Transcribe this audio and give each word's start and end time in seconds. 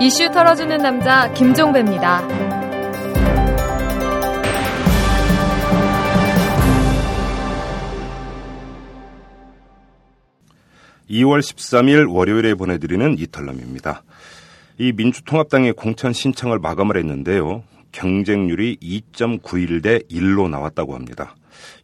이슈 0.00 0.30
털어주는 0.30 0.76
남자 0.78 1.32
김종배입니다. 1.32 2.26
2월 11.10 11.40
13일 11.40 12.12
월요일에 12.14 12.54
보내드리는 12.54 13.18
이탈남입니다. 13.18 14.02
이 14.78 14.92
민주통합당의 14.92 15.72
공천 15.72 16.12
신청을 16.12 16.58
마감을 16.58 16.96
했는데요. 16.96 17.64
경쟁률이 17.92 18.76
2.91 18.80 19.82
대 19.82 19.98
1로 20.10 20.48
나왔다고 20.48 20.94
합니다. 20.94 21.34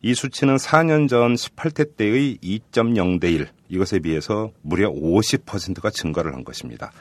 이 0.02 0.14
수치는 0.14 0.56
4년 0.56 1.08
전 1.08 1.34
18대 1.34 1.96
때의 1.96 2.38
2.0 2.42 3.20
대 3.20 3.32
1 3.32 3.48
이것에 3.68 3.98
비해서 3.98 4.50
무려 4.62 4.90
50%가 4.90 5.90
증가를 5.90 6.34
한 6.34 6.44
것입니다. 6.44 6.92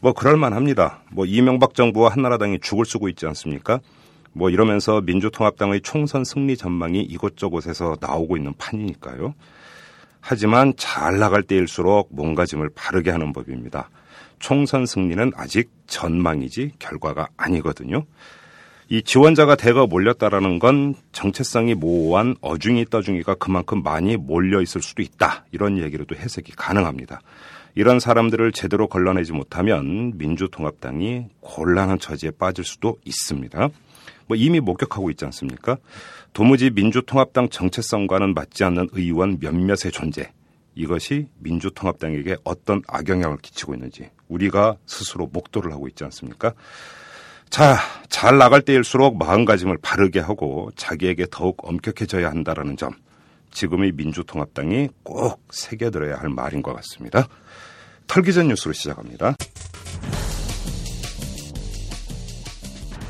뭐 0.00 0.12
그럴만 0.12 0.52
합니다. 0.52 1.02
뭐 1.10 1.26
이명박 1.26 1.74
정부와 1.74 2.10
한나라당이 2.10 2.60
죽을 2.60 2.84
쓰고 2.84 3.08
있지 3.08 3.26
않습니까? 3.26 3.80
뭐 4.32 4.50
이러면서 4.50 5.00
민주통합당의 5.00 5.82
총선 5.82 6.24
승리 6.24 6.56
전망이 6.56 7.02
이곳저곳에서 7.02 7.96
나오고 8.00 8.36
있는 8.36 8.54
판이니까요. 8.56 9.34
하지만 10.20 10.72
잘 10.76 11.18
나갈 11.18 11.42
때일수록 11.42 12.08
몸가짐을 12.12 12.70
바르게 12.74 13.10
하는 13.10 13.32
법입니다. 13.32 13.90
총선 14.38 14.86
승리는 14.86 15.32
아직 15.36 15.70
전망이지 15.86 16.72
결과가 16.78 17.28
아니거든요. 17.36 18.04
이 18.92 19.02
지원자가 19.02 19.56
대거 19.56 19.86
몰렸다라는 19.86 20.58
건 20.58 20.94
정체성이 21.12 21.74
모호한 21.74 22.36
어중이 22.42 22.84
떠중이가 22.90 23.36
그만큼 23.36 23.82
많이 23.82 24.18
몰려 24.18 24.60
있을 24.60 24.82
수도 24.82 25.00
있다. 25.00 25.46
이런 25.50 25.78
얘기로도 25.78 26.14
해석이 26.14 26.52
가능합니다. 26.52 27.22
이런 27.74 28.00
사람들을 28.00 28.52
제대로 28.52 28.88
걸러내지 28.88 29.32
못하면 29.32 30.18
민주통합당이 30.18 31.24
곤란한 31.40 32.00
처지에 32.00 32.32
빠질 32.32 32.66
수도 32.66 32.98
있습니다. 33.06 33.70
뭐 34.26 34.36
이미 34.36 34.60
목격하고 34.60 35.08
있지 35.08 35.24
않습니까? 35.24 35.78
도무지 36.34 36.68
민주통합당 36.68 37.48
정체성과는 37.48 38.34
맞지 38.34 38.62
않는 38.64 38.90
의원 38.92 39.38
몇몇의 39.40 39.90
존재. 39.90 40.30
이것이 40.74 41.28
민주통합당에게 41.38 42.36
어떤 42.44 42.82
악영향을 42.86 43.38
끼치고 43.38 43.72
있는지 43.72 44.10
우리가 44.28 44.76
스스로 44.84 45.30
목도를 45.32 45.72
하고 45.72 45.88
있지 45.88 46.04
않습니까? 46.04 46.52
자, 47.52 47.76
잘 48.08 48.38
나갈 48.38 48.62
때일수록 48.62 49.18
마음가짐을 49.18 49.76
바르게 49.82 50.20
하고 50.20 50.70
자기에게 50.74 51.26
더욱 51.30 51.58
엄격해져야 51.62 52.30
한다라는 52.30 52.78
점. 52.78 52.92
지금의 53.50 53.92
민주통합당이 53.92 54.88
꼭 55.02 55.38
새겨들어야 55.50 56.16
할 56.16 56.30
말인 56.30 56.62
것 56.62 56.72
같습니다. 56.76 57.28
털기 58.06 58.32
전 58.32 58.48
뉴스로 58.48 58.72
시작합니다. 58.72 59.36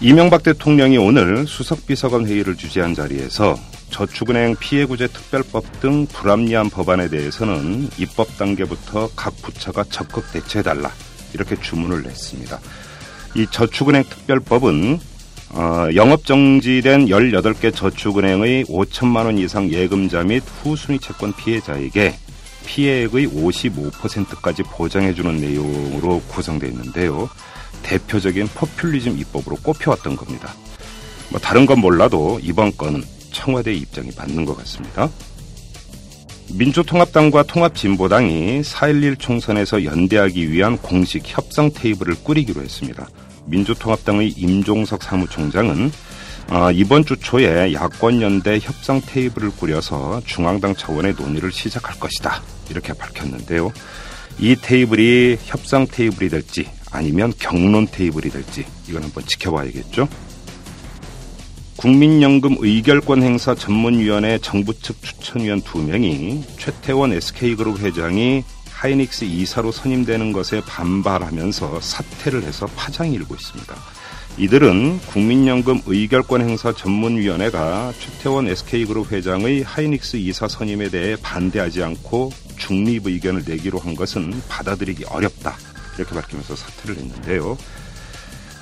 이명박 0.01 0.43
대통령이 0.43 0.98
오늘 0.98 1.47
수석비서관 1.47 2.27
회의를 2.27 2.57
주재한 2.57 2.95
자리에서 2.97 3.55
저축은행 3.91 4.57
피해구제 4.57 5.07
특별법 5.07 5.81
등 5.81 6.05
불합리한 6.07 6.69
법안에 6.69 7.11
대해서는 7.11 7.91
입법 7.97 8.37
단계부터 8.39 9.11
각 9.15 9.37
부처가 9.37 9.85
적극 9.85 10.33
대처해달라 10.33 10.91
이렇게 11.33 11.55
주문을 11.55 12.03
냈습니다. 12.03 12.59
이 13.35 13.47
저축은행 13.51 14.05
특별법은 14.05 15.01
어, 15.55 15.89
영업 15.95 16.25
정지된 16.25 17.07
18개 17.07 17.75
저축은행의 17.75 18.65
5천만 18.65 19.27
원 19.27 19.39
이상 19.39 19.71
예금자 19.71 20.23
및 20.23 20.43
후순위 20.63 20.99
채권 20.99 21.33
피해자에게 21.35 22.15
피해액의 22.65 23.29
55%까지 23.29 24.63
보장해 24.63 25.15
주는 25.15 25.37
내용으로 25.37 26.21
구성되어 26.29 26.71
있는데요. 26.71 27.29
대표적인 27.83 28.49
포퓰리즘 28.55 29.19
입법으로 29.19 29.57
꼽혀왔던 29.57 30.17
겁니다. 30.17 30.55
뭐 31.31 31.41
다른 31.41 31.67
건 31.67 31.81
몰라도 31.81 32.39
이번 32.42 32.75
건은 32.77 33.03
청와대 33.33 33.73
입장이 33.73 34.11
맞는 34.17 34.45
것 34.45 34.57
같습니다. 34.59 35.11
민주통합당과 36.55 37.45
통합진보당이 37.45 38.61
4.11 38.61 39.19
총선에서 39.19 39.85
연대하기 39.85 40.51
위한 40.51 40.77
공식 40.77 41.23
협상 41.27 41.71
테이블을 41.73 42.17
꾸리기로 42.23 42.63
했습니다. 42.63 43.09
민주통합당의 43.47 44.30
임종석 44.30 45.03
사무총장은 45.03 45.91
어, 46.51 46.70
이번 46.73 47.05
주 47.05 47.17
초에 47.17 47.73
야권연대 47.73 48.58
협상 48.61 49.01
테이블을 49.01 49.53
꾸려서 49.53 50.20
중앙당 50.25 50.75
차원의 50.75 51.14
논의를 51.14 51.53
시작할 51.53 51.98
것이다. 51.98 52.42
이렇게 52.70 52.92
밝혔는데요. 52.92 53.73
이 54.39 54.57
테이블이 54.57 55.39
협상 55.45 55.86
테이블이 55.86 56.29
될지 56.29 56.69
아니면 56.91 57.33
경론 57.39 57.86
테이블이 57.86 58.30
될지 58.30 58.67
이건 58.89 59.05
한번 59.05 59.25
지켜봐야겠죠. 59.27 60.09
국민연금 61.77 62.57
의결권 62.61 63.23
행사 63.23 63.55
전문위원회 63.55 64.39
정부 64.39 64.79
측 64.79 65.03
추천위원 65.03 65.63
두명이 65.63 66.45
최태원 66.59 67.13
SK그룹 67.13 67.80
회장이 67.80 68.45
하이닉스 68.83 69.27
이사로 69.27 69.70
선임되는 69.70 70.33
것에 70.33 70.61
반발하면서 70.67 71.81
사퇴를 71.81 72.43
해서 72.43 72.67
파장이 72.75 73.15
일고 73.15 73.37
있습니다. 73.37 73.77
이들은 74.39 74.98
국민연금 75.03 75.83
의결권 75.87 76.41
행사 76.41 76.73
전문위원회가 76.73 77.92
최태원 78.01 78.48
SK그룹 78.48 79.13
회장의 79.13 79.63
하이닉스 79.63 80.17
이사 80.17 80.48
선임에 80.48 80.89
대해 80.89 81.15
반대하지 81.23 81.81
않고 81.81 82.33
중립 82.57 83.07
의견을 83.07 83.45
내기로 83.47 83.79
한 83.79 83.95
것은 83.95 84.42
받아들이기 84.48 85.05
어렵다. 85.05 85.57
이렇게 85.97 86.13
밝히면서 86.17 86.57
사퇴를 86.57 86.97
했는데요. 86.97 87.57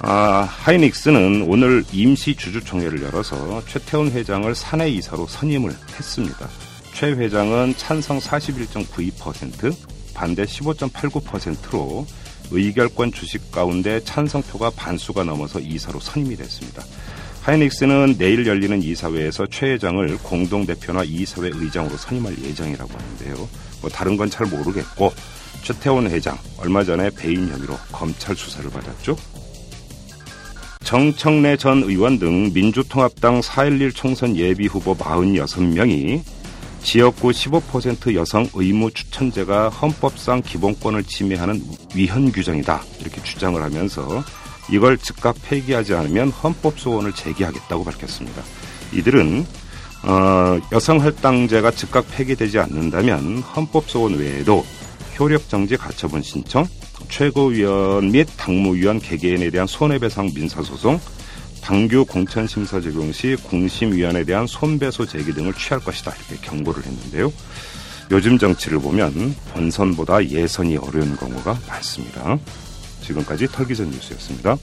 아, 0.01 0.47
하이닉스는 0.51 1.47
오늘 1.49 1.83
임시 1.95 2.35
주주총회를 2.35 3.03
열어서 3.05 3.63
최태원 3.67 4.11
회장을 4.11 4.55
사내 4.55 4.91
이사로 4.91 5.27
선임을 5.29 5.75
했습니다. 5.97 6.47
최 6.93 7.07
회장은 7.13 7.75
찬성 7.79 8.19
41.92%, 8.19 9.90
반대 10.15 10.45
15.89%로 10.45 12.07
의결권 12.51 13.13
주식 13.13 13.51
가운데 13.53 14.03
찬성표가 14.03 14.71
반수가 14.71 15.25
넘어서 15.25 15.61
이사로 15.61 16.01
선임이 16.01 16.37
됐습니다. 16.37 16.83
하이닉스는 17.43 18.17
내일 18.19 18.47
열리는 18.47 18.83
이사회에서 18.83 19.47
최 19.51 19.73
회장을 19.73 20.19
공동대표나 20.19 21.05
이사회 21.05 21.51
의장으로 21.55 21.97
선임할 21.97 22.37
예정이라고 22.43 22.93
하는데요. 22.93 23.49
뭐 23.81 23.91
다른 23.91 24.17
건 24.17 24.29
잘 24.29 24.47
모르겠고 24.47 25.13
최태원 25.63 26.11
회장 26.11 26.39
얼마 26.59 26.85
전에 26.85 27.11
배임 27.11 27.49
혐의로 27.49 27.77
검찰 27.93 28.35
수사를 28.37 28.69
받았죠. 28.71 29.17
정청래 30.85 31.57
전 31.57 31.83
의원 31.85 32.19
등 32.19 32.53
민주통합당 32.53 33.41
4.11 33.41 33.95
총선 33.95 34.37
예비 34.37 34.67
후보 34.67 34.97
46명이 34.97 36.23
지역구 36.83 37.31
15% 37.31 38.15
여성 38.15 38.49
의무 38.55 38.91
추천제가 38.91 39.69
헌법상 39.69 40.43
기본권을 40.43 41.05
침해하는 41.05 41.63
위헌 41.95 42.33
규정이다 42.33 42.83
이렇게 43.01 43.23
주장을 43.23 43.61
하면서 43.61 44.25
이걸 44.71 44.99
즉각 44.99 45.37
폐기하지 45.43 45.95
않으면 45.95 46.31
헌법 46.31 46.79
소원을 46.79 47.13
제기하겠다고 47.13 47.85
밝혔습니다. 47.85 48.43
이들은 48.93 49.47
어, 50.03 50.59
여성 50.73 51.01
할당제가 51.01 51.73
즉각 51.73 52.07
폐기되지 52.11 52.59
않는다면 52.59 53.39
헌법 53.39 53.91
소원 53.91 54.19
외에도 54.19 54.65
효력 55.19 55.49
정지 55.49 55.77
가처분 55.77 56.23
신청, 56.23 56.67
최고위원 57.11 58.11
및 58.11 58.27
당무위원 58.37 59.01
개개인에 59.01 59.51
대한 59.51 59.67
손해배상 59.67 60.31
민사소송, 60.35 60.99
당규 61.71 62.05
공천 62.05 62.49
심사 62.49 62.81
적용 62.81 63.13
시 63.13 63.37
공심위원에 63.37 64.25
대한 64.25 64.45
손배소 64.45 65.07
제기 65.07 65.33
등을 65.33 65.55
취할 65.55 65.79
것이다 65.79 66.13
이렇게 66.17 66.45
경고를 66.45 66.85
했는데요. 66.85 67.33
요즘 68.11 68.39
정치를 68.39 68.81
보면 68.81 69.37
본선보다 69.55 70.27
예선이 70.27 70.79
어려운 70.79 71.17
경우가 71.17 71.57
많습니다. 71.69 72.37
지금까지 73.03 73.47
털기전 73.47 73.89
뉴스였습니다. 73.89 74.57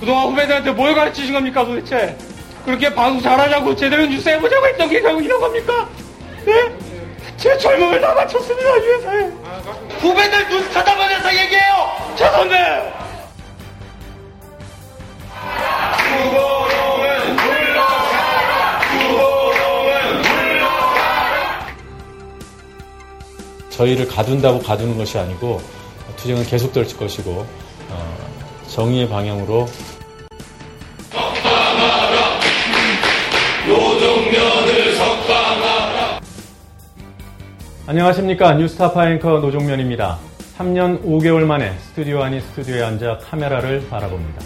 그동안 0.00 0.28
후배들한테 0.28 0.72
뭘 0.72 0.94
가르치신 0.94 1.34
겁니까 1.34 1.66
도대체? 1.66 2.16
그렇게 2.64 2.94
방송 2.94 3.20
잘하자고 3.20 3.76
제대로 3.76 4.06
뉴스 4.06 4.26
해보자고 4.30 4.66
했던 4.68 4.88
게 4.88 5.02
결국 5.02 5.22
이런 5.22 5.38
겁니까? 5.38 5.86
네? 6.46 6.89
제 7.40 7.56
젊음을 7.56 7.98
다 8.02 8.14
바쳤습니다 8.14 8.76
이 8.76 8.80
회사에. 8.80 9.20
후배들 9.98 10.48
눈 10.50 10.70
쳐다보면서 10.72 11.34
얘기해요. 11.34 11.90
저 12.14 12.30
선배 12.32 12.54
저희를 23.70 24.06
가둔다고 24.06 24.58
가두는 24.58 24.98
것이 24.98 25.16
아니고 25.16 25.62
투쟁은 26.16 26.44
계속될 26.44 26.94
것이고 26.98 27.46
어, 27.88 28.16
정의의 28.68 29.08
방향으로 29.08 29.66
안녕하십니까 37.90 38.54
뉴스타파 38.54 39.10
앵커 39.10 39.40
노종면입니다. 39.40 40.16
3년 40.56 41.02
5개월 41.02 41.44
만에 41.44 41.72
스튜디오 41.80 42.22
아닌 42.22 42.40
스튜디오에 42.40 42.84
앉아 42.84 43.18
카메라를 43.18 43.88
바라봅니다. 43.90 44.40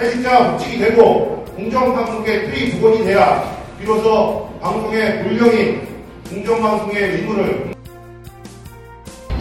해직자 0.00 0.52
복직이 0.52 0.78
되고 0.78 1.44
공정방송의 1.54 2.70
두 2.70 2.80
번이 2.80 3.04
돼야 3.04 3.44
비로소 3.78 4.48
방송의 4.62 5.22
본령인 5.22 5.86
공정방송의 6.30 7.02
의무를 7.02 7.74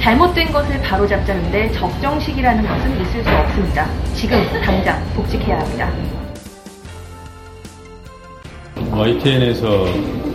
잘못된 0.01 0.51
것을 0.51 0.81
바로잡자는데 0.81 1.72
적정 1.72 2.19
시기라는 2.19 2.68
것은 2.68 3.01
있을 3.01 3.24
수 3.24 3.30
없습니다. 3.30 3.90
지금 4.13 4.38
당장 4.62 5.01
복직해야 5.16 5.62
합니다. 5.62 5.90
YTN에서 8.92 10.35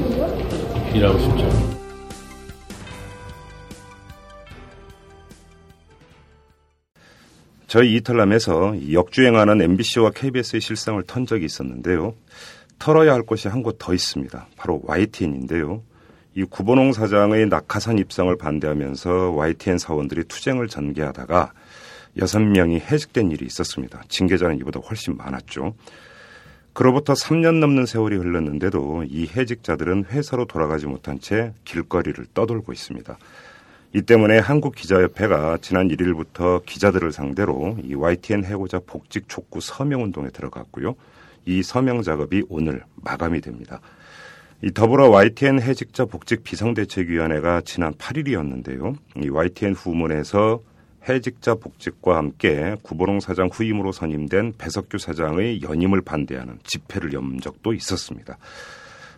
일하고 0.95 1.19
싶죠. 1.19 1.49
저희 7.67 7.95
이탈남에서 7.97 8.93
역주행하는 8.93 9.63
MBC와 9.63 10.11
KBS의 10.11 10.61
실상을 10.61 11.01
턴 11.05 11.25
적이 11.27 11.45
있었는데요. 11.45 12.15
털어야 12.81 13.13
할 13.13 13.23
곳이 13.23 13.47
한 13.49 13.63
곳 13.63 13.79
더 13.79 13.95
있습니다. 13.95 14.49
바로 14.57 14.81
YTN인데요. 14.85 15.83
이 16.35 16.45
구본홍 16.45 16.93
사장의 16.93 17.47
낙하산 17.47 17.99
입성을 17.99 18.35
반대하면서 18.37 19.33
YTN 19.33 19.79
사원들이 19.79 20.25
투쟁을 20.25 20.69
전개하다가 20.69 21.53
여섯 22.19 22.41
명이 22.41 22.81
해직된 22.81 23.31
일이 23.31 23.47
있었습니다. 23.47 24.03
징계자는 24.09 24.59
이보다 24.59 24.81
훨씬 24.81 25.17
많았죠. 25.17 25.75
그로부터 26.81 27.13
3년 27.13 27.59
넘는 27.59 27.85
세월이 27.85 28.17
흘렀는데도 28.17 29.05
이 29.07 29.29
해직자들은 29.37 30.07
회사로 30.07 30.47
돌아가지 30.47 30.87
못한 30.87 31.21
채 31.21 31.53
길거리를 31.67 32.25
떠돌고 32.33 32.73
있습니다. 32.73 33.19
이 33.93 34.01
때문에 34.01 34.39
한국기자협회가 34.39 35.59
지난 35.61 35.89
1일부터 35.89 36.65
기자들을 36.65 37.13
상대로 37.13 37.77
이 37.85 37.95
YTN 37.95 38.45
해고자 38.47 38.81
복직 38.87 39.29
촉구 39.29 39.61
서명 39.61 40.05
운동에 40.05 40.31
들어갔고요. 40.31 40.95
이 41.45 41.63
서명 41.63 42.01
작업이 42.01 42.45
오늘 42.49 42.83
마감이 42.95 43.43
됩니다. 43.43 43.83
이 44.63 44.73
더불어 44.73 45.11
YTN 45.11 45.61
해직자 45.61 46.07
복직 46.07 46.45
비상대책위원회가 46.45 47.61
지난 47.67 47.93
8일이었는데요. 47.93 48.97
이 49.23 49.29
YTN 49.29 49.75
후문에서 49.75 50.63
해직자 51.09 51.55
복직과 51.55 52.17
함께 52.17 52.77
구보롱 52.83 53.21
사장 53.21 53.49
후임으로 53.53 53.93
선임된 53.93 54.55
배석규 54.59 54.99
사장의 54.99 55.63
연임을 55.63 56.03
반대하는 56.03 56.59
집회를 56.65 57.13
연 57.13 57.41
적도 57.41 57.73
있었습니다. 57.73 58.39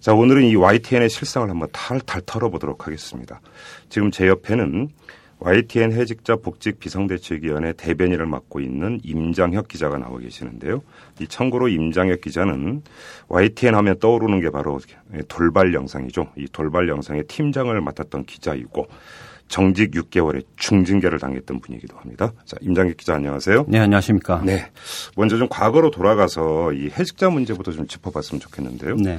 자, 0.01 0.15
오늘은 0.15 0.45
이 0.45 0.57
YTN의 0.57 1.09
실상을 1.09 1.49
한번 1.49 1.69
탈탈 1.73 2.23
털어보도록 2.27 2.87
하겠습니다. 2.87 3.41
지금 3.89 4.11
제 4.11 4.27
옆에는 4.27 4.89
YTN 5.39 5.93
해직자 5.93 6.37
복직 6.37 6.79
비상대책위원회 6.79 7.73
대변인을 7.73 8.27
맡고 8.27 8.61
있는 8.61 9.01
임장혁 9.03 9.67
기자가 9.67 9.99
나와 9.99 10.19
계시는데요. 10.19 10.83
이 11.21 11.27
참고로 11.27 11.69
임장혁 11.69 12.21
기자는 12.21 12.83
YTN 13.29 13.75
하면 13.75 13.99
떠오르는 13.99 14.41
게 14.41 14.51
바로 14.51 14.79
돌발 15.27 15.75
영상이죠. 15.75 16.33
이 16.37 16.47
돌발 16.53 16.89
영상의 16.89 17.25
팀장을 17.25 17.81
맡았던 17.81 18.25
기자이고 18.25 18.87
정직 19.53 19.91
6개월의 19.91 20.45
중징계를 20.57 21.19
당했던 21.19 21.61
분이기도 21.61 21.99
합니다. 21.99 22.33
자, 22.47 22.57
임장혁 22.63 22.97
기자 22.97 23.17
안녕하세요. 23.17 23.67
네, 23.69 23.81
안녕하십니까. 23.81 24.41
네. 24.47 24.71
먼저 25.15 25.37
좀 25.37 25.47
과거로 25.51 25.91
돌아가서 25.91 26.73
이 26.73 26.89
해직자 26.89 27.29
문제부터 27.29 27.71
좀 27.71 27.87
짚어봤으면 27.87 28.41
좋겠는데요. 28.41 28.97
네. 28.97 29.19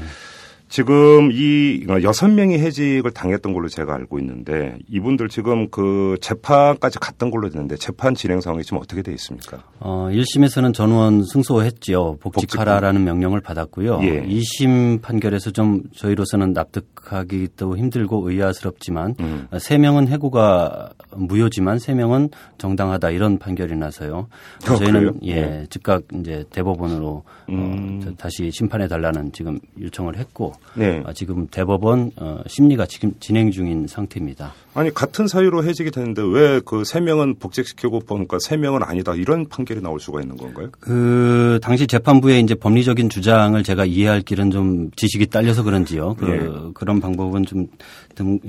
지금 0.73 1.29
이 1.31 1.85
여섯 2.01 2.29
명이 2.29 2.57
해직을 2.57 3.11
당했던 3.11 3.53
걸로 3.53 3.67
제가 3.67 3.93
알고 3.93 4.17
있는데 4.17 4.79
이분들 4.89 5.29
지금 5.29 5.69
그 5.69 6.17
재판까지 6.19 6.97
갔던 6.97 7.29
걸로 7.29 7.51
되는데 7.51 7.75
재판 7.75 8.15
진행 8.15 8.41
상황이 8.41 8.63
지금 8.63 8.79
어떻게 8.79 9.03
돼 9.03 9.11
있습니까? 9.11 9.61
어, 9.79 10.09
1심에서는 10.11 10.73
전원 10.73 11.25
승소했지요. 11.25 12.17
복직하라라는 12.21 13.03
명령을 13.03 13.39
받았고요. 13.41 13.99
예. 14.01 14.23
2심 14.23 15.03
판결에서 15.03 15.51
좀 15.51 15.83
저희로서는 15.95 16.53
납득하기도 16.53 17.77
힘들고 17.77 18.27
의아스럽지만 18.31 19.13
음. 19.19 19.47
3명은 19.51 20.07
해고가 20.07 20.89
무효지만 21.11 21.77
3명은 21.77 22.31
정당하다 22.57 23.11
이런 23.11 23.37
판결이 23.37 23.75
나서요. 23.75 24.27
어, 24.67 24.75
저희는 24.75 24.93
그래요? 24.93 25.13
예, 25.21 25.35
네. 25.35 25.65
즉각 25.69 26.01
이제 26.15 26.45
대법원으로 26.49 27.23
음. 27.49 28.01
어, 28.07 28.11
다시 28.17 28.49
심판해 28.49 28.87
달라는 28.87 29.31
지금 29.33 29.59
요청을 29.79 30.17
했고 30.17 30.53
네. 30.75 31.04
아, 31.06 31.13
지금 31.13 31.48
대법원 31.48 32.12
어, 32.15 32.42
심리가 32.48 32.86
지금 32.86 33.13
진행 33.19 33.51
중인 33.51 33.88
상태입니다. 33.88 34.54
아니 34.74 34.92
같은 34.94 35.27
사유로 35.27 35.63
해직이 35.63 35.92
되는데 35.92 36.21
왜 36.24 36.60
그 36.65 36.83
세 36.83 37.00
명은 37.00 37.36
복직시키고 37.39 38.00
보니까 38.01 38.38
세 38.42 38.57
명은 38.57 38.83
아니다 38.83 39.13
이런 39.15 39.48
판결이 39.48 39.81
나올 39.81 40.00
수가 40.00 40.21
있는 40.21 40.36
건가요? 40.38 40.69
그 40.80 41.60
당시 41.62 41.88
재판부의 41.88 42.42
이제 42.42 42.56
법리적인 42.56 43.10
주장을 43.10 43.62
제가 43.63 43.86
이해할 43.86 44.21
길은 44.21 44.51
좀 44.51 44.89
지식이 44.95 45.27
딸려서 45.27 45.63
그런지요. 45.63 46.15
그 46.15 46.25
네. 46.25 46.71
그런 46.74 47.00
방법은 47.00 47.45
좀 47.45 47.68
등, 48.15 48.39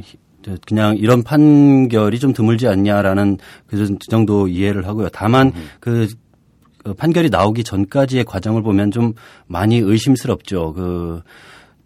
그냥 0.66 0.96
이런 0.96 1.22
판결이 1.22 2.18
좀 2.18 2.32
드물지 2.32 2.68
않냐라는 2.68 3.38
그 3.66 3.96
정도 4.10 4.46
이해를 4.48 4.86
하고요. 4.86 5.08
다만 5.10 5.52
그, 5.80 6.08
그 6.82 6.92
판결이 6.92 7.30
나오기 7.30 7.64
전까지의 7.64 8.24
과정을 8.24 8.62
보면 8.62 8.90
좀 8.90 9.14
많이 9.46 9.78
의심스럽죠. 9.78 10.74
그 10.74 11.22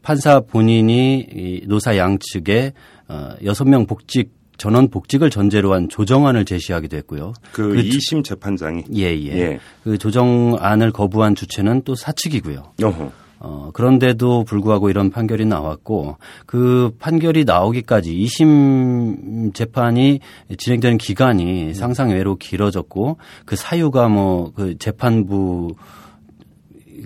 판사 0.09 0.41
본인이 0.41 1.27
이 1.35 1.63
노사 1.67 1.99
양측에 1.99 2.73
어, 3.09 3.29
여섯 3.45 3.69
명 3.69 3.85
복직 3.85 4.33
전원 4.57 4.89
복직을 4.89 5.29
전제로 5.29 5.75
한 5.75 5.91
조정안을 5.91 6.47
제시하기도 6.47 6.97
했고요. 6.97 7.35
그, 7.53 7.75
그이 7.75 7.91
2심 7.91 8.25
재판장이 8.25 8.85
예, 8.97 9.15
예. 9.15 9.39
예. 9.39 9.59
그 9.85 9.99
조정안을 9.99 10.93
거부한 10.93 11.35
주체는 11.35 11.83
또 11.85 11.95
사측이고요. 11.95 12.73
어허. 12.83 13.13
어, 13.41 13.71
그런데도 13.75 14.45
불구하고 14.45 14.89
이런 14.89 15.11
판결이 15.11 15.45
나왔고 15.45 16.17
그 16.47 16.91
판결이 16.99 17.45
나오기까지 17.45 18.11
2심 18.15 19.53
재판이 19.53 20.21
진행되는 20.57 20.97
기간이 20.97 21.75
상상 21.75 22.13
외로 22.13 22.37
길어졌고 22.37 23.19
그 23.45 23.57
사유가 23.57 24.09
뭐 24.09 24.53
그 24.55 24.79
재판부 24.79 25.75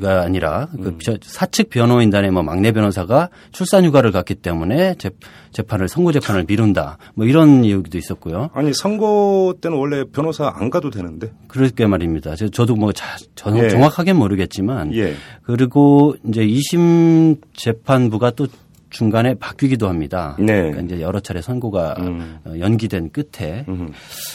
가 0.01 0.23
아니라 0.23 0.69
그 0.83 0.97
사측 1.23 1.71
변호인단의 1.71 2.31
뭐 2.31 2.43
막내 2.43 2.73
변호사가 2.73 3.29
출산 3.53 3.85
휴가를 3.85 4.11
갔기 4.13 4.37
때문에 4.37 4.95
재, 4.99 5.11
재판을 5.53 5.89
선고 5.89 6.13
재판을 6.13 6.45
미룬다 6.49 6.99
뭐 7.15 7.27
이런 7.27 7.65
이유도 7.65 7.99
있었고요. 7.99 8.51
아니 8.55 8.73
선거 8.75 9.55
때는 9.61 9.77
원래 9.77 10.05
변호사 10.05 10.53
안 10.55 10.71
가도 10.71 10.91
되는데 10.91 11.33
그렇게 11.49 11.87
말입니다. 11.87 12.35
저- 12.37 12.49
저도 12.49 12.75
뭐 12.77 12.93
자, 12.93 13.17
정, 13.35 13.59
예. 13.59 13.69
정확하게 13.69 14.13
모르겠지만 14.15 14.95
예. 14.95 15.15
그리고 15.43 16.15
이제 16.29 16.43
2심 16.47 17.39
재판부가 17.55 18.31
또 18.33 18.47
중간에 18.91 19.35
바뀌기도 19.35 19.89
합니다. 19.89 20.37
네. 20.39 20.71
그러니까 20.71 20.81
이제 20.83 21.01
여러 21.01 21.19
차례 21.21 21.41
선고가 21.41 21.95
음. 22.01 22.39
어, 22.45 22.53
연기된 22.59 23.11
끝에 23.11 23.65
음. 23.69 23.91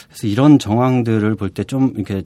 그래서 0.09 0.27
이런 0.27 0.57
정황들을 0.57 1.35
볼 1.35 1.49
때 1.49 1.63
좀 1.63 1.93
이렇게 1.95 2.23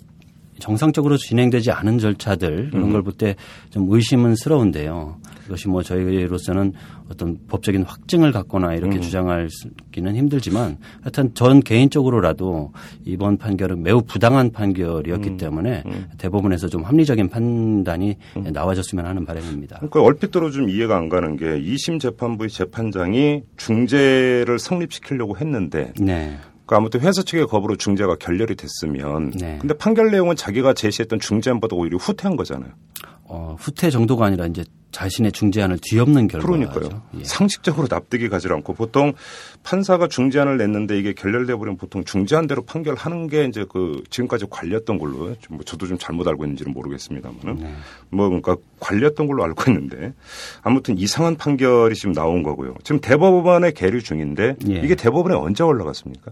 정상적으로 0.62 1.18
진행되지 1.18 1.72
않은 1.72 2.00
절차들 2.00 2.70
이런 2.72 2.84
음. 2.84 2.92
걸볼 2.94 3.14
때 3.14 3.36
좀 3.72 3.88
의심은스러운데요. 3.90 5.18
이것이 5.46 5.68
뭐 5.68 5.82
저희로서는 5.82 6.74
어떤 7.10 7.40
법적인 7.48 7.84
확증을 7.84 8.32
갖거나 8.32 8.74
이렇게 8.74 8.98
음. 8.98 9.02
주장하기는 9.02 10.16
힘들지만 10.16 10.78
하여튼 11.02 11.34
전 11.34 11.60
개인적으로라도 11.62 12.72
이번 13.06 13.38
판결은 13.38 13.82
매우 13.84 14.02
부당한 14.02 14.52
판결이었기 14.52 15.30
음. 15.30 15.38
때문에 15.38 15.84
대법원에서 16.18 16.68
좀 16.70 16.84
합리적인 16.84 17.30
판단이 17.30 18.16
나와줬으면 18.36 19.06
하는 19.06 19.26
바람입니다. 19.26 19.78
그러니까 19.78 20.02
얼핏 20.04 20.32
들어 20.32 20.50
좀 20.52 20.70
이해가 20.70 20.96
안 20.98 21.10
가는 21.10 21.36
게 21.36 21.46
2심 21.62 22.00
재판부의 22.00 22.50
재판장이 22.50 23.44
중재를 23.58 24.60
성립시키려고 24.60 25.38
했는데 25.38 25.92
네. 26.00 26.38
그 26.72 26.76
아무튼 26.78 27.02
회사 27.02 27.22
측의 27.22 27.48
거부로 27.48 27.76
중재가 27.76 28.16
결렬이 28.16 28.56
됐으면 28.56 29.32
네. 29.32 29.58
근데 29.60 29.74
판결 29.74 30.10
내용은 30.10 30.38
자기가 30.38 30.74
제시했던 30.74 31.20
중재안보다 31.20 31.76
오히려 31.76 31.98
후퇴한 31.98 32.38
거잖아요. 32.38 32.72
어, 33.34 33.56
후퇴 33.58 33.90
정도가 33.90 34.26
아니라 34.26 34.46
이제 34.46 34.66
자신의 34.92 35.32
중재안을 35.32 35.78
뒤엎는 35.82 36.28
결과죠. 36.28 36.52
그러니까요. 36.52 37.02
예. 37.18 37.24
상식적으로 37.24 37.88
납득이 37.90 38.28
가지 38.28 38.50
않고 38.50 38.74
보통 38.74 39.14
판사가 39.64 40.10
중재안을 40.10 40.58
냈는데 40.58 41.00
이게 41.00 41.14
결렬돼 41.14 41.56
버리면 41.56 41.78
보통 41.78 42.04
중재안대로 42.04 42.64
판결하는 42.64 43.28
게 43.28 43.46
이제 43.46 43.66
그 43.70 44.04
지금까지 44.10 44.48
관리였던 44.50 45.00
걸로 45.00 45.34
좀 45.40 45.52
뭐 45.52 45.64
저도 45.66 45.88
좀 45.88 45.98
잘못 45.98 46.28
알고 46.28 46.44
있는지는 46.46 46.74
모르겠습니다만은 46.74 47.56
네. 47.62 47.74
뭐 48.10 48.28
그러니까 48.28 48.56
관리였던 48.80 49.28
걸로 49.28 49.44
알고 49.44 49.70
있는데 49.72 50.14
아무튼 50.62 50.98
이상한 50.98 51.36
판결이 51.36 51.96
지금 51.96 52.14
나온 52.14 52.44
거고요. 52.44 52.76
지금 52.84 53.00
대법원에 53.00 53.72
계류 53.72 54.02
중인데 54.02 54.56
예. 54.70 54.74
이게 54.84 54.96
대법원에 54.96 55.36
언제 55.36 55.64
올라갔습니까? 55.64 56.32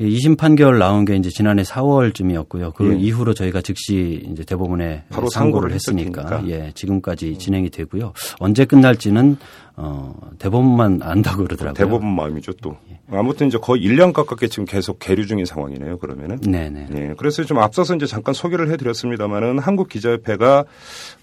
예, 0.00 0.06
2심 0.06 0.36
판결 0.38 0.78
나온 0.78 1.04
게 1.04 1.16
이제 1.16 1.30
지난해 1.30 1.62
4월쯤이었고요. 1.62 2.74
그 2.74 2.92
예. 2.92 2.96
이후로 2.98 3.34
저희가 3.34 3.62
즉시 3.62 4.24
이제 4.30 4.44
대법원에 4.44 5.04
바로 5.10 5.28
상고를 5.28 5.72
했으니까 5.72 6.35
했었으니까. 6.38 6.66
예, 6.66 6.72
지금까지 6.72 7.38
진행이 7.38 7.70
되고요. 7.70 8.12
언제 8.38 8.64
끝날지는 8.64 9.36
어, 9.78 10.14
대법원만 10.38 11.00
안다고 11.02 11.44
그러더라고요. 11.44 11.74
대법원 11.74 12.14
마음이죠 12.14 12.52
또. 12.62 12.76
아무튼 13.10 13.48
이제 13.48 13.58
거의 13.58 13.82
1년 13.86 14.12
가깝게 14.12 14.48
지금 14.48 14.64
계속 14.64 14.98
계류 14.98 15.26
중인 15.26 15.44
상황이네요. 15.44 15.98
그러면은. 15.98 16.40
네네. 16.40 16.88
예. 16.94 17.14
그래서 17.18 17.44
좀 17.44 17.58
앞서서 17.58 17.94
이제 17.94 18.06
잠깐 18.06 18.32
소개를 18.34 18.70
해드렸습니다만은 18.70 19.58
한국 19.58 19.88
기자협회가 19.88 20.64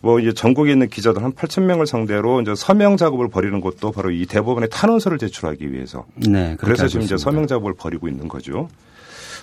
뭐 0.01 0.20
이제 0.20 0.34
전국에 0.34 0.72
있는 0.72 0.88
기자들 0.88 1.24
한 1.24 1.34
8천 1.34 1.63
명을 1.63 1.88
상대로 1.88 2.41
이제 2.41 2.53
서명 2.55 2.96
작업을 2.96 3.27
벌이는 3.27 3.60
것도 3.60 3.91
바로 3.91 4.12
이 4.12 4.25
대법원에 4.27 4.67
탄원서를 4.67 5.17
제출하기 5.17 5.72
위해서. 5.74 6.05
네. 6.15 6.55
그래서 6.60 6.88
지금 6.88 7.03
이제 7.03 7.17
서명 7.17 7.48
작업을 7.48 7.74
벌이고 7.74 8.08
있는 8.08 8.27
거죠. 8.27 8.70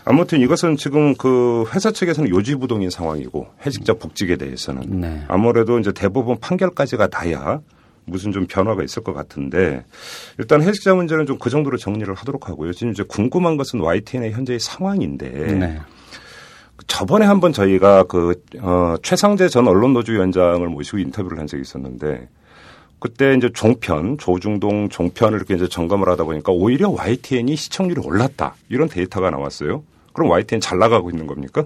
아무튼 0.04 0.40
이것은 0.40 0.76
지금 0.76 1.14
그 1.14 1.64
회사 1.74 1.90
측에서는 1.90 2.30
요지부동인 2.30 2.90
상황이고 2.90 3.46
해직자 3.64 3.94
복직에 3.94 4.36
대해서는 4.36 5.00
네. 5.00 5.22
아무래도 5.28 5.78
이제 5.78 5.92
대법원 5.92 6.38
판결까지가 6.40 7.08
다야 7.08 7.60
무슨 8.06 8.32
좀 8.32 8.46
변화가 8.46 8.82
있을 8.82 9.02
것 9.02 9.12
같은데 9.12 9.84
일단 10.38 10.62
해직자 10.62 10.94
문제는 10.94 11.26
좀 11.26 11.38
그 11.38 11.48
정도로 11.48 11.76
정리를 11.76 12.12
하도록 12.12 12.48
하고요. 12.48 12.72
지금 12.72 12.92
이제 12.92 13.02
궁금한 13.02 13.56
것은 13.56 13.80
YTN의 13.80 14.32
현재의 14.32 14.60
상황인데 14.60 15.28
네. 15.30 15.80
저번에 16.86 17.24
한번 17.26 17.52
저희가 17.52 18.04
그 18.04 18.34
어, 18.60 18.96
최상재 19.02 19.48
전 19.48 19.68
언론노조위원장을 19.68 20.66
모시고 20.66 20.98
인터뷰를 20.98 21.38
한 21.38 21.46
적이 21.46 21.62
있었는데 21.62 22.28
그때 22.98 23.34
이제 23.34 23.50
종편 23.52 24.18
조중동 24.18 24.88
종편을 24.90 25.38
이렇게 25.38 25.54
이제 25.54 25.68
점검을 25.68 26.08
하다 26.08 26.24
보니까 26.24 26.52
오히려 26.52 26.90
YTN이 26.90 27.56
시청률이 27.56 28.00
올랐다 28.04 28.54
이런 28.68 28.88
데이터가 28.88 29.30
나왔어요. 29.30 29.82
그럼 30.12 30.30
YTN 30.30 30.60
잘 30.60 30.78
나가고 30.78 31.10
있는 31.10 31.26
겁니까? 31.26 31.64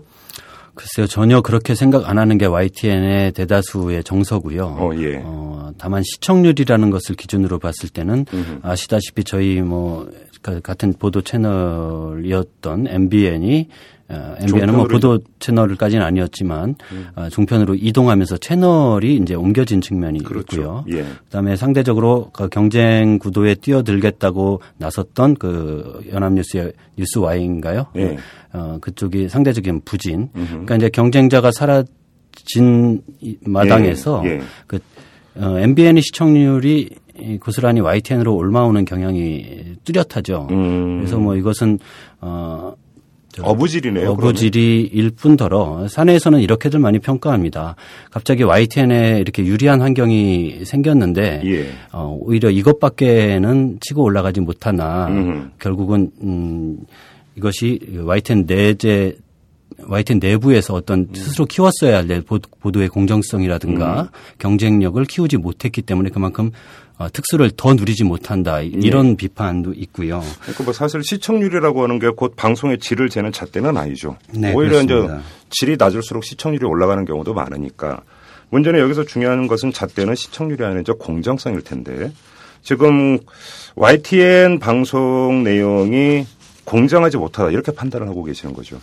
글쎄요, 0.75 1.07
전혀 1.07 1.41
그렇게 1.41 1.75
생각 1.77 2.09
안 2.09 2.19
하는 2.19 2.37
게 2.37 2.47
YTN의 2.47 3.31
대다수의 3.33 4.03
정서고요. 4.03 4.65
어, 4.67 4.91
예. 4.97 5.21
어, 5.25 5.71
다만 5.79 6.03
시청률이라는 6.03 6.91
것을 6.91 7.15
기준으로 7.15 7.61
봤을 7.61 7.89
때는 7.89 8.27
아시다시피 8.63 9.23
저희 9.23 9.61
뭐 9.63 10.11
가- 10.43 10.59
같은 10.61 10.93
보도 10.93 11.23
채널이었던 11.23 12.87
MBN이 12.89 13.69
어, 13.71 13.75
MBN은 14.11 14.77
뭐 14.77 14.87
보도 14.87 15.19
채널까지는 15.39 16.05
아니었지만 16.05 16.77
어, 17.17 17.29
종편으로 17.31 17.75
이동하면서 17.75 18.37
채널이 18.39 19.17
이제 19.17 19.35
옮겨진 19.35 19.81
측면이 19.81 20.19
있고요. 20.19 20.85
예. 20.93 21.05
그다음에 21.25 21.57
상대적으로 21.57 22.31
그 22.33 22.49
경쟁 22.49 23.19
구도에 23.19 23.55
뛰어들겠다고 23.55 24.61
나섰던 24.79 25.37
그 25.37 26.03
연합뉴스의 26.13 26.73
뉴스와인가요? 26.99 27.87
예. 27.97 28.17
어, 28.53 28.79
그쪽이 28.81 29.29
상대적인 29.29 29.83
부진. 29.85 30.29
그러니까 30.33 30.77
이제 30.77 30.89
경쟁자가 30.91 31.51
사라진 31.51 33.03
이 33.21 33.37
마당에서 33.45 34.23
예, 34.27 34.31
예. 34.31 34.41
그 34.67 34.79
어, 35.37 35.59
MBN의 35.59 36.03
시청률이 36.03 36.91
이 37.17 37.39
고스란히 37.39 37.81
YTN으로 37.81 38.35
올라오는 38.35 38.85
경향이 38.85 39.77
뚜렷하죠. 39.85 40.49
음. 40.51 40.99
그래서 40.99 41.19
뭐 41.19 41.37
이것은 41.37 41.79
어 42.21 42.75
어부질이네요. 43.43 44.11
어부질이일 44.11 45.11
뿐더러 45.17 45.88
사내에서는 45.88 46.41
이렇게들 46.41 46.79
많이 46.79 46.99
평가합니다. 46.99 47.76
갑자기 48.11 48.43
YTN에 48.45 49.19
이렇게 49.21 49.45
유리한 49.45 49.81
환경이 49.81 50.64
생겼는데 50.64 51.43
예. 51.45 51.67
어, 51.93 52.17
오히려 52.21 52.50
이것밖에는 52.50 53.79
치고 53.81 54.03
올라가지 54.03 54.41
못하나 54.41 55.07
음. 55.09 55.50
결국은 55.59 56.11
음, 56.23 56.79
이것이 57.37 57.81
YTN 58.05 58.45
내재 58.47 59.17
YTN 59.88 60.21
내부에서 60.21 60.73
어떤 60.75 61.09
스스로 61.12 61.47
키웠어야 61.47 61.97
할 61.97 62.21
보- 62.21 62.38
보도의 62.61 62.88
공정성이라든가 62.88 64.11
경쟁력을 64.38 65.05
키우지 65.05 65.38
못했기 65.38 65.83
때문에 65.83 66.11
그만큼 66.11 66.53
어, 66.97 67.09
특수를 67.13 67.51
더 67.57 67.75
누리지 67.75 68.05
못한다 68.05 68.61
이런 68.61 69.17
비판도 69.17 69.73
있고요. 69.75 70.23
그러니까 70.43 70.65
뭐 70.65 70.73
사실 70.73 71.03
시청률이라고 71.03 71.83
하는 71.83 71.99
게 71.99 72.09
곧 72.11 72.35
방송의 72.37 72.79
질을 72.79 73.09
재는 73.09 73.33
잣대는 73.33 73.77
아니죠. 73.77 74.17
네, 74.31 74.53
오히려 74.55 74.85
그렇습니다. 74.85 75.17
이제 75.17 75.25
질이 75.51 75.77
낮을수록 75.77 76.25
시청률이 76.25 76.65
올라가는 76.65 77.05
경우도 77.05 77.35
많으니까 77.35 78.03
문제는 78.51 78.79
여기서 78.79 79.05
중요한 79.05 79.49
것은 79.49 79.73
잣대는 79.73 80.15
시청률이 80.15 80.65
아니라 80.65 80.83
공정성일 80.99 81.63
텐데 81.63 82.13
지금 82.63 83.19
YTN 83.75 84.61
방송 84.61 85.43
내용이 85.43 86.25
공정하지 86.65 87.17
못하다 87.17 87.51
이렇게 87.51 87.73
판단을 87.73 88.09
하고 88.09 88.23
계시는 88.25 88.55
거죠. 88.55 88.81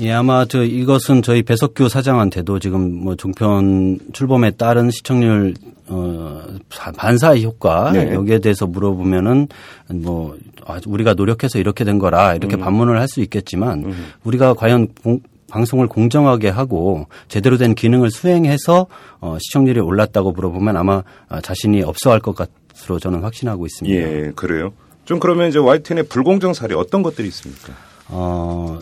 예, 0.00 0.10
아마 0.12 0.44
저 0.46 0.64
이것은 0.64 1.22
저희 1.22 1.42
배석규 1.42 1.88
사장한테도 1.88 2.58
지금 2.58 2.92
뭐 3.04 3.14
종편 3.14 3.98
출범에 4.12 4.52
따른 4.52 4.90
시청률 4.90 5.54
어 5.88 6.42
바- 6.70 6.92
반사 6.92 7.36
효과 7.38 7.92
네. 7.92 8.12
여기에 8.14 8.38
대해서 8.38 8.66
물어보면은 8.66 9.48
뭐 9.94 10.36
아, 10.64 10.80
우리가 10.86 11.14
노력해서 11.14 11.58
이렇게 11.58 11.84
된 11.84 11.98
거라 11.98 12.34
이렇게 12.34 12.56
반문을 12.56 12.98
할 12.98 13.08
수 13.08 13.20
있겠지만 13.20 13.92
우리가 14.24 14.54
과연 14.54 14.88
공- 15.02 15.20
방송을 15.50 15.86
공정하게 15.88 16.48
하고 16.48 17.06
제대로 17.28 17.58
된 17.58 17.74
기능을 17.74 18.10
수행해서 18.10 18.86
어 19.20 19.36
시청률이 19.38 19.80
올랐다고 19.80 20.32
물어보면 20.32 20.76
아마 20.78 21.02
아, 21.28 21.40
자신이 21.42 21.82
없어할 21.82 22.20
것 22.20 22.34
같으로 22.34 22.98
저는 22.98 23.20
확신하고 23.22 23.66
있습니다. 23.66 23.94
예, 24.00 24.32
그래요. 24.34 24.72
좀 25.04 25.18
그러면 25.20 25.48
이제 25.50 25.58
YTN의 25.58 26.04
불공정 26.08 26.54
사례 26.54 26.74
어떤 26.74 27.02
것들이 27.02 27.28
있습니까? 27.28 27.74
어, 28.14 28.78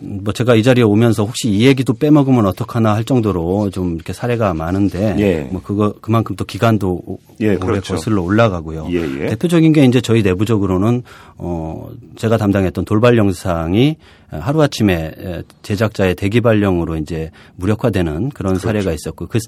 뭐 0.00 0.32
제가 0.32 0.54
이 0.54 0.62
자리에 0.62 0.82
오면서 0.82 1.24
혹시 1.24 1.50
이 1.50 1.66
얘기도 1.66 1.92
빼먹으면 1.92 2.46
어떡하나 2.46 2.94
할 2.94 3.04
정도로 3.04 3.68
좀 3.70 3.94
이렇게 3.96 4.12
사례가 4.14 4.54
많은데 4.54 5.16
예. 5.18 5.40
뭐 5.52 5.60
그거 5.62 5.92
그만큼 6.00 6.34
또 6.36 6.46
기간도 6.46 7.02
오- 7.06 7.18
예, 7.42 7.48
오래 7.48 7.58
그렇죠. 7.58 7.94
거슬러 7.96 8.22
올라가고요. 8.22 8.88
예, 8.90 8.96
예. 9.24 9.28
대표적인 9.28 9.72
게 9.74 9.84
이제 9.84 10.00
저희 10.00 10.22
내부적으로는 10.22 11.02
어 11.36 11.90
제가 12.16 12.38
담당했던 12.38 12.86
돌발 12.86 13.18
영상이 13.18 13.96
하루 14.30 14.62
아침에 14.62 15.42
제작자의 15.62 16.14
대기 16.14 16.40
발령으로 16.40 16.96
이제 16.96 17.30
무력화되는 17.56 18.30
그런 18.30 18.58
사례가 18.58 18.92
있었고 18.92 19.26
그 19.26 19.38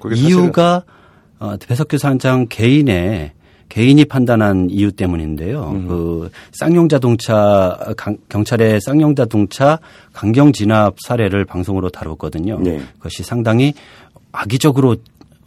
그렇죠. 0.00 0.20
사실은- 0.20 0.28
이유가 0.28 0.82
어, 1.38 1.56
배석규 1.64 1.96
사장 1.96 2.46
개인의 2.48 3.32
개인이 3.70 4.04
판단한 4.04 4.68
이유 4.68 4.92
때문인데요. 4.92 5.70
음. 5.70 5.88
그 5.88 6.30
쌍용 6.52 6.88
자동차 6.90 7.78
강- 7.96 8.18
경찰의 8.28 8.80
쌍용 8.82 9.14
자동차 9.14 9.78
강경 10.12 10.52
진압 10.52 10.96
사례를 11.00 11.44
방송으로 11.46 11.88
다뤘거든요. 11.88 12.58
네. 12.60 12.80
그것이 12.98 13.22
상당히 13.22 13.72
악의적으로 14.32 14.96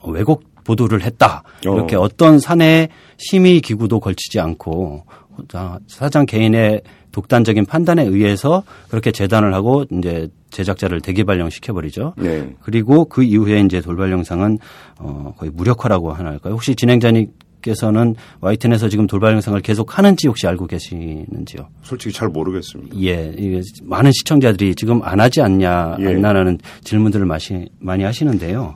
왜곡 0.07 0.43
보도를 0.63 1.03
했다. 1.03 1.43
어. 1.67 1.73
이렇게 1.75 1.95
어떤 1.97 2.39
사내 2.39 2.87
심의 3.17 3.59
기구도 3.59 3.99
걸치지 3.99 4.39
않고 4.39 5.03
자, 5.49 5.77
사장 5.87 6.25
개인의 6.25 6.81
독단적인 7.11 7.65
판단에 7.65 8.03
의해서 8.03 8.63
그렇게 8.89 9.11
재단을 9.11 9.53
하고 9.53 9.83
이제 9.91 10.29
제작자를 10.49 11.01
대기 11.01 11.23
발령 11.25 11.49
시켜버리죠. 11.49 12.13
네. 12.17 12.49
그리고 12.61 13.05
그 13.05 13.23
이후에 13.23 13.59
이제 13.61 13.81
돌발 13.81 14.11
영상은 14.11 14.59
어 14.99 15.33
거의 15.37 15.51
무력화라고 15.53 16.13
하나 16.13 16.29
할까요? 16.29 16.53
혹시 16.53 16.75
진행자님 16.75 17.27
께서는 17.63 18.15
YTN에서 18.41 18.89
지금 18.89 19.07
돌발 19.07 19.33
영상을 19.33 19.59
계속 19.61 19.97
하는지 19.97 20.27
혹시 20.27 20.45
알고 20.45 20.67
계시는지요? 20.67 21.67
솔직히 21.81 22.13
잘 22.13 22.29
모르겠습니다. 22.29 22.95
예, 23.01 23.33
이게 23.37 23.61
많은 23.81 24.11
시청자들이 24.11 24.75
지금 24.75 25.01
안 25.03 25.19
하지 25.19 25.41
않냐, 25.41 25.97
예. 25.99 26.07
안나라는 26.07 26.59
질문들을 26.83 27.25
마시, 27.25 27.67
많이 27.79 28.03
하시는데요. 28.03 28.75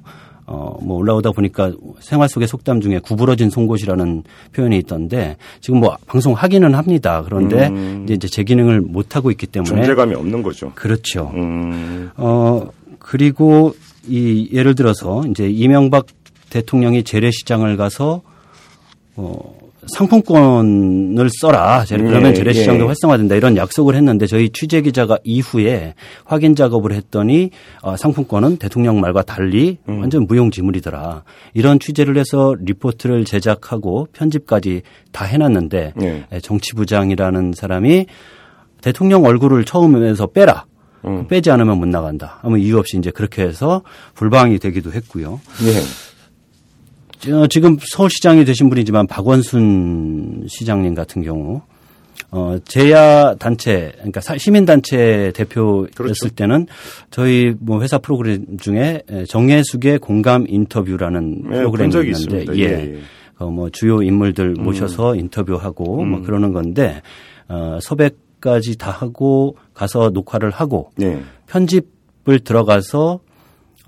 어, 0.49 0.79
뭐 0.81 0.97
올라오다 0.97 1.31
보니까 1.31 1.73
생활 1.99 2.29
속의 2.29 2.47
속담 2.47 2.79
중에 2.79 2.99
구부러진 2.99 3.49
송곳이라는 3.49 4.23
표현이 4.53 4.77
있던데 4.77 5.35
지금 5.59 5.81
뭐 5.81 5.97
방송 6.07 6.33
하기는 6.33 6.73
합니다. 6.73 7.21
그런데 7.25 7.67
음. 7.67 8.03
이제 8.05 8.13
이제 8.13 8.27
제 8.29 8.43
기능을 8.43 8.79
못 8.79 9.17
하고 9.17 9.29
있기 9.29 9.45
때문에 9.45 9.69
존재감이 9.69 10.15
없는 10.15 10.41
거죠. 10.41 10.71
그렇죠. 10.73 11.31
음, 11.35 12.11
어, 12.15 12.65
그리고 12.97 13.75
이 14.07 14.49
예를 14.53 14.73
들어서 14.75 15.21
이제 15.29 15.49
이명박 15.49 16.05
대통령이 16.49 17.03
재래시장을 17.03 17.75
가서 17.75 18.21
어, 19.17 19.57
상품권을 19.95 21.29
써라. 21.39 21.85
재- 21.85 21.97
그러면 21.97 22.31
예, 22.31 22.33
재래시장도 22.33 22.83
예. 22.83 22.87
활성화된다. 22.87 23.35
이런 23.35 23.55
약속을 23.57 23.95
했는데 23.95 24.27
저희 24.27 24.49
취재 24.49 24.81
기자가 24.81 25.17
이후에 25.23 25.93
확인 26.25 26.55
작업을 26.55 26.91
했더니 26.93 27.51
어, 27.81 27.95
상품권은 27.95 28.57
대통령 28.57 28.99
말과 28.99 29.21
달리 29.23 29.77
음. 29.87 29.99
완전 30.01 30.25
무용지물이더라. 30.27 31.23
이런 31.53 31.79
취재를 31.79 32.17
해서 32.17 32.55
리포트를 32.59 33.25
제작하고 33.25 34.07
편집까지 34.13 34.81
다 35.11 35.25
해놨는데 35.25 35.93
예. 36.01 36.25
예, 36.31 36.39
정치부장이라는 36.39 37.53
사람이 37.55 38.05
대통령 38.81 39.23
얼굴을 39.25 39.63
처음에서 39.65 40.27
빼라. 40.27 40.65
음. 41.05 41.27
빼지 41.27 41.49
않으면 41.51 41.77
못 41.77 41.87
나간다. 41.87 42.39
아무 42.41 42.57
이유 42.57 42.77
없이 42.77 42.97
이제 42.97 43.11
그렇게 43.11 43.43
해서 43.43 43.81
불방이 44.15 44.59
되기도 44.59 44.91
했고요. 44.91 45.39
예. 45.63 46.06
어, 47.31 47.47
지금 47.47 47.77
서울시장이 47.79 48.45
되신 48.45 48.69
분이지만 48.69 49.07
박원순 49.07 50.45
시장님 50.47 50.93
같은 50.93 51.23
경우 51.23 51.61
어, 52.29 52.57
제야 52.65 53.35
단체, 53.35 53.93
그러니까 53.95 54.19
시민단체 54.19 55.31
대표였을 55.33 55.91
그렇죠. 55.95 56.29
때는 56.29 56.67
저희 57.09 57.53
뭐 57.59 57.81
회사 57.81 57.99
프로그램 57.99 58.57
중에 58.57 59.01
정예숙의 59.29 59.99
공감 59.99 60.45
인터뷰라는 60.47 61.43
네, 61.49 61.57
프로그램이 61.57 61.93
있는데, 61.95 62.45
예. 62.57 62.63
예. 62.63 62.99
어, 63.37 63.49
뭐 63.49 63.69
주요 63.69 64.01
인물들 64.01 64.55
음. 64.57 64.63
모셔서 64.63 65.15
인터뷰하고 65.15 65.83
뭐 65.85 66.03
음. 66.03 66.09
뭐 66.09 66.21
그러는 66.21 66.51
건데, 66.51 67.01
어, 67.47 67.77
섭외까지 67.81 68.77
다 68.77 68.91
하고 68.91 69.55
가서 69.73 70.09
녹화를 70.09 70.49
하고, 70.51 70.91
네. 70.97 71.21
편집을 71.47 72.39
들어가서 72.43 73.21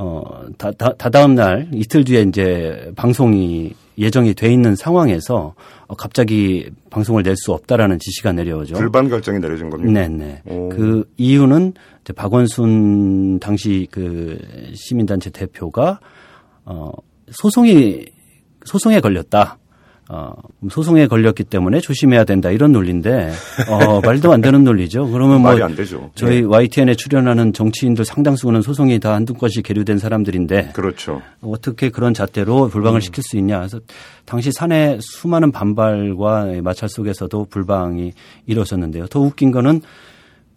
어, 0.01 0.23
다, 0.57 0.71
다, 0.71 0.93
다다음 0.97 1.35
날 1.35 1.67
이틀 1.73 2.03
뒤에 2.05 2.21
이제 2.21 2.91
방송이 2.95 3.73
예정이 3.97 4.33
돼 4.33 4.51
있는 4.51 4.75
상황에서 4.75 5.53
어, 5.87 5.95
갑자기 5.95 6.69
방송을 6.89 7.21
낼 7.21 7.35
수 7.35 7.51
없다라는 7.51 7.99
지시가 7.99 8.31
내려오죠. 8.31 8.75
불반 8.75 9.09
결정이 9.09 9.39
내려진 9.39 9.69
겁니다. 9.69 9.91
네네. 9.91 10.41
오. 10.45 10.69
그 10.69 11.03
이유는 11.17 11.73
이제 12.01 12.13
박원순 12.13 13.39
당시 13.39 13.87
그 13.91 14.39
시민단체 14.73 15.29
대표가 15.31 15.99
어, 16.63 16.91
소송이 17.31 18.05
소송에 18.65 19.01
걸렸다. 19.01 19.58
어, 20.11 20.33
소송에 20.71 21.05
걸렸기 21.05 21.43
때문에 21.43 21.79
조심해야 21.81 22.23
된다 22.23 22.49
이런 22.49 22.71
논리인데 22.71 23.31
어, 23.69 24.01
말도 24.01 24.33
안 24.33 24.41
되는 24.41 24.63
논리죠. 24.63 25.07
그러면 25.11 25.41
뭐 25.41 25.51
저희 26.15 26.41
네. 26.41 26.47
YTN에 26.47 26.95
출연하는 26.95 27.53
정치인들 27.53 28.03
상당수는 28.03 28.63
소송이 28.63 28.99
다 28.99 29.13
한두 29.13 29.35
건씩 29.35 29.63
계류된 29.63 29.99
사람들인데 29.99 30.71
그렇죠. 30.73 31.21
어떻게 31.41 31.89
그런 31.89 32.15
잣대로 32.15 32.69
불방을 32.69 32.97
음. 32.97 33.01
시킬 33.01 33.23
수 33.23 33.37
있냐. 33.37 33.59
그래서 33.59 33.79
당시 34.25 34.51
사내 34.51 34.97
수많은 34.99 35.51
반발과 35.51 36.47
마찰 36.63 36.89
속에서도 36.89 37.45
불방이 37.45 38.11
이루어졌는데요. 38.47 39.05
더 39.07 39.19
웃긴 39.19 39.51
거는 39.51 39.81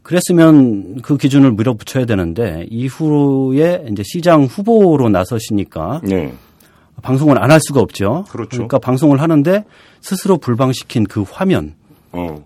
그랬으면 0.02 1.02
그 1.02 1.18
기준을 1.18 1.52
밀어붙여야 1.52 2.06
되는데 2.06 2.66
이후에 2.70 3.84
이제 3.90 4.02
시장 4.02 4.44
후보로 4.44 5.10
나서시니까 5.10 6.00
네. 6.04 6.32
방송을 7.02 7.42
안 7.42 7.50
할 7.50 7.60
수가 7.60 7.80
없죠. 7.80 8.24
그렇죠. 8.30 8.48
그러니까 8.50 8.78
방송을 8.78 9.20
하는데 9.20 9.64
스스로 10.00 10.38
불방시킨 10.38 11.04
그 11.04 11.22
화면을 11.22 11.74
어. 12.12 12.44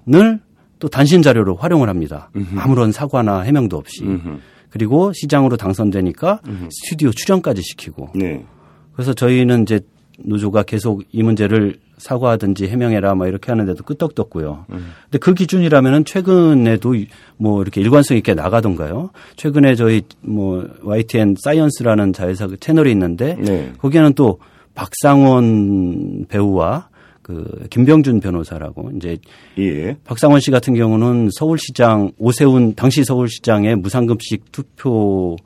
또 0.78 0.88
단신 0.88 1.22
자료로 1.22 1.56
활용을 1.56 1.88
합니다. 1.88 2.30
음흠. 2.36 2.58
아무런 2.58 2.92
사과나 2.92 3.40
해명도 3.40 3.76
없이. 3.76 4.02
음흠. 4.04 4.38
그리고 4.70 5.12
시장으로 5.12 5.56
당선되니까 5.56 6.40
음흠. 6.46 6.68
스튜디오 6.70 7.10
출연까지 7.12 7.62
시키고. 7.62 8.10
네. 8.14 8.44
그래서 8.92 9.14
저희는 9.14 9.62
이제 9.62 9.80
노조가 10.18 10.64
계속 10.64 11.02
이 11.12 11.22
문제를 11.22 11.78
사과하든지 11.98 12.68
해명해라 12.68 13.14
뭐 13.14 13.26
이렇게 13.26 13.50
하는데도 13.50 13.84
끄떡도 13.84 14.22
없고요. 14.22 14.66
음. 14.70 14.92
근데 15.04 15.18
그 15.18 15.34
기준이라면은 15.34 16.04
최근에도 16.04 16.94
뭐 17.36 17.62
이렇게 17.62 17.80
일관성 17.80 18.16
있게 18.16 18.34
나가던가요. 18.34 19.10
최근에 19.36 19.74
저희 19.74 20.02
뭐 20.20 20.66
YTN 20.82 21.36
사이언스라는 21.42 22.12
자회사 22.12 22.46
그 22.46 22.56
채널이 22.58 22.90
있는데 22.92 23.36
네. 23.36 23.72
거기에는 23.78 24.14
또 24.14 24.38
박상원 24.74 26.26
배우와 26.28 26.88
그 27.22 27.66
김병준 27.70 28.20
변호사라고 28.20 28.92
이제 28.96 29.18
예. 29.58 29.96
박상원 30.04 30.38
씨 30.40 30.52
같은 30.52 30.74
경우는 30.74 31.30
서울시장 31.32 32.12
오세훈 32.18 32.74
당시 32.76 33.02
서울시장의 33.02 33.76
무상급식 33.76 34.52
투표 34.52 35.36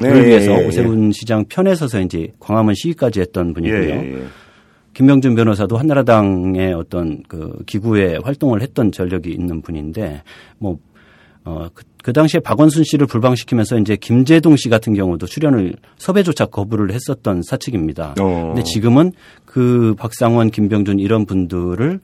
를 0.00 0.14
네, 0.14 0.26
위해서 0.28 0.52
예, 0.52 0.62
예. 0.62 0.66
오세훈 0.66 1.12
시장 1.12 1.44
편에 1.44 1.74
서서 1.74 2.00
이제 2.00 2.28
광화문 2.40 2.74
시위까지 2.74 3.20
했던 3.20 3.52
분이고요. 3.52 3.82
예, 3.82 4.14
예. 4.14 4.22
김명준 4.94 5.34
변호사도 5.34 5.76
한나라당의 5.76 6.72
어떤 6.74 7.22
그 7.28 7.62
기구에 7.66 8.18
활동을 8.22 8.62
했던 8.62 8.92
전력이 8.92 9.30
있는 9.30 9.62
분인데 9.62 10.22
뭐 10.58 10.78
어, 11.44 11.68
그, 11.72 11.84
그 12.02 12.12
당시에 12.12 12.40
박원순 12.40 12.84
씨를 12.84 13.06
불방시키면서 13.06 13.78
이제 13.78 13.96
김재동 13.96 14.56
씨 14.56 14.68
같은 14.68 14.94
경우도 14.94 15.26
출연을 15.26 15.74
섭외조차 15.96 16.46
거부를 16.46 16.92
했었던 16.92 17.42
사측입니다. 17.42 18.14
어. 18.20 18.52
근데 18.54 18.62
지금은 18.62 19.12
그 19.44 19.94
박상원, 19.98 20.50
김병준 20.50 20.98
이런 20.98 21.24
분들을 21.24 22.00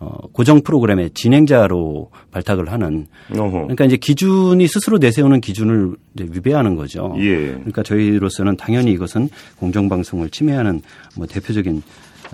어, 0.00 0.16
고정 0.32 0.60
프로그램의 0.60 1.10
진행자로 1.10 2.10
발탁을 2.30 2.70
하는 2.70 3.08
어허. 3.36 3.50
그러니까 3.50 3.84
이제 3.84 3.96
기준이 3.96 4.68
스스로 4.68 4.98
내세우는 4.98 5.40
기준을 5.40 5.96
이제 6.14 6.26
위배하는 6.30 6.76
거죠. 6.76 7.14
예. 7.18 7.48
그러니까 7.48 7.82
저희로서는 7.82 8.56
당연히 8.56 8.92
이것은 8.92 9.28
공정방송을 9.56 10.30
침해하는 10.30 10.82
뭐 11.16 11.26
대표적인 11.26 11.82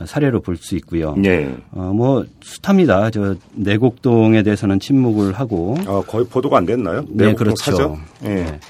사례로 0.07 0.41
볼 0.41 0.57
수 0.57 0.77
있고요. 0.77 1.15
네. 1.17 1.55
어, 1.73 1.93
뭐 1.95 2.25
숱합니다. 2.43 3.11
저 3.11 3.35
내곡동에 3.55 4.43
대해서는 4.43 4.81
침묵을 4.81 5.33
하고. 5.35 5.77
아, 5.87 6.03
거의 6.07 6.25
보도가 6.27 6.59
안 6.59 6.67
됐나요? 6.67 7.05
네, 7.09 7.35
그렇죠. 7.35 7.99
네. 8.23 8.35
네. 8.45 8.61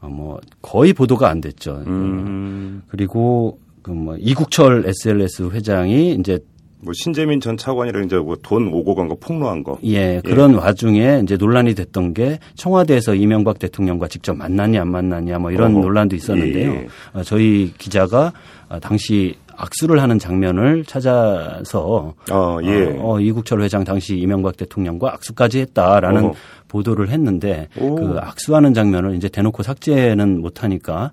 어, 0.00 0.08
뭐 0.08 0.40
거의 0.60 0.92
보도가 0.92 1.28
안 1.28 1.40
됐죠. 1.40 1.82
음. 1.86 2.82
그리고 2.88 3.58
그뭐 3.82 4.16
이국철 4.18 4.84
SLS 4.86 5.50
회장이 5.52 6.14
이제 6.18 6.38
뭐 6.84 6.92
신재민 6.94 7.40
전 7.40 7.56
차관이랑 7.56 8.04
이제 8.06 8.16
뭐 8.16 8.34
돈 8.42 8.66
오고 8.72 8.96
간 8.96 9.08
거 9.08 9.14
폭로한 9.14 9.62
거. 9.62 9.78
예, 9.84 10.20
그런 10.24 10.52
예. 10.52 10.56
와중에 10.56 11.20
이제 11.22 11.36
논란이 11.36 11.74
됐던 11.76 12.12
게 12.14 12.40
청와대에서 12.56 13.14
이명박 13.14 13.60
대통령과 13.60 14.08
직접 14.08 14.36
만났냐 14.36 14.80
안 14.82 14.90
만났냐 14.90 15.38
뭐 15.38 15.52
이런 15.52 15.72
어허. 15.76 15.80
논란도 15.82 16.16
있었는데요. 16.16 16.72
예. 16.72 16.88
어, 17.12 17.22
저희 17.22 17.72
기자가 17.78 18.32
어, 18.68 18.80
당시 18.80 19.36
악수를 19.56 20.00
하는 20.02 20.18
장면을 20.18 20.84
찾아서 20.84 22.14
어, 22.30 22.58
예. 22.62 22.84
어, 22.98 23.12
어, 23.14 23.20
이국철 23.20 23.62
회장 23.62 23.84
당시 23.84 24.16
이명박 24.16 24.56
대통령과 24.56 25.12
악수까지 25.14 25.60
했다라는 25.60 26.24
어허. 26.24 26.34
보도를 26.68 27.08
했는데 27.10 27.68
오. 27.78 27.94
그 27.94 28.16
악수하는 28.18 28.74
장면을 28.74 29.14
이제 29.14 29.28
대놓고 29.28 29.62
삭제는 29.62 30.40
못하니까 30.40 31.12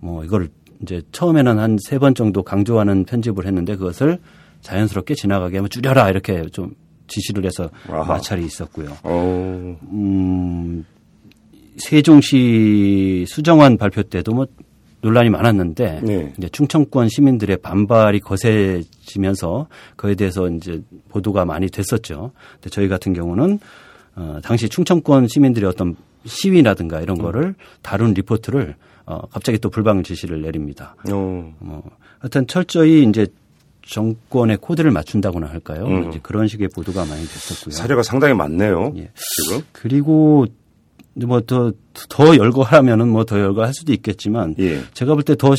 뭐 0.00 0.24
이걸 0.24 0.48
이제 0.82 1.02
처음에는 1.12 1.58
한 1.58 1.76
세 1.78 1.98
번 1.98 2.14
정도 2.14 2.42
강조하는 2.42 3.04
편집을 3.04 3.46
했는데 3.46 3.76
그것을 3.76 4.18
자연스럽게 4.60 5.14
지나가게 5.14 5.56
하면 5.58 5.70
줄여라 5.70 6.10
이렇게 6.10 6.44
좀 6.52 6.72
지시를 7.06 7.44
해서 7.44 7.68
아하. 7.88 8.04
마찰이 8.04 8.44
있었고요. 8.44 8.90
오. 9.04 9.76
음, 9.92 10.84
세종시 11.78 13.24
수정안 13.28 13.76
발표 13.78 14.02
때도 14.02 14.32
뭐 14.34 14.46
논란이 15.00 15.30
많았는데 15.30 16.00
네. 16.02 16.32
이제 16.36 16.48
충청권 16.48 17.08
시민들의 17.08 17.58
반발이 17.58 18.20
거세지면서 18.20 19.68
그에 19.96 20.14
대해서 20.14 20.48
이제 20.48 20.82
보도가 21.08 21.44
많이 21.44 21.68
됐었죠. 21.68 22.32
근데 22.54 22.70
저희 22.70 22.88
같은 22.88 23.12
경우는 23.12 23.60
어, 24.16 24.38
당시 24.42 24.68
충청권 24.68 25.28
시민들의 25.28 25.68
어떤 25.68 25.94
시위라든가 26.24 27.00
이런 27.00 27.18
음. 27.18 27.22
거를 27.22 27.54
다룬 27.82 28.12
리포트를 28.12 28.74
어, 29.06 29.26
갑자기 29.28 29.58
또 29.58 29.70
불방 29.70 30.02
지시를 30.02 30.42
내립니다. 30.42 30.96
오. 31.10 31.52
어, 31.60 31.82
하여튼 32.18 32.46
철저히 32.46 33.04
이제 33.04 33.26
정권의 33.82 34.58
코드를 34.58 34.90
맞춘다고나 34.90 35.46
할까요? 35.46 35.86
음. 35.86 36.08
이제 36.08 36.20
그런 36.22 36.46
식의 36.46 36.68
보도가 36.68 37.06
많이 37.06 37.22
됐었고요. 37.22 37.72
사례가 37.72 38.02
상당히 38.02 38.34
많네요. 38.34 38.92
예. 38.96 39.10
지금. 39.14 39.64
그리고 39.72 40.46
뭐더 41.26 41.72
더 42.08 42.36
열거하면은 42.36 43.08
뭐 43.08 43.24
더 43.24 43.38
열거할 43.40 43.74
수도 43.74 43.92
있겠지만 43.92 44.54
예. 44.58 44.80
제가 44.94 45.14
볼 45.14 45.22
때 45.24 45.34
더 45.34 45.54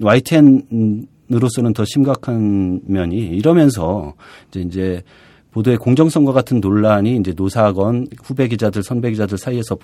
YTN으로서는 0.00 1.72
더 1.74 1.84
심각한 1.84 2.80
면이 2.86 3.16
이러면서 3.16 4.14
이제 4.48 4.60
이제 4.60 5.02
보도의 5.50 5.78
공정성과 5.78 6.32
같은 6.32 6.60
논란이 6.60 7.16
이제 7.16 7.32
노사건 7.34 8.08
후배 8.22 8.48
기자들 8.48 8.82
선배 8.82 9.10
기자들 9.10 9.38
사이에서 9.38 9.78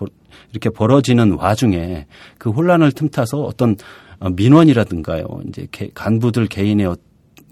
이렇게 0.53 0.69
벌어지는 0.71 1.33
와중에 1.33 2.07
그 2.39 2.51
혼란을 2.51 2.93
틈타서 2.93 3.41
어떤 3.41 3.77
민원이라든가요 4.37 5.27
이제 5.49 5.67
간부들 5.95 6.47
개인의 6.49 6.95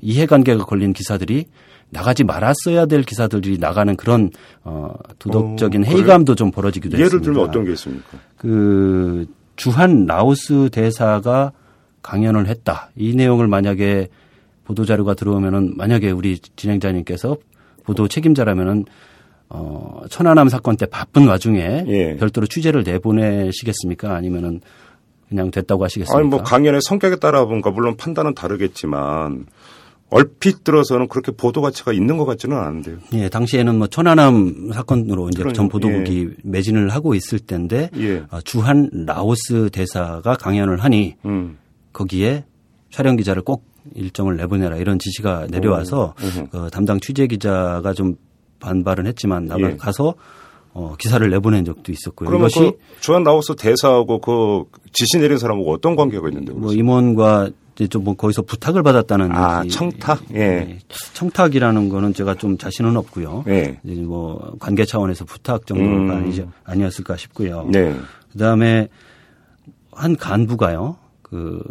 이해관계가 0.03 0.65
걸린 0.65 0.93
기사들이 0.93 1.47
나가지 1.93 2.25
말았어야 2.25 2.87
될 2.87 3.03
기사들이 3.03 3.59
나가는 3.59 3.95
그런 3.97 4.31
어 4.65 4.95
도덕적인 5.19 5.83
어, 5.83 5.87
회의감도 5.87 6.35
좀 6.35 6.51
벌어지기도 6.51 6.95
예를 6.95 7.05
했습니다. 7.05 7.25
예를 7.25 7.35
들면 7.35 7.49
어떤 7.49 7.65
게 7.67 7.73
있습니까? 7.73 8.19
그 8.39 9.27
주한 9.57 10.07
라오스 10.07 10.71
대사가 10.73 11.53
강연을 12.01 12.47
했다. 12.49 12.91
이 12.97 13.15
내용을 13.15 13.47
만약에 13.47 14.09
보도 14.65 14.87
자료가 14.87 15.15
들어오면은 15.15 15.77
만약에 15.77 16.11
우리 16.11 16.39
진행자님께서 16.39 17.37
보도 17.85 18.09
책임자라면은 18.09 18.87
어 19.51 20.01
천안함 20.09 20.49
사건 20.49 20.79
때 20.79 20.87
바쁜 20.87 21.29
와중에 21.29 21.85
예. 21.87 22.17
별도로 22.17 22.47
취재를 22.47 22.85
내보내시겠습니까? 22.85 24.15
아니면은 24.15 24.63
그냥 25.29 25.51
됐다고 25.51 25.85
하시겠습니까? 25.85 26.19
아니 26.19 26.27
뭐 26.27 26.43
강연의 26.43 26.81
성격에 26.83 27.17
따라 27.17 27.45
뭔가 27.45 27.71
물론 27.71 27.99
판단은 27.99 28.35
다르겠지만 28.35 29.45
얼핏 30.12 30.62
들어서는 30.62 31.09
그렇게 31.09 31.33
보도 31.33 31.62
가치가 31.62 31.92
있는 31.92 32.18
것 32.18 32.27
같지는 32.27 32.57
않은데요. 32.57 32.98
예, 33.14 33.29
당시에는 33.31 33.79
뭐 33.79 33.87
천안함 33.87 34.70
사건으로 34.72 35.29
이제 35.31 35.38
그러니까, 35.38 35.57
전 35.57 35.68
보도국이 35.68 36.29
예. 36.31 36.37
매진을 36.44 36.90
하고 36.90 37.14
있을 37.14 37.38
때인데 37.38 37.90
예. 37.96 38.22
어, 38.31 38.40
주한 38.44 38.90
라오스 38.92 39.70
대사가 39.72 40.35
강연을 40.35 40.85
하니 40.85 41.16
음. 41.25 41.57
거기에 41.94 42.44
촬영 42.90 43.16
기자를 43.16 43.42
꼭 43.42 43.64
일정을 43.94 44.37
내보내라 44.37 44.77
이런 44.77 44.98
지시가 44.98 45.46
내려와서 45.51 46.14
그 46.51 46.68
담당 46.70 47.01
취재 47.01 47.27
기자가 47.27 47.94
좀 47.94 48.16
반발은 48.61 49.07
했지만 49.07 49.46
나가 49.46 49.72
예. 49.72 49.77
가서 49.77 50.14
어, 50.75 50.94
기사를 50.98 51.29
내보낸 51.29 51.64
적도 51.64 51.92
있었고요. 51.92 52.29
그러면 52.29 52.48
이것이 52.48 52.70
그 52.70 53.01
주한 53.01 53.25
라오스 53.25 53.57
대사하고 53.57 54.20
그 54.20 54.64
지시 54.92 55.18
내린 55.18 55.38
사람하고 55.38 55.70
어떤 55.72 55.96
관계가 55.96 56.29
있는데 56.29 56.53
뭐 56.53 56.72
임원과 56.72 57.51
좀뭐 57.88 58.14
거기서 58.14 58.42
부탁을 58.42 58.83
받았다는 58.83 59.33
아, 59.33 59.62
이- 59.64 59.68
청탁? 59.68 60.23
예. 60.35 60.79
청탁이라는 61.14 61.88
거는 61.88 62.14
제가 62.14 62.35
좀 62.35 62.59
자신은 62.59 62.97
없고요. 62.97 63.45
예. 63.49 63.79
이제 63.85 64.01
뭐 64.03 64.55
관계 64.61 64.85
차원에서 64.85 65.25
부탁 65.25 65.66
정도가 65.66 65.90
음. 65.90 66.11
아니지 66.11 66.47
아니었을까 66.64 67.16
싶고요. 67.16 67.68
네. 67.71 67.95
그다음에 68.33 68.88
한 69.92 70.16
간부가요. 70.16 70.97
그 71.23 71.62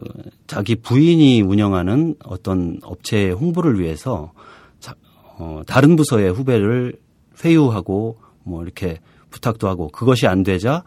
자기 0.47 0.75
부인이 0.75 1.41
운영하는 1.41 2.15
어떤 2.25 2.79
업체의 2.83 3.31
홍보를 3.33 3.79
위해서 3.79 4.31
자, 4.79 4.95
어, 5.37 5.61
다른 5.67 5.95
부서의 5.95 6.31
후배를 6.31 6.95
회유하고 7.43 8.17
뭐 8.43 8.63
이렇게 8.63 8.99
부탁도 9.29 9.67
하고 9.67 9.87
그것이 9.89 10.27
안 10.27 10.43
되자 10.43 10.83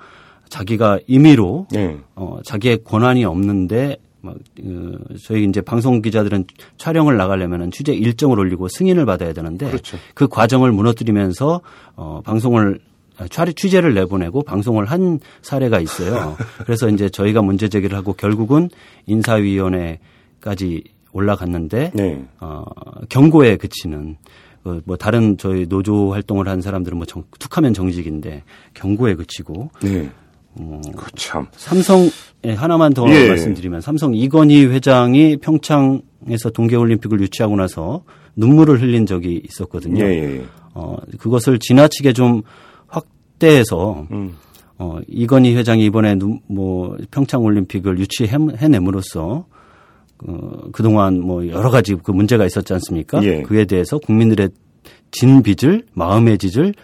자기가 0.49 0.99
임의로 1.07 1.69
네. 1.71 1.99
어, 2.15 2.39
자기의 2.45 2.85
권한이 2.85 3.25
없는데 3.25 3.97
막, 4.25 4.37
그, 4.57 4.99
저희 5.23 5.45
이제 5.45 5.61
방송 5.61 6.01
기자들은 6.03 6.45
촬영을 6.79 7.17
나가려면은 7.17 7.71
취재 7.71 7.93
일정을 7.93 8.39
올리고 8.39 8.69
승인을 8.69 9.05
받아야 9.07 9.33
되는데 9.33 9.67
그렇죠. 9.67 9.99
그 10.15 10.27
과정을 10.29 10.73
무너뜨리면서 10.73 11.61
어, 11.97 12.21
방송을 12.25 12.81
아, 13.17 13.29
취- 13.29 13.55
취재를 13.55 13.95
내보내고 13.95 14.43
방송을 14.43 14.87
한 14.87 15.21
사례가 15.43 15.79
있어요. 15.79 16.37
그래서 16.67 16.89
이제 16.89 17.09
저희가 17.09 17.43
문제 17.43 17.69
제기를 17.69 17.97
하고 17.97 18.13
결국은 18.15 18.71
인사위원회까지 19.07 20.83
올라갔는데 21.13 21.93
네. 21.95 22.25
어, 22.41 22.65
경고에 23.09 23.57
그치는 23.57 24.17
그뭐 24.65 24.97
다른 24.97 25.37
저희 25.37 25.67
노조 25.67 26.13
활동을 26.13 26.49
한 26.49 26.61
사람들은 26.61 26.97
뭐 26.97 27.07
정, 27.07 27.23
툭하면 27.39 27.75
정직인데 27.75 28.43
경고에 28.73 29.15
그치고 29.15 29.71
네. 29.83 30.11
어, 30.61 30.81
그 30.97 31.11
참. 31.17 31.47
삼성 31.53 32.09
예, 32.45 32.53
하나만 32.53 32.93
더 32.95 33.09
예. 33.09 33.29
말씀드리면 33.29 33.81
삼성 33.81 34.15
이건희 34.15 34.67
회장이 34.67 35.39
평창에서 35.39 36.51
동계올림픽을 36.53 37.21
유치하고 37.21 37.57
나서 37.57 38.03
눈물을 38.37 38.81
흘린 38.83 39.07
적이 39.07 39.43
있었거든요. 39.49 40.05
예, 40.05 40.09
예, 40.11 40.37
예. 40.39 40.45
어, 40.75 40.97
그것을 41.19 41.59
지나치게 41.59 42.13
좀 42.13 42.43
확대해서 42.87 44.07
음. 44.11 44.35
어, 44.79 44.99
이건희 45.09 45.55
회장이 45.57 45.85
이번에 45.85 46.17
눈- 46.17 46.41
뭐 46.49 46.97
평창 47.11 47.43
올림픽을 47.43 47.99
유치해냄으로써 47.99 49.47
어, 50.27 50.51
그동안 50.73 51.21
뭐 51.21 51.47
여러 51.49 51.71
가지 51.71 51.95
그 52.03 52.11
문제가 52.11 52.45
있었지 52.47 52.73
않습니까? 52.75 53.23
예. 53.25 53.43
그에 53.43 53.65
대해서 53.65 53.99
국민들의 53.99 54.51
진 55.11 55.43
빚을 55.43 55.85
마음의 55.95 56.39
빚을 56.39 56.75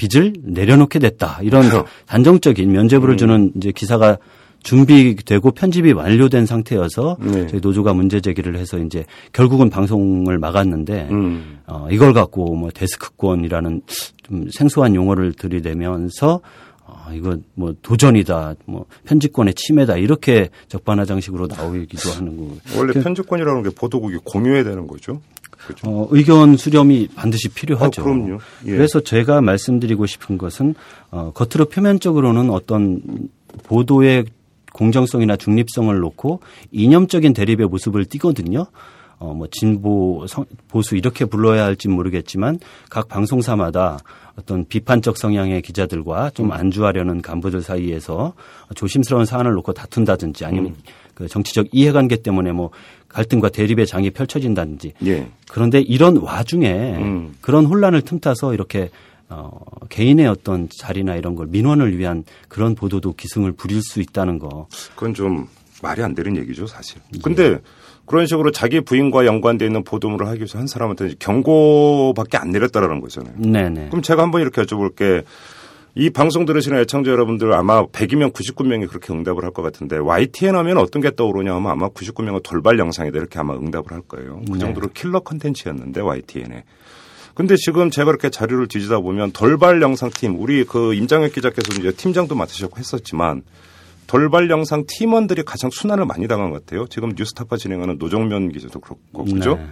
빚을 0.00 0.32
내려놓게 0.42 0.98
됐다. 0.98 1.40
이런 1.42 1.68
그렇죠. 1.68 1.86
단정적인 2.06 2.72
면죄부를 2.72 3.14
음. 3.14 3.18
주는 3.18 3.52
이제 3.56 3.70
기사가 3.70 4.16
준비되고 4.62 5.50
편집이 5.52 5.92
완료된 5.92 6.46
상태여서 6.46 7.16
네. 7.20 7.46
저희 7.46 7.60
노조가 7.60 7.94
문제 7.94 8.20
제기를 8.20 8.56
해서 8.56 8.78
이제 8.78 9.04
결국은 9.32 9.70
방송을 9.70 10.38
막았는데 10.38 11.08
음. 11.10 11.58
어, 11.66 11.88
이걸 11.90 12.12
갖고 12.12 12.54
뭐 12.54 12.70
데스크권이라는 12.70 13.82
좀 14.22 14.48
생소한 14.50 14.94
용어를 14.94 15.32
들이대면서 15.32 16.40
어, 16.84 17.12
이거 17.12 17.38
뭐 17.54 17.74
도전이다, 17.82 18.54
뭐 18.66 18.86
편집권의 19.04 19.54
침해다 19.54 19.96
이렇게 19.96 20.48
적반하장식으로 20.68 21.46
나오기도 21.46 22.10
하는 22.10 22.36
거. 22.36 22.54
원래 22.76 22.92
그, 22.92 23.02
편집권이라는 23.02 23.62
게 23.62 23.70
보도국이 23.70 24.18
공유해야 24.24 24.64
되는 24.64 24.86
거죠. 24.86 25.20
그렇죠. 25.74 25.88
어, 25.88 26.08
의견 26.10 26.56
수렴이 26.56 27.08
반드시 27.14 27.48
필요하죠. 27.48 28.02
아, 28.02 28.04
그럼요. 28.04 28.38
예. 28.66 28.70
그래서 28.70 29.00
제가 29.00 29.40
말씀드리고 29.40 30.06
싶은 30.06 30.38
것은 30.38 30.74
어, 31.10 31.32
겉으로 31.34 31.66
표면적으로는 31.68 32.50
어떤 32.50 33.00
보도의 33.64 34.24
공정성이나 34.72 35.36
중립성을 35.36 35.98
놓고 35.98 36.40
이념적인 36.70 37.32
대립의 37.32 37.66
모습을 37.66 38.04
띠거든요. 38.04 38.66
어, 39.18 39.34
뭐 39.34 39.46
진보, 39.50 40.24
성- 40.26 40.46
보수 40.68 40.96
이렇게 40.96 41.26
불러야 41.26 41.64
할지 41.64 41.88
모르겠지만 41.88 42.58
각 42.88 43.08
방송사마다 43.08 43.98
어떤 44.36 44.64
비판적 44.64 45.18
성향의 45.18 45.60
기자들과 45.60 46.30
좀 46.30 46.52
안주하려는 46.52 47.20
간부들 47.20 47.60
사이에서 47.60 48.32
조심스러운 48.74 49.26
사안을 49.26 49.52
놓고 49.52 49.74
다툰다든지 49.74 50.46
아니면 50.46 50.74
그 51.20 51.28
정치적 51.28 51.66
이해관계 51.72 52.22
때문에 52.22 52.50
뭐 52.52 52.70
갈등과 53.08 53.50
대립의 53.50 53.86
장이 53.86 54.10
펼쳐진다든지 54.10 54.94
예. 55.04 55.28
그런데 55.50 55.80
이런 55.80 56.16
와중에 56.16 56.96
음. 56.96 57.34
그런 57.42 57.66
혼란을 57.66 58.00
틈타서 58.00 58.54
이렇게 58.54 58.88
어, 59.28 59.50
개인의 59.90 60.26
어떤 60.26 60.68
자리나 60.74 61.16
이런 61.16 61.34
걸 61.34 61.46
민원을 61.48 61.98
위한 61.98 62.24
그런 62.48 62.74
보도도 62.74 63.12
기승을 63.12 63.52
부릴 63.52 63.82
수 63.82 64.00
있다는 64.00 64.38
거. 64.38 64.66
그건 64.94 65.12
좀 65.12 65.46
말이 65.82 66.02
안 66.02 66.14
되는 66.14 66.36
얘기죠, 66.38 66.66
사실. 66.66 67.00
예. 67.14 67.18
근데 67.22 67.58
그런 68.06 68.26
식으로 68.26 68.50
자기 68.50 68.80
부인과 68.80 69.26
연관돼 69.26 69.66
있는 69.66 69.84
보도물을 69.84 70.26
하기 70.26 70.38
위해서 70.38 70.58
한 70.58 70.66
사람한테 70.66 71.14
경고밖에 71.18 72.38
안 72.38 72.50
내렸다라는 72.50 73.00
거잖아요. 73.00 73.34
네네. 73.36 73.88
그럼 73.90 74.00
제가 74.02 74.22
한번 74.22 74.40
이렇게 74.40 74.62
여쭤볼게. 74.62 75.24
이 75.94 76.08
방송 76.10 76.44
들으시는 76.46 76.78
애청자 76.80 77.10
여러분들 77.10 77.52
아마 77.52 77.84
100이면 77.84 78.32
99명이 78.32 78.88
그렇게 78.88 79.12
응답을 79.12 79.44
할 79.44 79.50
것 79.50 79.62
같은데 79.62 79.98
YTN 79.98 80.54
하면 80.54 80.78
어떤 80.78 81.02
게 81.02 81.10
떠오르냐 81.14 81.52
하면 81.56 81.70
아마 81.72 81.88
99명은 81.88 82.42
돌발 82.44 82.78
영상이다 82.78 83.18
이렇게 83.18 83.38
아마 83.40 83.54
응답을 83.54 83.90
할 83.90 84.00
거예요. 84.02 84.40
그 84.46 84.52
네. 84.52 84.58
정도로 84.60 84.88
킬러 84.94 85.20
컨텐츠였는데 85.20 86.00
YTN에. 86.00 86.64
근데 87.34 87.56
지금 87.56 87.90
제가 87.90 88.10
이렇게 88.10 88.30
자료를 88.30 88.68
뒤지다 88.68 89.00
보면 89.00 89.32
돌발 89.32 89.82
영상 89.82 90.10
팀 90.10 90.40
우리 90.40 90.64
그 90.64 90.94
임장혁 90.94 91.32
기자께서 91.32 91.80
이제 91.80 91.90
팀장도 91.90 92.34
맡으셨고 92.36 92.78
했었지만 92.78 93.42
돌발 94.06 94.50
영상 94.50 94.84
팀원들이 94.86 95.42
가장 95.44 95.70
수난을 95.70 96.04
많이 96.04 96.28
당한 96.28 96.50
것 96.50 96.64
같아요. 96.64 96.86
지금 96.88 97.12
뉴스타파 97.16 97.56
진행하는 97.56 97.96
노종면 97.98 98.50
기자도 98.52 98.80
그렇고 98.80 99.24
그죠? 99.24 99.56
네. 99.56 99.66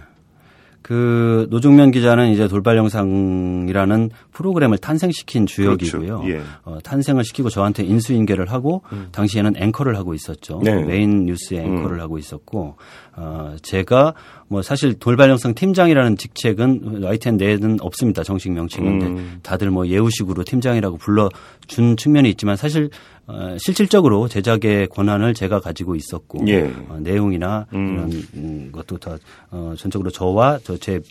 그 0.81 1.47
노종면 1.49 1.91
기자는 1.91 2.31
이제 2.31 2.47
돌발 2.47 2.77
영상이라는 2.77 4.09
프로그램을 4.31 4.77
탄생시킨 4.77 5.45
주역이고요. 5.45 6.19
그렇죠. 6.19 6.29
예. 6.29 6.41
어, 6.63 6.79
탄생을 6.83 7.23
시키고 7.23 7.49
저한테 7.49 7.83
인수인계를 7.83 8.51
하고 8.51 8.81
당시에는 9.11 9.53
앵커를 9.57 9.97
하고 9.97 10.13
있었죠. 10.13 10.61
네. 10.63 10.83
메인 10.83 11.25
뉴스의 11.25 11.61
앵커를 11.61 11.97
음. 11.97 12.01
하고 12.01 12.17
있었고 12.17 12.77
어, 13.15 13.55
제가 13.61 14.13
뭐 14.47 14.61
사실 14.61 14.93
돌발 14.97 15.29
영상 15.29 15.53
팀장이라는 15.53 16.17
직책은 16.17 17.03
YTN 17.03 17.37
내에는 17.37 17.77
없습니다. 17.81 18.23
정식 18.23 18.51
명칭인데 18.51 19.05
음. 19.05 19.39
다들 19.43 19.69
뭐 19.71 19.87
예우식으로 19.87 20.43
팀장이라고 20.43 20.97
불러준 20.97 21.97
측면이 21.97 22.29
있지만 22.31 22.55
사실 22.55 22.85
어, 22.85 23.18
실질적으로 23.59 24.27
제작의 24.27 24.87
권한을 24.87 25.33
제가 25.33 25.59
가지고 25.59 25.95
있었고 25.95 26.45
예. 26.47 26.71
어, 26.87 26.97
내용이나 26.99 27.67
음. 27.73 27.93
이런 27.93 28.11
음, 28.35 28.69
것도 28.71 28.97
다 28.97 29.17
어, 29.51 29.73
전적으로 29.77 30.09
저와 30.09 30.59
저제 30.63 31.01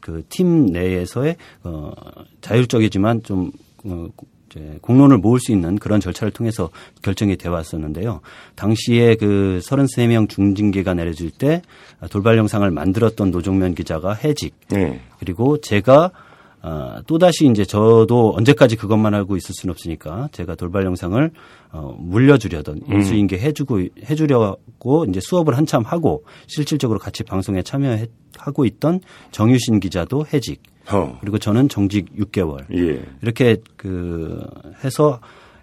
그 0.00 0.22
팀 0.28 0.66
내에서의 0.66 1.36
어, 1.64 1.92
자율적이지만 2.40 3.22
좀 3.22 3.52
어, 3.84 4.08
이제 4.50 4.78
공론을 4.80 5.18
모을 5.18 5.38
수 5.40 5.52
있는 5.52 5.76
그런 5.78 6.00
절차를 6.00 6.32
통해서 6.32 6.70
결정이 7.02 7.36
돼 7.36 7.48
왔었는데요. 7.48 8.20
당시에 8.54 9.16
그 9.16 9.60
33명 9.62 10.28
중징계가 10.28 10.94
내려질 10.94 11.30
때 11.30 11.62
돌발 12.10 12.38
영상을 12.38 12.68
만들었던 12.70 13.30
노종면 13.30 13.74
기자가 13.74 14.14
해직 14.14 14.54
네. 14.70 15.00
그리고 15.18 15.60
제가 15.60 16.12
어, 16.60 16.96
또다시 17.06 17.46
이제 17.46 17.64
저도 17.64 18.34
언제까지 18.36 18.76
그것만 18.76 19.14
알고 19.14 19.36
있을 19.36 19.54
수는 19.54 19.72
없으니까 19.72 20.28
제가 20.32 20.54
돌발 20.56 20.84
영상을 20.84 21.30
어, 21.70 21.94
물려주려던 21.98 22.82
인수인계 22.88 23.38
해주고 23.38 23.80
해주려고 24.08 25.04
이제 25.08 25.20
수업을 25.20 25.56
한참 25.56 25.82
하고 25.82 26.24
실질적으로 26.46 26.98
같이 26.98 27.22
방송에 27.24 27.62
참여하고 27.62 28.64
있던 28.64 29.00
정유신 29.32 29.80
기자도 29.80 30.26
해직 30.32 30.62
어. 30.90 31.18
그리고 31.20 31.38
저는 31.38 31.68
정직 31.68 32.14
6개월 32.16 32.64
예. 32.74 33.04
이렇게 33.20 33.56
그 33.76 34.42
해서 34.82 35.20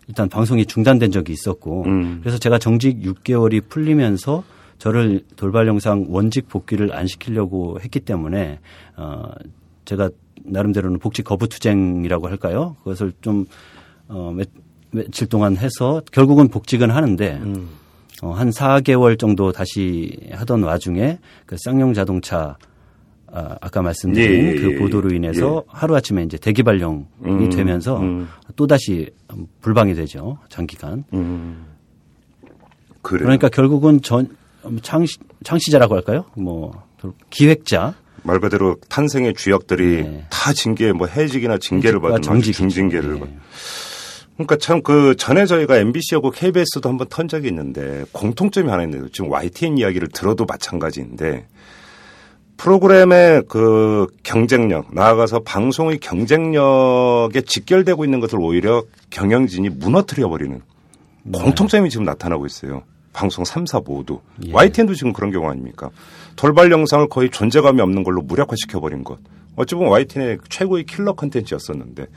일단 0.07 0.29
방송이 0.29 0.65
중단된 0.67 1.09
적이 1.09 1.33
있었고 1.33 1.85
음. 1.85 2.19
그래서 2.21 2.37
제가 2.37 2.59
정직 2.59 3.01
6개월이 3.01 3.67
풀리면서 3.67 4.43
저를 4.77 5.23
돌발 5.35 5.67
영상 5.67 6.05
원직 6.09 6.47
복귀를 6.49 6.93
안 6.93 7.07
시키려고 7.07 7.79
했기 7.81 7.99
때문에 7.99 8.59
어 8.97 9.31
제가 9.85 10.09
나름대로는 10.43 10.99
복지 10.99 11.23
거부 11.23 11.47
투쟁이라고 11.47 12.27
할까요? 12.27 12.75
그것을 12.79 13.13
좀 13.21 13.45
어, 14.07 14.31
며, 14.95 15.03
며칠 15.03 15.27
동안 15.27 15.58
해서 15.58 16.01
결국은 16.12 16.47
복직은 16.47 16.91
하는데 16.91 17.39
음. 17.43 17.69
어, 18.21 18.31
한 18.31 18.49
4개월 18.49 19.19
정도 19.19 19.51
다시 19.51 20.17
하던 20.31 20.63
와중에 20.63 21.19
그 21.45 21.55
쌍용 21.60 21.93
자동차 21.93 22.58
아, 23.31 23.58
아까 23.60 23.81
말씀드린 23.81 24.45
예, 24.45 24.51
예, 24.51 24.55
그 24.55 24.71
예, 24.71 24.75
보도로 24.77 25.12
예. 25.12 25.17
인해서 25.17 25.63
하루아침에 25.67 26.23
이제 26.23 26.38
대기 26.38 26.63
발령이 26.63 27.03
음, 27.25 27.49
되면서 27.49 27.99
음. 27.99 28.29
또다시 28.55 29.10
불방이 29.62 29.93
되죠. 29.93 30.38
장기간. 30.47 31.03
음. 31.13 31.65
그러니까 33.01 33.49
결국은 33.49 34.01
전 34.01 34.29
창시, 34.81 35.17
창시자라고 35.43 35.95
할까요? 35.95 36.25
뭐 36.36 36.71
기획자 37.29 37.93
말 38.23 38.39
그대로 38.39 38.77
탄생의 38.89 39.34
주역들이 39.36 40.03
네. 40.03 40.25
다 40.31 40.53
징계 40.53 40.91
뭐 40.91 41.05
해직이나 41.05 41.58
징계를 41.58 41.99
받은 41.99 42.21
정직이죠. 42.21 42.58
중징계를 42.58 43.13
네. 43.15 43.19
받. 43.19 43.29
그러니까 44.35 44.57
참 44.57 44.81
그 44.81 45.15
전에 45.15 45.45
저희가 45.45 45.77
MBC하고 45.77 46.31
KBS도 46.31 46.89
한번 46.89 47.07
턴 47.09 47.27
적이 47.27 47.47
있는데 47.47 48.03
공통점이 48.11 48.69
하나 48.69 48.83
있는데 48.83 49.07
지금 49.11 49.31
YTN 49.31 49.77
이야기를 49.77 50.09
들어도 50.09 50.45
마찬가지인데 50.45 51.47
프로그램의 52.57 53.43
그 53.49 54.07
경쟁력 54.23 54.93
나아가서 54.93 55.39
방송의 55.41 55.99
경쟁력에 55.99 57.41
직결되고 57.41 58.05
있는 58.05 58.19
것을 58.19 58.39
오히려 58.39 58.83
경영진이 59.09 59.69
무너뜨려 59.69 60.29
버리는 60.29 60.61
네. 61.23 61.39
공통점이 61.39 61.89
지금 61.89 62.05
나타나고 62.05 62.45
있어요. 62.45 62.83
방송 63.11 63.43
3사 63.43 63.83
모두. 63.85 64.19
예. 64.45 64.51
YTN도 64.51 64.93
지금 64.93 65.13
그런 65.13 65.31
경우 65.31 65.49
아닙니까? 65.49 65.89
돌발 66.35 66.71
영상을 66.71 67.07
거의 67.07 67.29
존재감이 67.29 67.81
없는 67.81 68.03
걸로 68.03 68.21
무력화시켜 68.21 68.79
버린 68.79 69.03
것. 69.03 69.17
어찌 69.55 69.75
보면 69.75 69.91
YTN의 69.91 70.39
최고의 70.49 70.85
킬러 70.85 71.13
컨텐츠였었는데 71.13 72.07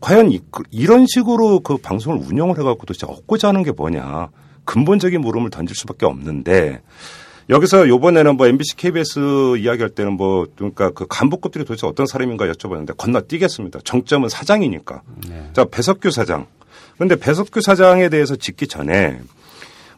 과연 0.00 0.30
이, 0.30 0.86
런 0.86 1.06
식으로 1.06 1.60
그 1.60 1.76
방송을 1.76 2.18
운영을 2.18 2.58
해갖고도 2.58 2.94
진짜 2.94 3.12
얻고자 3.12 3.48
하는 3.48 3.62
게 3.62 3.72
뭐냐. 3.72 4.28
근본적인 4.64 5.20
물음을 5.20 5.50
던질 5.50 5.76
수밖에 5.76 6.06
없는데 6.06 6.80
여기서 7.50 7.88
요번에는 7.88 8.36
뭐 8.36 8.46
MBC, 8.46 8.76
KBS 8.76 9.58
이야기할 9.58 9.90
때는 9.90 10.14
뭐 10.14 10.46
그러니까 10.56 10.90
그 10.90 11.06
간부급들이 11.06 11.64
도대체 11.64 11.86
어떤 11.86 12.06
사람인가 12.06 12.46
여쭤봤는데 12.46 12.96
건너뛰겠습니다. 12.96 13.80
정점은 13.84 14.28
사장이니까. 14.30 15.02
자, 15.52 15.64
배석규 15.66 16.10
사장. 16.10 16.46
그런데 16.94 17.16
배석규 17.16 17.60
사장에 17.60 18.08
대해서 18.08 18.36
짓기 18.36 18.66
전에 18.66 19.20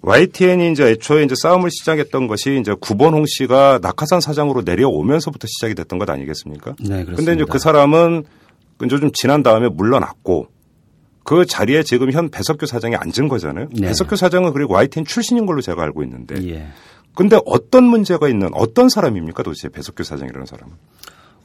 YTN이 0.06 0.70
이제 0.70 0.86
애초에 0.86 1.24
이제 1.24 1.34
싸움을 1.36 1.68
시작했던 1.68 2.28
것이 2.28 2.58
이제 2.60 2.72
구본홍 2.80 3.24
씨가 3.26 3.80
낙하산 3.82 4.20
사장으로 4.20 4.62
내려오면서부터 4.62 5.48
시작이 5.48 5.74
됐던 5.74 5.98
것 5.98 6.08
아니겠습니까? 6.08 6.76
네, 6.78 7.04
그렇습니다. 7.04 7.16
근데 7.16 7.32
이제 7.34 7.44
그 7.50 7.58
사람은 7.58 8.22
이제 8.84 9.00
좀 9.00 9.10
지난 9.12 9.42
다음에 9.42 9.68
물러났고 9.68 10.46
그 11.24 11.44
자리에 11.44 11.82
지금 11.82 12.12
현 12.12 12.30
배석규 12.30 12.66
사장이 12.66 12.94
앉은 12.94 13.26
거잖아요. 13.28 13.66
네. 13.72 13.88
배석규 13.88 14.14
사장은 14.14 14.52
그리고 14.52 14.74
YTN 14.74 15.04
출신인 15.06 15.44
걸로 15.44 15.60
제가 15.60 15.82
알고 15.82 16.04
있는데. 16.04 16.36
예. 16.50 16.68
근데 17.16 17.40
어떤 17.44 17.82
문제가 17.82 18.28
있는 18.28 18.50
어떤 18.52 18.88
사람입니까 18.88 19.42
도대체 19.42 19.68
배석규 19.70 20.04
사장이라는 20.04 20.46
사람은? 20.46 20.72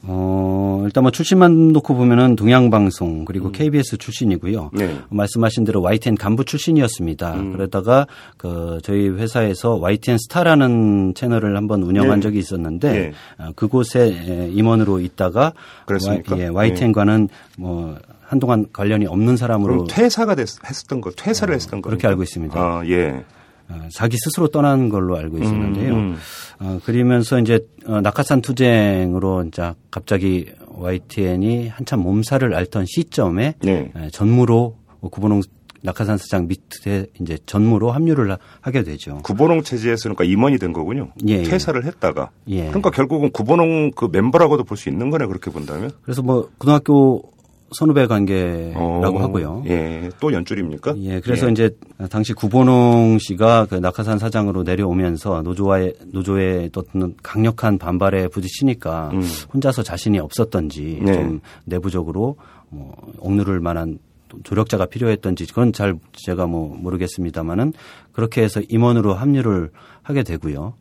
어, 0.04 0.82
일단 0.84 1.04
뭐 1.04 1.10
출신만 1.10 1.68
놓고 1.72 1.94
보면은 1.94 2.34
동양방송 2.34 3.24
그리고 3.24 3.52
KBS 3.52 3.98
출신이고요. 3.98 4.70
음. 4.72 4.78
네. 4.78 4.98
말씀하신 5.10 5.64
대로 5.64 5.80
YTN 5.80 6.16
간부 6.16 6.44
출신이었습니다. 6.44 7.34
음. 7.34 7.52
그러다가 7.52 8.06
그 8.36 8.78
저희 8.82 9.08
회사에서 9.08 9.76
YTN 9.76 10.18
스타라는 10.18 11.14
채널을 11.14 11.56
한번 11.56 11.82
운영한 11.82 12.20
네. 12.20 12.22
적이 12.22 12.38
있었는데 12.40 12.92
네. 12.92 13.12
어, 13.38 13.52
그곳에 13.54 14.48
임원으로 14.52 15.00
있다가 15.00 15.52
그랬습니까? 15.86 16.38
예, 16.38 16.48
YTN과는 16.48 17.28
뭐 17.58 17.96
한동안 18.22 18.66
관련이 18.72 19.06
없는 19.06 19.36
사람으로 19.36 19.86
퇴사가 19.88 20.34
됐, 20.34 20.48
했었던 20.66 21.00
거, 21.00 21.10
퇴사를 21.10 21.54
했었던 21.54 21.82
거. 21.82 21.88
어, 21.88 21.90
그렇게 21.90 22.06
알고 22.08 22.22
있습니다. 22.22 22.58
아, 22.58 22.82
예. 22.86 23.24
어, 23.68 23.88
자기 23.94 24.16
스스로 24.18 24.48
떠난 24.48 24.88
걸로 24.88 25.16
알고 25.16 25.38
있었는데요. 25.38 25.94
음. 25.94 26.16
어, 26.60 26.78
그러면서 26.84 27.38
이제 27.38 27.60
어, 27.86 28.00
낙하산 28.00 28.42
투쟁으로 28.42 29.44
이제 29.48 29.72
갑자기 29.90 30.46
YTN이 30.68 31.68
한참 31.68 32.00
몸살을 32.00 32.54
앓던 32.54 32.84
시점에 32.86 33.54
네. 33.62 33.92
에, 33.96 34.08
전무로 34.10 34.76
구본홍 35.00 35.42
낙하산 35.84 36.16
사장 36.16 36.46
밑에 36.46 37.06
이제 37.20 37.38
전무로 37.44 37.90
합류를 37.90 38.30
하- 38.30 38.38
하게 38.60 38.84
되죠. 38.84 39.18
구본홍 39.24 39.62
체제에서 39.64 40.02
그러니까 40.04 40.22
임원이 40.24 40.58
된 40.58 40.72
거군요. 40.72 41.10
예, 41.28 41.38
예. 41.38 41.42
퇴사를 41.42 41.84
했다가. 41.84 42.30
예. 42.48 42.66
그러니까 42.68 42.90
결국은 42.90 43.30
구본홍 43.32 43.90
그 43.96 44.08
멤버라고도 44.12 44.62
볼 44.64 44.76
수 44.76 44.88
있는 44.88 45.10
거네 45.10 45.26
그렇게 45.26 45.50
본다면. 45.50 45.90
그래서 46.02 46.22
뭐 46.22 46.48
고등학교 46.58 47.32
선후배 47.74 48.06
관계라고 48.06 48.78
어, 48.78 49.20
하고요. 49.20 49.64
예. 49.66 50.10
또 50.20 50.32
연줄입니까? 50.32 50.94
예, 50.98 51.20
그래서 51.20 51.48
이제 51.48 51.70
당시 52.10 52.32
구본홍 52.32 53.18
씨가 53.18 53.66
그 53.66 53.76
낙하산 53.76 54.18
사장으로 54.18 54.62
내려오면서 54.62 55.42
노조와의 55.42 55.94
노조의 56.12 56.70
어떤 56.74 57.14
강력한 57.22 57.78
반발에 57.78 58.28
부딪히니까 58.28 59.10
음. 59.12 59.22
혼자서 59.52 59.82
자신이 59.82 60.18
없었던지 60.18 61.00
네. 61.02 61.12
좀 61.12 61.40
내부적으로 61.64 62.36
뭐 62.68 62.94
억누를 63.18 63.60
만한 63.60 63.98
조력자가 64.44 64.86
필요했던지 64.86 65.46
그건 65.46 65.72
잘 65.72 65.94
제가 66.12 66.46
뭐 66.46 66.74
모르겠습니다만은 66.76 67.72
그렇게 68.12 68.42
해서 68.42 68.60
임원으로 68.68 69.14
합류를 69.14 69.70
하게 70.02 70.22
되고요. 70.22 70.74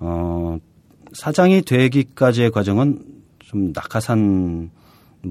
어, 0.00 0.58
사장이 1.12 1.62
되기까지의 1.62 2.50
과정은 2.50 3.02
좀 3.38 3.72
낙하산 3.72 4.70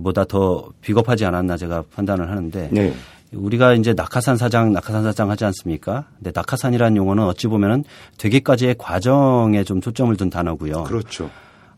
보다 0.04 0.24
더 0.26 0.70
비겁하지 0.82 1.26
않았나 1.26 1.58
제가 1.58 1.84
판단을 1.96 2.30
하는데 2.30 2.70
네. 2.72 2.94
우리가 3.34 3.74
이제 3.74 3.94
낙하산 3.94 4.38
사장, 4.38 4.72
낙하산 4.74 5.04
사장 5.04 5.30
하지 5.30 5.44
않습니까? 5.46 6.06
근데 6.18 6.32
낙하산이라는 6.34 6.96
용어는 6.96 7.24
어찌 7.26 7.48
보면은 7.48 7.84
되기까지의 8.18 8.76
과정에 8.78 9.64
좀 9.64 9.82
초점을 9.82 10.16
둔 10.16 10.30
단어고요. 10.30 10.84
그렇죠. 10.84 11.30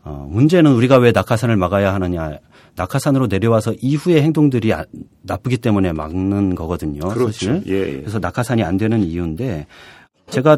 어, 0.04 0.26
문제는 0.30 0.72
우리가 0.72 0.96
왜 0.98 1.12
낙하산을 1.12 1.56
막아야 1.56 1.92
하느냐. 1.94 2.38
낙하산으로 2.76 3.26
내려와서 3.26 3.74
이후의 3.80 4.22
행동들이 4.22 4.72
아- 4.72 4.84
나쁘기 5.22 5.56
때문에 5.58 5.92
막는 5.92 6.54
거거든요. 6.54 7.00
그렇죠. 7.08 7.32
사실. 7.32 7.62
예, 7.66 7.72
예. 7.96 8.00
그래서 8.00 8.18
낙하산이 8.20 8.62
안 8.62 8.76
되는 8.76 9.02
이유인데 9.02 9.66
제가 10.30 10.56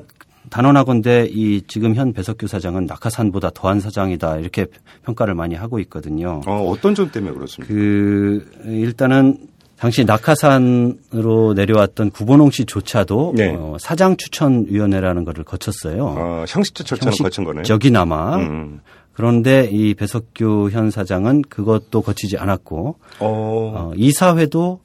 단언하건대 0.50 1.28
이 1.30 1.62
지금 1.66 1.94
현 1.94 2.12
배석규 2.12 2.46
사장은 2.46 2.86
낙하산보다 2.86 3.50
더한 3.54 3.80
사장이다 3.80 4.38
이렇게 4.38 4.66
평가를 5.04 5.34
많이 5.34 5.54
하고 5.54 5.78
있거든요. 5.80 6.40
어, 6.46 6.66
어떤 6.68 6.94
점 6.94 7.10
때문에 7.10 7.34
그렇습니까? 7.34 7.72
그 7.72 8.50
일단은 8.64 9.48
당시 9.78 10.04
낙하산으로 10.04 11.54
내려왔던 11.54 12.10
구본홍 12.10 12.50
씨조차도 12.52 13.34
네. 13.36 13.56
어, 13.58 13.76
사장 13.80 14.16
추천 14.16 14.66
위원회라는 14.68 15.24
것을 15.24 15.42
거쳤어요. 15.42 16.14
아, 16.16 16.44
형식적 16.46 16.86
절차는 16.86 17.18
거친 17.18 17.44
거네요. 17.44 17.64
적이나마 17.64 18.36
음. 18.36 18.80
그런데 19.12 19.68
이 19.70 19.94
배석규 19.94 20.70
현 20.70 20.90
사장은 20.90 21.42
그것도 21.42 22.02
거치지 22.02 22.38
않았고 22.38 22.96
어, 23.18 23.26
어, 23.26 23.92
이사회도 23.96 24.80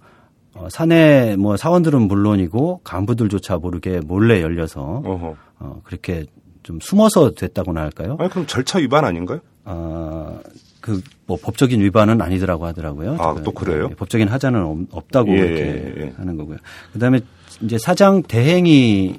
어, 0.57 0.67
사내 0.69 1.35
뭐 1.37 1.55
사원들은 1.57 2.01
물론이고 2.03 2.81
간부들조차 2.83 3.57
모르게 3.57 3.99
몰래 3.99 4.41
열려서 4.41 5.01
어허. 5.05 5.35
어, 5.59 5.81
그렇게 5.83 6.25
좀 6.63 6.79
숨어서 6.81 7.31
됐다고나 7.31 7.81
할까요? 7.81 8.17
아니, 8.19 8.29
그럼 8.29 8.45
절차 8.47 8.79
위반 8.79 9.05
아닌가요? 9.05 9.39
어, 9.65 10.39
그, 10.81 11.01
뭐, 11.25 11.37
법적인 11.41 11.81
위반은 11.81 12.21
아니더라고 12.21 12.65
하더라고요. 12.65 13.17
아. 13.19 13.35
또 13.43 13.51
그래요? 13.51 13.87
예, 13.91 13.95
법적인 13.95 14.27
하자는 14.29 14.63
없- 14.63 14.87
없다고 14.91 15.33
예, 15.33 15.37
그렇게 15.37 15.93
예. 16.01 16.13
하는 16.17 16.37
거고요. 16.37 16.57
그 16.93 16.99
다음에 16.99 17.19
이제 17.61 17.77
사장 17.77 18.21
대행이 18.23 19.15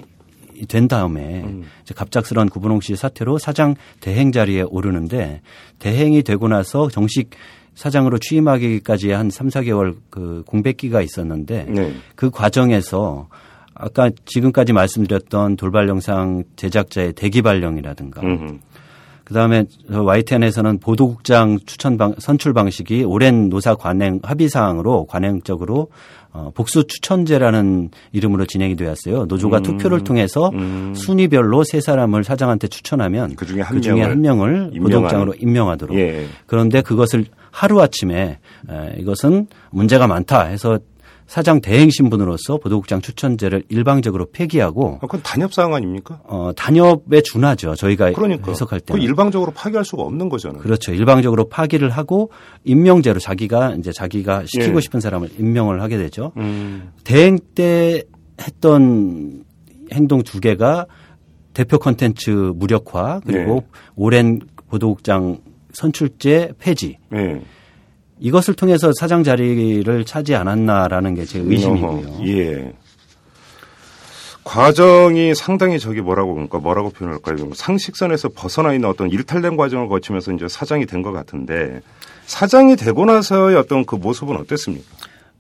된 0.69 0.89
다음에 0.89 1.43
음. 1.45 1.65
이제 1.83 1.95
갑작스러운 1.95 2.49
구분홍 2.49 2.81
씨 2.81 2.97
사태로 2.97 3.39
사장 3.39 3.75
대행 4.01 4.33
자리에 4.33 4.63
오르는데 4.63 5.41
대행이 5.79 6.23
되고 6.23 6.49
나서 6.49 6.89
정식 6.89 7.31
사장으로 7.79 8.19
취임하기까지 8.19 9.13
한 9.13 9.31
3, 9.31 9.49
4개월 9.49 9.95
그 10.11 10.43
공백기가 10.47 11.01
있었는데 11.01 11.67
네. 11.69 11.93
그 12.17 12.29
과정에서 12.29 13.29
아까 13.73 14.11
지금까지 14.25 14.73
말씀드렸던 14.73 15.55
돌발 15.57 15.89
영상 15.89 16.43
제작자의 16.57 17.13
대기 17.13 17.41
발령이라든가 17.41 18.21
음. 18.23 18.59
그다음에 19.23 19.65
저 19.93 20.03
YTN에서는 20.03 20.81
보도국장 20.81 21.61
추천 21.67 21.97
방 21.99 22.15
선출 22.19 22.53
방식이 22.53 23.05
오랜 23.05 23.49
노사 23.49 23.77
관행 23.77 24.19
합의 24.25 24.49
사항으로 24.49 25.05
관행적으로 25.05 25.89
어, 26.33 26.51
복수 26.55 26.85
추천제라는 26.89 27.91
이름으로 28.13 28.45
진행이 28.47 28.75
되었어요. 28.75 29.27
노조가 29.27 29.61
투표를 29.61 30.03
통해서 30.03 30.51
순위별로 30.95 31.63
세 31.65 31.81
사람을 31.81 32.25
사장한테 32.25 32.69
추천하면 32.69 33.37
그중에 33.37 33.63
한 33.63 33.77
그 33.77 33.81
중에 33.81 33.95
명을 33.95 34.11
한 34.11 34.21
명을 34.21 34.51
임명하는. 34.73 34.83
보도국장으로 34.83 35.35
임명하도록. 35.39 35.97
예. 35.97 36.27
그런데 36.47 36.83
그것을 36.83 37.27
하루 37.51 37.81
아침에 37.81 38.39
에, 38.71 38.95
이것은 38.99 39.47
문제가 39.71 40.07
많다 40.07 40.43
해서 40.45 40.79
사장 41.27 41.61
대행 41.61 41.91
신분으로서 41.91 42.57
보도국장 42.57 43.03
추천제를 43.03 43.65
일방적으로 43.69 44.27
폐기하고 44.33 44.95
아, 45.03 45.07
그건 45.07 45.21
단협 45.23 45.53
사항 45.53 45.75
아닙니까? 45.75 46.23
어, 46.25 46.53
단협에 46.57 47.21
준하죠. 47.23 47.75
저희가 47.75 48.13
그러니까. 48.13 48.51
해석할 48.51 48.81
그 48.81 48.87
때는. 48.87 49.03
일방적으로 49.03 49.53
파기할 49.53 49.85
수가 49.85 50.05
없는 50.05 50.31
거잖아요. 50.31 50.63
그렇죠. 50.63 50.95
일방적으로 50.95 51.51
파기를 51.51 51.91
하고 51.91 52.31
임명제로 52.65 53.21
자기가 53.21 53.75
이제 53.75 53.93
자기가 53.93 54.45
시키고 54.47 54.79
예. 54.79 54.81
싶은 54.81 55.01
사람을 55.01 55.29
임명을 55.39 55.83
하게 55.83 55.99
되죠. 55.99 56.33
음. 56.39 56.93
대행 57.05 57.39
때 57.55 58.03
했던 58.41 59.45
행동 59.93 60.23
두 60.23 60.41
개가 60.41 60.87
대표 61.53 61.79
컨텐츠 61.79 62.53
무력화 62.57 63.21
그리고 63.27 63.65
예. 63.65 63.67
오랜 63.97 64.41
보도국장 64.69 65.41
선출제 65.83 66.55
폐지 66.59 66.99
예. 67.15 67.41
이것을 68.19 68.55
통해서 68.55 68.91
사장 68.99 69.23
자리를 69.23 70.05
차지 70.05 70.35
않았나라는 70.35 71.15
게 71.15 71.25
제 71.25 71.39
의심이고요. 71.39 72.27
예. 72.27 72.73
과정이 74.43 75.35
상당히 75.37 75.79
저기 75.79 76.01
뭐라고 76.01 76.33
그러니까 76.35 76.59
뭐라고 76.59 76.91
표현할까요? 76.91 77.51
상식선에서 77.55 78.31
벗어나 78.35 78.73
있는 78.73 78.89
어떤 78.89 79.09
일탈된 79.11 79.57
과정을 79.57 79.89
거치면서 79.89 80.33
이제 80.33 80.49
사장이 80.49 80.87
된 80.87 81.03
것 81.03 81.13
같은데 81.13 81.81
사장이 82.27 82.75
되고 82.77 83.05
나서의 83.05 83.57
어떤 83.57 83.85
그 83.87 83.95
모습은 83.95 84.37
어땠습니까? 84.37 84.85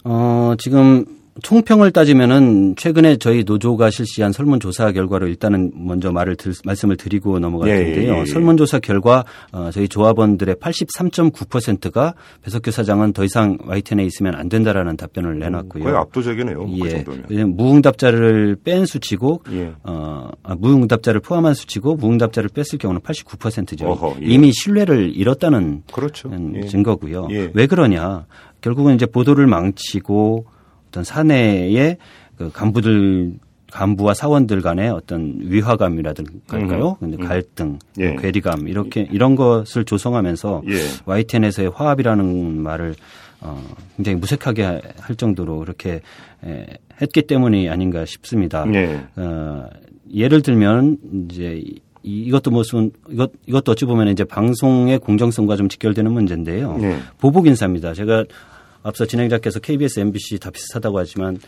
어, 0.04 0.54
지금 0.58 1.04
총평을 1.42 1.92
따지면은 1.92 2.74
최근에 2.76 3.16
저희 3.16 3.44
노조가 3.44 3.90
실시한 3.90 4.32
설문조사 4.32 4.92
결과로 4.92 5.28
일단은 5.28 5.72
먼저 5.74 6.10
말을 6.10 6.36
들, 6.36 6.52
말씀을 6.64 6.96
드리고 6.96 7.38
넘어갈 7.38 7.68
예, 7.70 7.84
텐데요. 7.84 8.14
예, 8.14 8.20
예. 8.20 8.24
설문조사 8.24 8.80
결과 8.80 9.24
어, 9.52 9.70
저희 9.72 9.88
조합원들의 9.88 10.56
83.9%가 10.56 12.14
배석규 12.42 12.70
사장은 12.70 13.12
더 13.12 13.24
이상 13.24 13.58
YTN에 13.64 14.04
있으면 14.04 14.34
안 14.34 14.48
된다라는 14.48 14.96
답변을 14.96 15.38
내놨고요. 15.38 15.84
거의 15.84 15.96
압도적이네요. 15.96 16.66
그 16.66 16.86
예. 16.86 17.04
왜냐면 17.28 17.56
무응답자를 17.56 18.56
뺀 18.64 18.86
수치고 18.86 19.42
예. 19.52 19.72
어, 19.84 20.30
아, 20.42 20.54
무응답자를 20.56 21.20
포함한 21.20 21.54
수치고 21.54 21.96
무응답자를 21.96 22.48
뺐을 22.50 22.78
경우는 22.78 23.00
89%죠. 23.02 23.86
어허, 23.86 24.16
예. 24.22 24.26
이미 24.26 24.52
신뢰를 24.52 25.14
잃었다는 25.14 25.82
그렇죠. 25.92 26.28
음, 26.30 26.54
예. 26.56 26.66
증거고요. 26.66 27.28
예. 27.30 27.50
왜 27.54 27.66
그러냐? 27.66 28.26
결국은 28.60 28.94
이제 28.94 29.06
보도를 29.06 29.46
망치고 29.46 30.57
어떤 30.88 31.04
사내의 31.04 31.96
그 32.36 32.50
간부들 32.52 33.32
간부와 33.70 34.14
사원들 34.14 34.62
간의 34.62 34.88
어떤 34.90 35.36
위화감이라든가요, 35.40 36.96
근데 37.00 37.16
갈등, 37.18 37.78
예. 37.98 38.08
뭐 38.12 38.20
괴리감 38.22 38.66
이렇게 38.68 39.06
이런 39.12 39.36
것을 39.36 39.84
조성하면서 39.84 40.62
예. 40.68 40.74
YTN에서의 41.04 41.70
화합이라는 41.74 42.62
말을 42.62 42.94
어, 43.40 43.62
굉장히 43.96 44.18
무색하게 44.18 44.62
할 45.00 45.16
정도로 45.16 45.58
그렇게 45.58 46.00
에, 46.44 46.66
했기 47.00 47.22
때문이 47.22 47.68
아닌가 47.68 48.04
싶습니다. 48.06 48.64
예. 48.72 49.00
어, 49.16 49.66
예를 50.12 50.40
들면 50.42 50.96
이제 51.30 51.60
이- 51.62 51.80
이것도 52.02 52.50
무슨 52.50 52.90
이것 53.10 53.30
이것도 53.46 53.72
어찌 53.72 53.84
보면 53.84 54.08
이제 54.08 54.24
방송의 54.24 54.98
공정성과 54.98 55.56
좀 55.56 55.68
직결되는 55.68 56.10
문제인데요. 56.10 56.78
예. 56.80 56.96
보복 57.18 57.46
인사입니다. 57.46 57.92
제가 57.92 58.24
앞서 58.88 59.06
진행자께서 59.06 59.60
KBS, 59.60 60.00
MBC 60.00 60.38
다 60.38 60.50
비슷하다고 60.50 60.98
하지만 60.98 61.38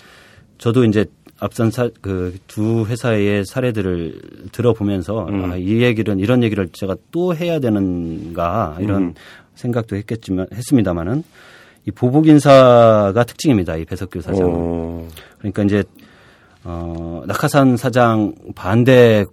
저도 0.59 0.85
이제 0.85 1.07
앞선 1.39 1.71
그 2.03 2.37
두 2.47 2.85
회사의 2.87 3.47
사례들을 3.47 4.51
들어보면서 4.53 5.27
음. 5.29 5.51
아, 5.51 5.57
이 5.57 5.83
얘기는 5.83 6.19
이런 6.19 6.43
얘기를 6.43 6.69
제가 6.73 6.97
또 7.11 7.35
해야 7.35 7.59
되는가 7.61 8.77
이런 8.81 9.03
음. 9.03 9.15
생각도 9.55 9.97
했겠지만 9.97 10.49
했습니다마는 10.53 11.23
이 11.87 11.91
보복 11.91 12.27
인사가 12.29 13.25
특징입니다. 13.25 13.77
이 13.77 13.87
배석규 13.87 14.21
사장은. 14.21 14.53
어, 14.55 15.09
그러니까 15.39 15.63
이제 15.63 15.83
어 16.63 17.23
낙하산 17.27 17.79
사장 17.79 18.35
반대 18.55 19.25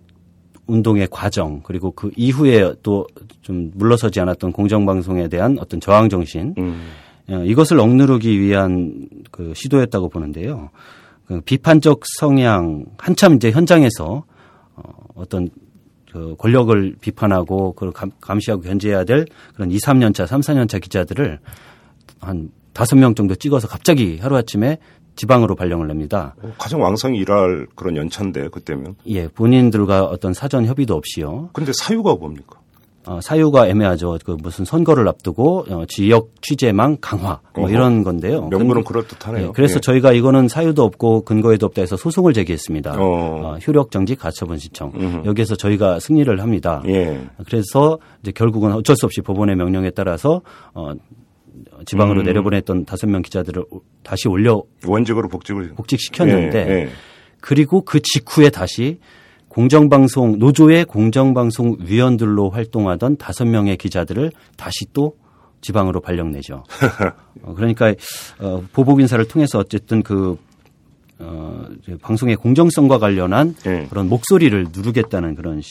운동의 0.65 1.09
과정 1.11 1.61
그리고 1.61 1.91
그 1.91 2.09
이후에 2.15 2.73
또 2.83 3.05
좀 3.47 3.71
물러서지 3.75 4.19
않았던 4.19 4.51
공정방송에 4.51 5.29
대한 5.29 5.57
어떤 5.61 5.79
저항 5.79 6.09
정신 6.09 6.53
음. 6.57 6.89
어, 7.29 7.43
이것을 7.43 7.79
억누르기 7.79 8.39
위한 8.39 9.09
그 9.31 9.53
시도였다고 9.55 10.09
보는데요. 10.09 10.69
그 11.25 11.41
비판적 11.41 12.01
성향 12.19 12.85
한참 12.97 13.35
이제 13.35 13.51
현장에서 13.51 14.23
어, 14.75 14.83
어떤 15.15 15.49
그 16.11 16.35
권력을 16.37 16.95
비판하고 17.01 17.73
그걸 17.73 17.91
감, 17.91 18.11
감시하고 18.21 18.63
견제해야 18.63 19.03
될 19.03 19.25
그런 19.53 19.71
2, 19.71 19.77
3년 19.77 20.15
차, 20.15 20.25
3, 20.25 20.41
4년 20.41 20.69
차 20.69 20.79
기자들을 20.79 21.39
한 22.21 22.49
다섯 22.73 22.95
명 22.95 23.13
정도 23.13 23.35
찍어서 23.35 23.67
갑자기 23.67 24.17
하루아침에 24.19 24.77
지방으로 25.15 25.55
발령을 25.55 25.87
냅니다. 25.87 26.35
어, 26.41 26.53
가장 26.57 26.81
왕성히 26.81 27.19
일할 27.19 27.67
그런 27.75 27.97
연차인데 27.97 28.49
그때면. 28.49 28.95
예, 29.07 29.27
본인들과 29.27 30.05
어떤 30.05 30.33
사전 30.33 30.65
협의도 30.65 30.95
없이요. 30.95 31.49
근데 31.53 31.71
사유가 31.73 32.15
뭡니까? 32.15 32.59
어, 33.07 33.19
사유가 33.21 33.67
애매하죠. 33.67 34.17
그 34.25 34.31
무슨 34.41 34.65
선거를 34.65 35.07
앞두고 35.07 35.65
어, 35.69 35.85
지역 35.87 36.29
취재망 36.41 36.97
강화 36.99 37.39
뭐 37.55 37.63
어허. 37.65 37.71
이런 37.73 38.03
건데요. 38.03 38.41
명분은 38.49 38.73
근- 38.75 38.83
그럴 38.83 39.07
듯하네요. 39.07 39.47
예, 39.47 39.51
그래서 39.53 39.75
예. 39.75 39.79
저희가 39.79 40.11
이거는 40.11 40.47
사유도 40.47 40.83
없고 40.83 41.21
근거에도 41.23 41.65
없다 41.67 41.81
해서 41.81 41.95
소송을 41.95 42.33
제기했습니다. 42.33 42.93
어. 42.97 42.97
어, 43.01 43.57
효력 43.65 43.91
정지 43.91 44.15
가처분 44.15 44.57
신청. 44.57 44.91
음흠. 44.95 45.25
여기에서 45.27 45.55
저희가 45.55 45.99
승리를 45.99 46.41
합니다. 46.41 46.83
예. 46.87 47.21
그래서 47.45 47.97
이제 48.21 48.31
결국은 48.31 48.73
어쩔 48.73 48.95
수 48.95 49.05
없이 49.05 49.21
법원의 49.21 49.55
명령에 49.55 49.91
따라서 49.91 50.41
어, 50.73 50.91
지방으로 51.85 52.21
음. 52.21 52.25
내려보냈던 52.25 52.85
다섯 52.85 53.07
명 53.07 53.21
기자들을 53.21 53.63
다시 54.03 54.27
올려 54.27 54.61
원직으로 54.85 55.27
복직을 55.29 55.73
복직시켰는데 55.75 56.67
예, 56.67 56.71
예. 56.83 56.89
그리고 57.41 57.81
그 57.81 57.99
직후에 58.01 58.49
다시 58.49 58.99
공정방송 59.57 60.37
노조의 60.37 60.85
공정방송 60.85 61.77
위원들로 61.79 62.51
활동하던 62.51 63.17
다섯 63.17 63.45
명의 63.45 63.75
기자들을 63.75 64.31
다시 64.55 64.85
또 64.93 65.15
지방으로 65.61 65.99
발령내죠. 65.99 66.63
어, 67.41 67.55
그러니까 67.55 67.91
어, 68.39 68.63
보복 68.71 68.99
인사를 68.99 69.27
통해서 69.27 69.57
어쨌든 69.57 70.03
그 70.03 70.37
어, 71.17 71.65
방송의 72.03 72.35
공정성과 72.35 72.99
관련한 72.99 73.55
예. 73.65 73.87
그런 73.89 74.09
목소리를 74.09 74.67
누르겠다는 74.71 75.33
그런 75.33 75.61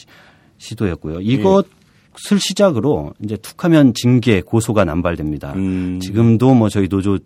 시, 0.57 0.75
도였고요 0.75 1.21
이것을 1.21 2.39
시작으로 2.39 3.13
이제 3.23 3.37
툭하면 3.37 3.93
징계 3.93 4.41
고소가 4.41 4.83
남발됩니다. 4.83 5.53
음. 5.53 6.01
지금도 6.01 6.55
뭐 6.55 6.67
저희 6.67 6.89
노조 6.89 7.19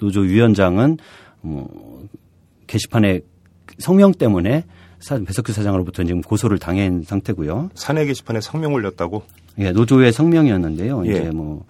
노조 0.00 0.22
위원장은 0.22 0.98
뭐 1.42 2.08
게시판에 2.66 3.20
성명 3.78 4.10
때문에 4.10 4.64
사- 5.00 5.18
배석규 5.18 5.52
사장으로부터 5.52 6.04
지금 6.04 6.20
고소를 6.22 6.58
당한 6.58 7.02
상태고요. 7.06 7.70
사내 7.74 8.04
게시판에 8.06 8.40
성명 8.40 8.72
올렸다고? 8.74 9.22
예, 9.58 9.72
노조의 9.72 10.12
성명이었는데요. 10.12 11.06
예. 11.06 11.10
이제 11.10 11.30
뭐, 11.30 11.64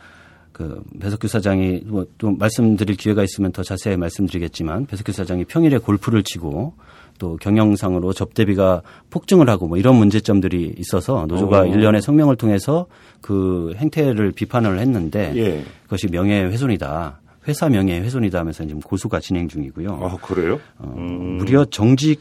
그, 0.53 0.83
배석규 1.01 1.29
사장이 1.29 1.83
뭐 1.87 2.05
또 2.19 2.31
말씀드릴 2.33 2.97
기회가 2.97 3.23
있으면 3.23 3.53
더 3.53 3.63
자세히 3.63 3.97
말씀드리겠지만 3.97 4.87
배석규 4.87 5.13
사장이 5.13 5.45
평일에 5.45 5.79
골프를 5.79 6.23
치고 6.25 6.75
또 7.19 7.37
경영상으로 7.37 8.13
접대비가 8.13 8.83
폭증을 9.11 9.49
하고 9.49 9.67
뭐 9.69 9.77
이런 9.77 9.97
문제점들이 9.97 10.75
있어서 10.79 11.27
노조가 11.27 11.61
어. 11.61 11.67
일련의 11.67 12.01
성명을 12.03 12.37
통해서 12.37 12.87
그 13.21 13.73
행태를 13.77 14.33
비판을 14.33 14.79
했는데 14.79 15.33
예. 15.37 15.65
그것이 15.85 16.07
명예훼손이다. 16.09 17.21
회사 17.49 17.69
명예훼손이다 17.69 18.39
하면서 18.41 18.65
지금 18.67 18.81
고소가 18.81 19.21
진행 19.21 19.49
중이고요. 19.49 19.99
아, 20.03 20.17
그래요? 20.17 20.61
어, 20.79 20.93
음. 20.97 21.39
무려 21.39 21.65
정직 21.65 22.21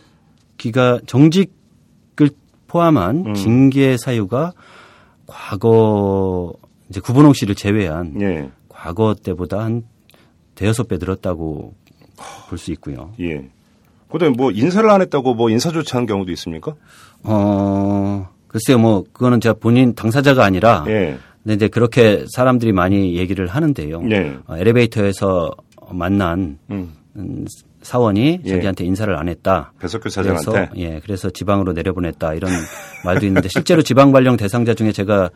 기가 0.58 1.00
정직을 1.06 2.30
포함한 2.68 3.26
음. 3.28 3.34
징계 3.34 3.98
사유가 3.98 4.54
과거 5.26 6.54
이제 6.90 7.00
구본홍 7.00 7.34
씨를 7.34 7.56
제외한 7.56 8.20
예. 8.22 8.50
과거 8.70 9.14
때보다 9.16 9.60
한 9.60 9.84
대여섯 10.56 10.88
배 10.88 10.98
늘었다고 10.98 11.74
볼 12.50 12.58
수 12.58 12.72
있고요. 12.72 13.14
예. 13.20 13.48
그다음에 14.10 14.36
뭐 14.36 14.52
인사를 14.52 14.90
안 14.90 15.02
했다고 15.02 15.34
뭐 15.36 15.50
인사 15.50 15.70
조치한 15.72 16.06
경우도 16.06 16.32
있습니까? 16.32 16.76
어 17.24 18.30
글쎄요, 18.48 18.80
뭐 18.80 19.04
그거는 19.12 19.42
제가 19.42 19.56
본인 19.60 19.94
당사자가 19.96 20.44
아니라 20.46 20.86
예. 20.88 21.18
근데 21.44 21.54
이제 21.56 21.68
그렇게 21.68 22.26
사람들이 22.34 22.72
많이 22.72 23.16
얘기를 23.18 23.48
하는데요. 23.48 24.02
예. 24.12 24.38
어, 24.48 24.58
엘리베이터에서 24.58 25.52
만난 25.92 26.58
음. 26.70 26.94
음, 27.88 27.90
사원이 27.90 28.42
예. 28.44 28.50
자기한테 28.50 28.86
인사를 28.86 29.16
안 29.16 29.30
했다. 29.30 29.72
배석규 29.80 30.10
사장한테. 30.10 30.52
그래서, 30.52 30.72
예, 30.76 31.00
그래서 31.04 31.30
지방으로 31.30 31.74
내려보냈다 31.74 32.34
이런 32.34 32.52
말도 33.06 33.26
있는데 33.26 33.48
실제로 33.50 33.82
지방 33.82 34.12
발령 34.12 34.38
대상자 34.38 34.74
중에 34.74 34.92
제가 34.92 35.30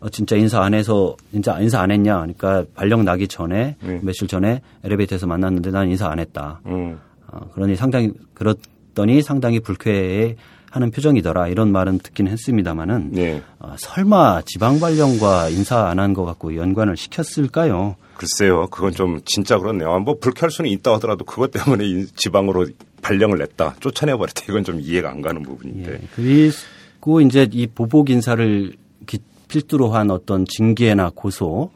어, 0.00 0.08
진짜 0.08 0.36
인사 0.36 0.62
안 0.62 0.74
해서 0.74 1.16
인사 1.32 1.58
인사 1.60 1.80
안 1.80 1.90
했냐? 1.90 2.14
그러니까 2.18 2.64
발령 2.74 3.04
나기 3.04 3.28
전에 3.28 3.76
예. 3.84 4.00
며칠 4.02 4.28
전에 4.28 4.62
엘리베이터에서 4.84 5.26
만났는데 5.26 5.70
난 5.70 5.88
인사 5.88 6.08
안 6.08 6.18
했다. 6.18 6.60
음. 6.66 6.98
어, 7.26 7.50
그러니 7.52 7.76
상당히 7.76 8.12
그렇더니 8.34 9.22
상당히 9.22 9.60
불쾌해 9.60 10.36
하는 10.70 10.90
표정이더라 10.90 11.48
이런 11.48 11.72
말은 11.72 11.98
듣긴 11.98 12.28
했습니다마는 12.28 13.12
예. 13.16 13.42
어, 13.58 13.74
설마 13.78 14.42
지방 14.44 14.80
발령과 14.80 15.48
인사 15.48 15.86
안 15.88 15.98
한것 15.98 16.26
갖고 16.26 16.56
연관을 16.56 16.96
시켰을까요? 16.96 17.96
글쎄요. 18.16 18.66
그건 18.70 18.92
좀 18.92 19.20
진짜 19.24 19.58
그렇네요. 19.58 19.92
아, 19.92 19.98
뭐 19.98 20.18
불쾌할 20.20 20.50
수는 20.50 20.70
있다 20.70 20.92
하더라도 20.94 21.24
그것 21.24 21.50
때문에 21.52 21.84
이 21.86 22.06
지방으로 22.16 22.66
발령을 23.00 23.38
냈다. 23.38 23.76
쫓아내버렸다. 23.80 24.42
이건 24.48 24.64
좀 24.64 24.80
이해가 24.80 25.08
안 25.10 25.22
가는 25.22 25.42
부분인데. 25.42 25.92
예. 25.92 26.00
그리고 26.14 27.20
이제 27.20 27.48
이 27.52 27.66
보복 27.68 28.10
인사를 28.10 28.72
기- 29.06 29.18
필두로 29.46 29.90
한 29.90 30.10
어떤 30.10 30.44
징계나 30.46 31.12
고소 31.14 31.70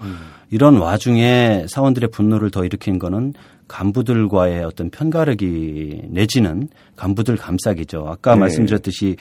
이런 0.51 0.77
와중에 0.77 1.65
사원들의 1.69 2.11
분노를 2.11 2.51
더 2.51 2.65
일으킨 2.65 2.99
거는 2.99 3.33
간부들과의 3.73 4.65
어떤 4.65 4.91
편가르기 4.91 6.03
내지는 6.11 6.69
간부들 6.95 7.37
감싸기죠. 7.37 8.05
아까 8.07 8.35
네. 8.35 8.41
말씀드렸듯이 8.41 9.17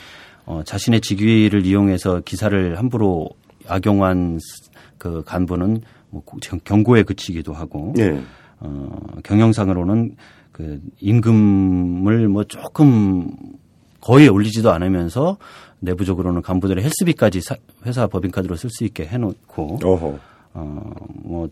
어, 0.45 0.61
자신의 0.65 0.99
직위를 1.01 1.65
이용해서 1.65 2.19
기사를 2.25 2.77
함부로 2.77 3.29
악용한 3.67 4.39
그 4.97 5.23
간부는 5.25 5.81
뭐 6.09 6.21
고- 6.25 6.37
경고에 6.65 7.03
그치기도 7.03 7.53
하고 7.53 7.93
예. 7.99 8.19
어, 8.59 8.89
경영상으로는 9.23 10.15
그 10.51 10.81
임금을 10.99 12.27
뭐 12.27 12.43
조금 12.43 13.31
거의 14.01 14.27
올리지도 14.27 14.71
않으면서 14.71 15.37
내부적으로는 15.79 16.41
간부들의 16.41 16.83
헬스비까지 16.83 17.39
사, 17.41 17.55
회사 17.85 18.05
법인카드로 18.07 18.55
쓸 18.57 18.69
수 18.69 18.83
있게 18.83 19.05
해놓고 19.05 19.79
어허. 19.83 20.19
어 20.53 20.81
뭐 21.23 21.47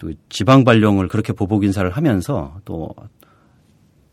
또 0.00 0.10
지방 0.28 0.64
발령을 0.64 1.06
그렇게 1.06 1.32
보복 1.32 1.62
인사를 1.62 1.88
하면서 1.88 2.56
또 2.64 2.94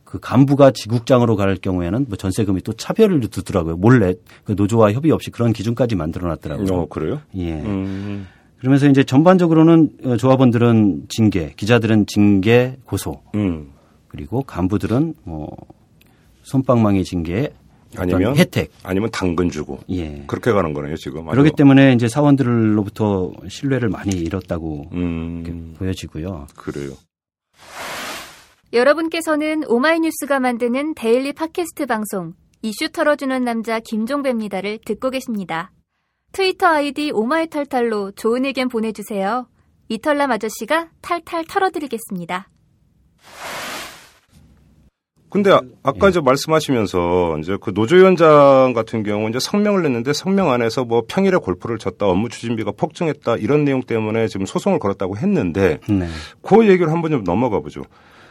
그 0.08 0.20
간부가 0.22 0.72
지국장으로 0.72 1.36
갈 1.36 1.58
경우에는 1.58 2.06
뭐 2.08 2.16
전세금이 2.16 2.62
또 2.62 2.72
차별을 2.72 3.20
두더라고요. 3.28 3.76
몰래 3.76 4.14
그 4.46 4.54
노조와 4.56 4.94
협의 4.94 5.12
없이 5.12 5.32
그런 5.32 5.52
기준까지 5.52 5.96
만들어 5.96 6.30
놨더라고요. 6.30 6.74
어, 6.74 6.86
그래요? 6.88 7.20
예. 7.36 7.56
음. 7.62 8.26
그러면서 8.58 8.88
이제 8.88 9.04
전반적으로는 9.04 9.90
어, 10.06 10.16
조합원들은 10.16 11.08
징계, 11.10 11.52
기자들은 11.58 12.06
징계, 12.08 12.78
고소, 12.86 13.22
음. 13.36 13.72
그리고 14.08 14.44
간부들은 14.44 15.16
뭐 15.26 15.50
손방망이 16.44 17.04
징계, 17.04 17.54
아니면 17.96 18.36
혜택. 18.36 18.72
아니면 18.84 19.10
당근 19.12 19.50
주고 19.50 19.80
예. 19.90 20.24
그렇게 20.28 20.52
가는 20.52 20.74
거네요 20.74 20.96
지금. 20.96 21.28
그렇기. 21.28 21.52
때문에 21.56 21.94
이제 21.94 22.08
사원들로부터 22.08 23.34
신뢰를 23.50 23.90
많이 23.90 24.16
잃었다고 24.16 24.90
음. 24.94 25.76
보여지고요. 25.78 26.48
그래요. 26.56 26.94
여러분께서는 28.74 29.64
오마이뉴스가 29.68 30.40
만드는 30.40 30.94
daily 30.96 31.34
팟캐스트 31.34 31.86
방송 31.86 32.34
이슈 32.62 32.90
털어주는 32.90 33.44
남자 33.44 33.80
김종배입니다를 33.80 34.80
듣고 34.86 35.10
계십니다. 35.10 35.72
트위터 36.34 36.68
아이디 36.68 37.12
오마이털털로 37.14 38.12
좋은 38.12 38.46
의견 38.46 38.68
보내주세요. 38.68 39.48
이털남 39.90 40.32
아저씨가 40.32 40.90
탈탈 41.02 41.46
털어드리겠습니다. 41.46 42.50
근데 45.30 45.52
아, 45.52 45.60
아까 45.84 46.08
이제 46.10 46.22
말씀하시면서 46.22 47.38
이제 47.40 47.58
그 47.60 47.72
노조위원장 47.74 48.72
같은 48.74 49.04
경우 49.04 49.30
이제 49.30 49.40
성명을 49.40 49.84
냈는데 49.84 50.14
성명 50.14 50.52
안에서 50.52 50.86
뭐 50.86 51.04
평일에 51.08 51.38
골프를 51.38 51.78
쳤다, 51.78 52.06
업무 52.08 52.30
추진비가 52.30 52.72
폭증했다 52.78 53.36
이런 53.38 53.66
내용 53.66 53.82
때문에 53.84 54.28
지금 54.30 54.46
소송을 54.46 54.80
걸었다고 54.80 55.18
했는데 55.18 55.80
네. 55.90 56.08
그 56.42 56.68
얘기를 56.70 56.92
한번 56.92 57.12
좀 57.12 57.24
넘어가 57.26 57.60
보죠. 57.60 57.82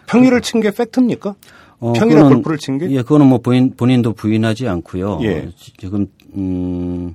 평일을 0.06 0.40
친 0.40 0.60
게 0.60 0.70
팩트입니까? 0.70 1.34
어, 1.80 1.92
평일에 1.92 2.22
그거는- 2.22 2.28
골프를 2.34 2.56
친 2.56 2.78
게? 2.78 2.90
예, 2.90 3.02
그거는 3.02 3.26
뭐 3.26 3.38
본인, 3.38 3.74
본인도 3.76 4.14
부인하지 4.14 4.66
않고요. 4.66 5.18
예. 5.24 5.50
지금, 5.78 6.06
음, 6.34 7.14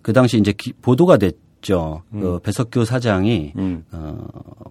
그 0.00 0.14
당시 0.14 0.38
이제 0.38 0.52
기- 0.56 0.72
보도가 0.72 1.18
됐죠. 1.18 2.02
그 2.10 2.38
배석규 2.42 2.86
사장이, 2.86 3.52
음. 3.56 3.84
어, 3.92 4.16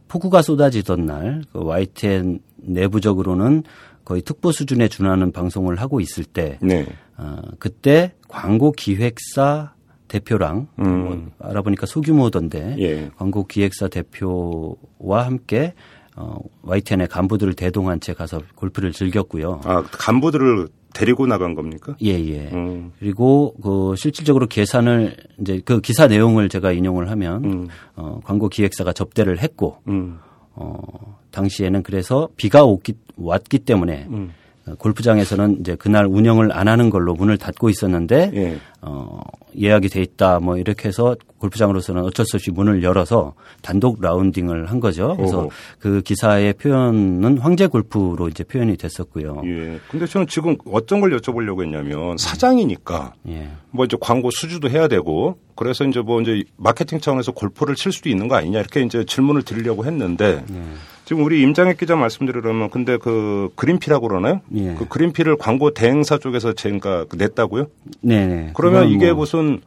폭우가 0.08 0.41
쏟아지던 0.41 1.06
날, 1.06 1.43
그 1.54 1.60
YTN 1.64 2.39
내부적으로는 2.58 3.64
거의 4.10 4.24
특보 4.24 4.51
수준에 4.51 4.88
준하는 4.88 5.32
방송을 5.32 5.76
하고 5.76 6.01
있을 6.01 6.24
때, 6.24 6.57
네. 6.64 6.88
어, 7.16 7.43
그때 7.60 8.16
광고 8.28 8.72
기획사 8.72 9.74
대표랑 10.07 10.68
음. 10.80 11.05
뭐 11.05 11.32
알아보니까 11.38 11.86
소규모던데 11.86 12.76
예. 12.80 13.12
광고 13.18 13.45
기획사 13.45 13.88
대표와 13.88 15.28
함께 15.28 15.76
어, 16.16 16.39
YTN의 16.64 17.07
간부들을 17.07 17.53
대동한 17.53 17.99
채 17.99 18.16
가서 18.16 18.41
골프를 18.55 18.93
즐겼고요. 18.93 19.62
아 19.64 19.84
간부들을 19.84 20.70
데리고 20.95 21.28
나간 21.28 21.53
겁니까? 21.53 21.95
예, 22.01 22.14
예. 22.14 22.49
음. 22.51 22.91
그리고 22.97 23.53
그 23.62 23.93
실질적으로 23.95 24.47
계산을 24.47 25.18
이제 25.39 25.62
그 25.64 25.82
기사 25.82 26.07
내용을 26.07 26.49
제가 26.49 26.72
인용을 26.72 27.12
하면 27.12 27.45
음. 27.45 27.68
어, 27.95 28.20
광고 28.24 28.49
기획사가 28.49 28.93
접대를 28.93 29.38
했고 29.38 29.78
음. 29.88 30.18
어, 30.60 31.18
당시에는 31.32 31.84
그래서 31.84 32.28
비가 32.36 32.64
오기, 32.64 32.93
왔기 33.16 33.60
때문에 33.60 34.07
음. 34.10 34.34
어, 34.68 34.76
골프장에서는 34.78 35.62
이제 35.62 35.76
그날 35.76 36.05
운영을 36.05 36.51
안 36.51 36.68
하는 36.68 36.89
걸로 36.89 37.14
문을 37.14 37.38
닫고 37.38 37.70
있었는데 37.70 38.32
예. 38.34 38.57
어, 38.82 39.21
예약이 39.59 39.89
돼 39.89 40.01
있다 40.01 40.39
뭐 40.39 40.57
이렇게 40.57 40.88
해서 40.88 41.15
골프장으로서는 41.39 42.03
어쩔 42.03 42.25
수 42.25 42.38
없이 42.38 42.51
문을 42.51 42.84
열어서 42.84 43.34
단독 43.61 44.01
라운딩을 44.01 44.67
한 44.67 44.80
거죠. 44.80 45.15
그래서 45.17 45.39
어허. 45.39 45.49
그 45.80 46.01
기사의 46.01 46.53
표현은 46.53 47.38
황제 47.39 47.67
골프로 47.67 48.27
이제 48.30 48.43
표현이 48.43 48.77
됐었고요. 48.77 49.41
예. 49.45 49.80
근데 49.89 50.05
저는 50.05 50.27
지금 50.27 50.55
어떤 50.65 51.01
걸 51.01 51.17
여쭤보려고 51.17 51.63
했냐면 51.63 52.17
사장이니까 52.17 53.13
예. 53.30 53.49
뭐 53.71 53.86
이제 53.86 53.97
광고 53.99 54.32
수주도 54.32 54.69
해야 54.69 54.88
되고 54.88 55.38
그래서 55.55 55.86
이제 55.86 56.01
뭐 56.01 56.21
이제 56.21 56.43
마케팅 56.57 56.99
차원에서 56.99 57.32
골프를 57.32 57.75
칠 57.75 57.91
수도 57.91 58.09
있는 58.09 58.27
거 58.27 58.36
아니냐 58.36 58.59
이렇게 58.59 58.82
이제 58.82 59.03
질문을 59.05 59.43
드리려고 59.43 59.86
했는데 59.86 60.43
예. 60.49 60.63
지금 61.09 61.23
우리 61.23 61.41
임장혁 61.41 61.77
기자 61.77 61.95
말씀드리려면 61.95 62.69
근데 62.69 62.97
그 62.97 63.49
그린피라고 63.55 64.07
그러나요? 64.07 64.41
예. 64.53 64.75
그 64.75 64.88
그린피를 64.88 65.38
광고 65.38 65.71
대행사 65.71 66.19
쪽에서 66.19 66.53
제가 66.53 67.05
냈다고요? 67.15 67.65
네네. 68.01 68.51
그러면 68.72 68.89
이게 68.89 69.07
뭐 69.11 69.22
무슨 69.22 69.61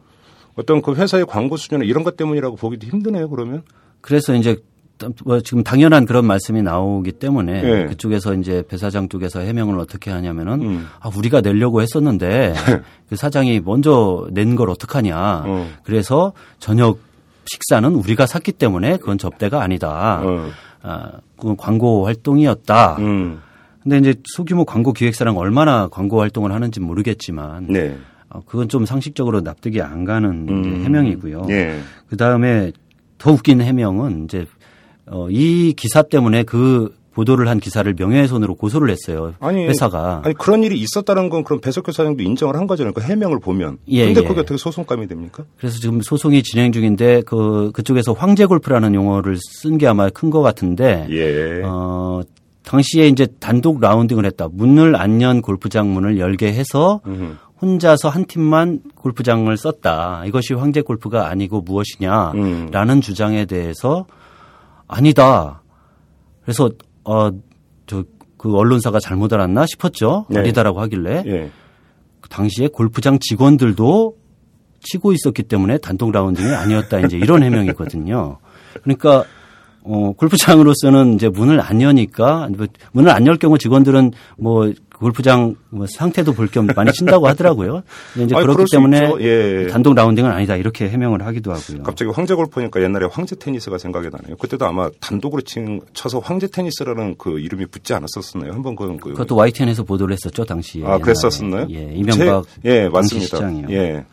어떤 0.54 0.82
그 0.82 0.94
회사의 0.94 1.26
광고 1.26 1.56
수준이나 1.56 1.84
이런 1.88 2.04
것 2.04 2.16
때문이라고 2.16 2.56
보기도 2.56 2.86
힘드네요. 2.86 3.28
그러면 3.30 3.62
그래서 4.00 4.34
이제 4.34 4.56
뭐 5.24 5.40
지금 5.40 5.64
당연한 5.64 6.06
그런 6.06 6.26
말씀이 6.26 6.62
나오기 6.62 7.12
때문에 7.12 7.62
예. 7.64 7.86
그쪽에서 7.86 8.34
이제 8.34 8.62
배 8.68 8.76
사장 8.76 9.08
쪽에서 9.08 9.40
해명을 9.40 9.78
어떻게 9.80 10.10
하냐면은 10.10 10.62
음. 10.62 10.86
아 11.00 11.10
우리가 11.16 11.40
내려고 11.40 11.82
했었는데 11.82 12.54
그 13.08 13.16
사장이 13.16 13.60
먼저 13.64 14.28
낸 14.30 14.54
걸 14.54 14.70
어떡하냐. 14.70 15.42
어. 15.46 15.68
그래서 15.82 16.32
저녁 16.58 16.98
식사는 17.46 17.92
우리가 17.94 18.26
샀기 18.26 18.52
때문에 18.52 18.98
그건 18.98 19.18
접대가 19.18 19.62
아니다. 19.62 20.20
어. 20.22 20.50
아, 20.82 21.10
그건 21.36 21.56
광고 21.56 22.06
활동이었다. 22.06 22.96
음. 23.00 23.40
근데 23.82 23.98
이제 23.98 24.14
소규모 24.24 24.64
광고 24.64 24.92
기획사랑 24.92 25.36
얼마나 25.36 25.88
광고 25.88 26.20
활동을 26.20 26.52
하는지 26.52 26.78
모르겠지만 26.78 27.66
네. 27.68 27.96
어, 28.32 28.40
그건 28.46 28.68
좀 28.68 28.86
상식적으로 28.86 29.40
납득이 29.40 29.80
안 29.82 30.04
가는 30.04 30.46
음. 30.48 30.82
해명이고요. 30.84 31.46
예. 31.50 31.78
그 32.08 32.16
다음에 32.16 32.72
더 33.18 33.32
웃긴 33.32 33.60
해명은 33.60 34.24
이제 34.24 34.46
어, 35.06 35.28
이 35.30 35.74
기사 35.76 36.02
때문에 36.02 36.42
그 36.44 36.94
보도를 37.14 37.46
한 37.46 37.60
기사를 37.60 37.92
명예훼손으로 37.98 38.54
고소를 38.54 38.88
했어요. 38.88 39.34
아니 39.38 39.66
회사가. 39.66 40.22
아니 40.24 40.34
그런 40.34 40.62
일이 40.62 40.80
있었다는 40.80 41.28
건 41.28 41.44
그럼 41.44 41.60
배석규 41.60 41.92
사장도 41.92 42.22
인정을 42.22 42.56
한 42.56 42.66
거잖아요. 42.66 42.94
그 42.94 43.02
해명을 43.02 43.38
보면. 43.38 43.76
예, 43.88 44.06
근데 44.06 44.22
예. 44.22 44.24
그게 44.26 44.40
어떻게 44.40 44.56
소송감이 44.56 45.06
됩니까? 45.08 45.44
그래서 45.58 45.78
지금 45.78 46.00
소송이 46.00 46.42
진행 46.42 46.72
중인데 46.72 47.20
그 47.26 47.70
그쪽에서 47.74 48.14
황제 48.14 48.46
골프라는 48.46 48.94
용어를 48.94 49.36
쓴 49.60 49.76
게 49.76 49.86
아마 49.86 50.08
큰 50.08 50.30
것 50.30 50.40
같은데 50.40 51.06
예. 51.10 51.60
어 51.64 52.22
당시에 52.64 53.08
이제 53.08 53.26
단독 53.40 53.80
라운딩을 53.80 54.24
했다. 54.24 54.48
문을 54.50 54.96
안 54.96 55.20
연 55.20 55.42
골프장 55.42 55.92
문을 55.92 56.18
열게 56.18 56.46
해서. 56.54 57.02
혼자서 57.62 58.08
한 58.08 58.26
팀만 58.26 58.82
골프장을 58.96 59.56
썼다. 59.56 60.24
이것이 60.26 60.52
황제 60.54 60.82
골프가 60.82 61.28
아니고 61.28 61.62
무엇이냐라는 61.62 62.94
음. 62.96 63.00
주장에 63.00 63.46
대해서 63.46 64.04
아니다. 64.88 65.62
그래서 66.44 66.68
어 67.04 67.30
저 67.86 68.04
그 68.42 68.56
언론사가 68.56 68.98
잘못 68.98 69.32
알았나 69.32 69.66
싶었죠. 69.66 70.26
네. 70.28 70.40
아니다라고 70.40 70.80
하길래 70.80 71.22
예. 71.26 71.50
그 72.20 72.28
당시에 72.28 72.66
골프장 72.66 73.20
직원들도 73.20 74.16
치고 74.80 75.12
있었기 75.12 75.44
때문에 75.44 75.78
단독 75.78 76.10
라운딩이 76.10 76.52
아니었다. 76.52 76.98
이제 77.00 77.16
이런 77.16 77.44
해명이거든요. 77.44 78.38
그러니까 78.82 79.22
어 79.84 80.12
골프장으로서는 80.16 81.14
이제 81.14 81.28
문을 81.28 81.60
안 81.60 81.82
여니까 81.82 82.48
뭐 82.56 82.66
문을 82.90 83.12
안 83.12 83.26
열 83.28 83.36
경우 83.36 83.58
직원들은 83.58 84.10
뭐 84.38 84.72
골프장 85.02 85.56
뭐 85.70 85.86
상태도 85.86 86.32
볼 86.32 86.48
겸 86.48 86.66
많이 86.76 86.92
친다고 86.92 87.26
하더라고요. 87.28 87.82
이제 88.16 88.34
아니, 88.36 88.46
그렇기 88.46 88.64
때문에 88.70 88.98
있죠. 89.04 89.20
예. 89.20 89.66
단독 89.68 89.94
라운딩은 89.94 90.30
아니다 90.30 90.54
이렇게 90.56 90.88
해명을 90.88 91.26
하기도 91.26 91.52
하고요. 91.52 91.82
갑자기 91.82 92.10
황제 92.12 92.34
골프니까 92.34 92.80
옛날에 92.82 93.06
황제 93.10 93.34
테니스가 93.36 93.78
생각이 93.78 94.08
나네요. 94.12 94.36
그때도 94.36 94.64
아마 94.64 94.88
단독으로 95.00 95.42
친, 95.42 95.80
쳐서 95.92 96.20
황제 96.20 96.46
테니스라는 96.46 97.16
그 97.18 97.38
이름이 97.40 97.66
붙지 97.66 97.94
않았었나요? 97.94 98.52
한번 98.52 98.76
그, 98.76 98.86
그 98.96 99.10
그것도 99.10 99.34
YTN에서 99.36 99.82
보도를 99.82 100.12
했었죠 100.14 100.44
당시에. 100.44 100.84
아, 100.86 100.98
그랬었었나요? 100.98 101.66
예, 101.70 101.92
이명박 101.94 102.44
제- 102.62 102.70
예, 102.70 102.88
맞습니다. 102.88 103.36
시장이요. 103.38 103.66
예. 103.70 104.04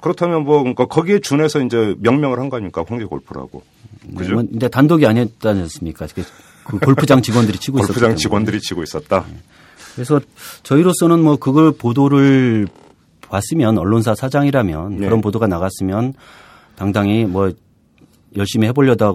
그렇다면 0.00 0.44
뭐 0.44 0.58
그러니까 0.60 0.86
거기에 0.86 1.18
준해서 1.18 1.60
이제 1.62 1.94
명명을 2.00 2.38
한거 2.38 2.56
아닙니까? 2.58 2.84
황제 2.86 3.04
골프라고. 3.06 3.62
그죠? 4.16 4.34
뭐, 4.34 4.42
근데 4.42 4.68
단독이 4.68 5.04
아니었지 5.06 5.32
않습니까? 5.48 6.06
그- 6.14 6.22
그 6.64 6.78
골프장 6.78 7.22
직원들이 7.22 7.58
치고 7.58 7.78
골프장 7.78 8.00
때문에. 8.00 8.16
직원들이 8.16 8.60
치고 8.60 8.82
있었다. 8.82 9.24
그래서 9.98 10.20
저희로서는 10.62 11.20
뭐 11.22 11.36
그걸 11.36 11.72
보도를 11.72 12.68
봤으면 13.28 13.76
언론사 13.78 14.14
사장이라면 14.14 14.98
네. 14.98 15.06
그런 15.06 15.20
보도가 15.20 15.48
나갔으면 15.48 16.14
당당히 16.76 17.24
뭐 17.24 17.50
열심히 18.36 18.68
해보려다 18.68 19.12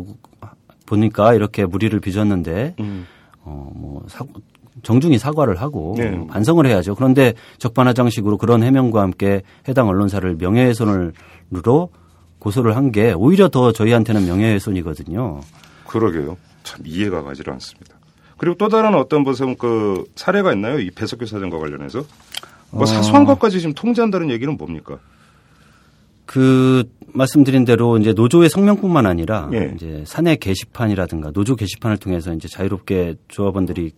보니까 0.85 1.33
이렇게 1.35 1.65
무리를 1.65 1.97
빚었는데 2.01 2.75
음. 2.81 3.07
어뭐 3.45 4.05
정중히 4.83 5.17
사과를 5.17 5.61
하고 5.61 5.95
네. 5.97 6.09
뭐 6.09 6.27
반성을 6.27 6.65
해야죠. 6.65 6.95
그런데 6.95 7.33
적반하장식으로 7.59 8.37
그런 8.37 8.61
해명과 8.61 9.01
함께 9.01 9.41
해당 9.67 9.87
언론사를 9.87 10.35
명예훼손으로 10.35 11.89
고소를 12.39 12.75
한 12.75 12.91
게 12.91 13.13
오히려 13.13 13.47
더 13.47 13.71
저희한테는 13.71 14.25
명예훼손이거든요. 14.25 15.39
그러게요. 15.87 16.35
참 16.63 16.81
이해가 16.85 17.23
가지 17.23 17.41
않습니다. 17.47 17.92
그리고 18.43 18.57
또 18.57 18.67
다른 18.67 18.93
어떤 18.93 19.23
무슨 19.23 19.55
그 19.55 20.03
사례가 20.17 20.51
있나요? 20.51 20.77
이 20.77 20.91
배석규 20.91 21.25
사장과 21.25 21.59
관련해서? 21.59 22.03
뭐 22.71 22.85
사소한 22.85 23.23
것까지 23.23 23.61
지금 23.61 23.73
통제한다는 23.73 24.29
얘기는 24.31 24.53
뭡니까? 24.57 24.99
그 26.25 26.83
말씀드린 27.13 27.63
대로 27.63 27.97
이제 27.97 28.11
노조의 28.11 28.49
성명뿐만 28.49 29.05
아니라 29.05 29.49
예. 29.53 29.71
이제 29.73 30.03
사내 30.05 30.35
게시판이라든가 30.35 31.31
노조 31.31 31.55
게시판을 31.55 31.95
통해서 31.95 32.33
이제 32.33 32.49
자유롭게 32.49 33.15
조합원들이 33.29 33.93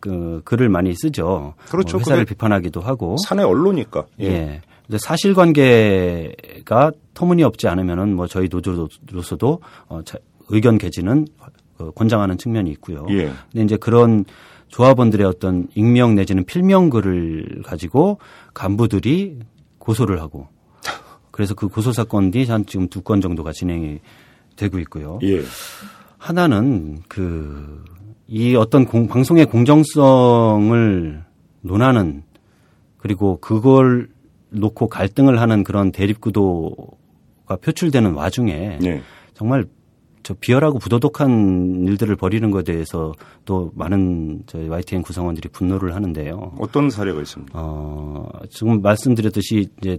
그 0.00 0.40
글을 0.46 0.70
많이 0.70 0.94
쓰죠. 0.94 1.52
그렇죠. 1.68 1.98
뭐 1.98 2.00
회사를 2.00 2.24
비판하기도 2.24 2.80
하고. 2.80 3.18
사내 3.26 3.42
언론이니까. 3.42 4.06
예. 4.22 4.62
근데 4.86 4.96
사실관계가 4.98 6.92
터무니없지 7.12 7.68
않으면은 7.68 8.16
뭐 8.16 8.26
저희 8.26 8.48
노조로서도 8.50 9.60
어, 9.88 10.00
자, 10.06 10.16
의견 10.48 10.78
개진은 10.78 11.26
어, 11.38 11.44
권장하는 11.92 12.38
측면이 12.38 12.70
있고요. 12.72 13.06
예. 13.10 13.32
근데 13.50 13.64
이제 13.64 13.76
그런 13.76 14.24
조합원들의 14.68 15.26
어떤 15.26 15.66
익명 15.74 16.14
내지는 16.14 16.44
필명 16.44 16.90
글을 16.90 17.62
가지고 17.64 18.18
간부들이 18.54 19.40
고소를 19.78 20.20
하고 20.20 20.48
그래서 21.30 21.54
그 21.54 21.68
고소 21.68 21.92
사건이 21.92 22.44
한 22.44 22.66
지금 22.66 22.88
두 22.88 23.02
건 23.02 23.20
정도가 23.20 23.52
진행이 23.52 24.00
되고 24.56 24.78
있고요. 24.78 25.18
예. 25.22 25.42
하나는 26.18 27.00
그 27.08 27.82
이 28.32 28.54
어떤 28.54 28.84
공, 28.84 29.08
방송의 29.08 29.46
공정성을 29.46 31.24
논하는 31.62 32.22
그리고 32.96 33.40
그걸 33.40 34.08
놓고 34.50 34.86
갈등을 34.88 35.40
하는 35.40 35.64
그런 35.64 35.90
대립 35.90 36.20
구도가 36.20 37.56
표출되는 37.60 38.12
와중에 38.14 38.78
예. 38.84 39.02
정말 39.34 39.64
저 40.22 40.34
비열하고 40.34 40.78
부도덕한 40.78 41.86
일들을 41.86 42.16
벌이는 42.16 42.50
것에 42.50 42.64
대해서 42.64 43.12
또 43.44 43.72
많은 43.74 44.42
저희 44.46 44.68
YTN 44.68 45.02
구성원들이 45.02 45.48
분노를 45.50 45.94
하는데요. 45.94 46.54
어떤 46.58 46.90
사례가 46.90 47.20
있습니까? 47.22 47.58
어, 47.58 48.28
지금 48.50 48.82
말씀드렸듯이 48.82 49.68
이제 49.78 49.98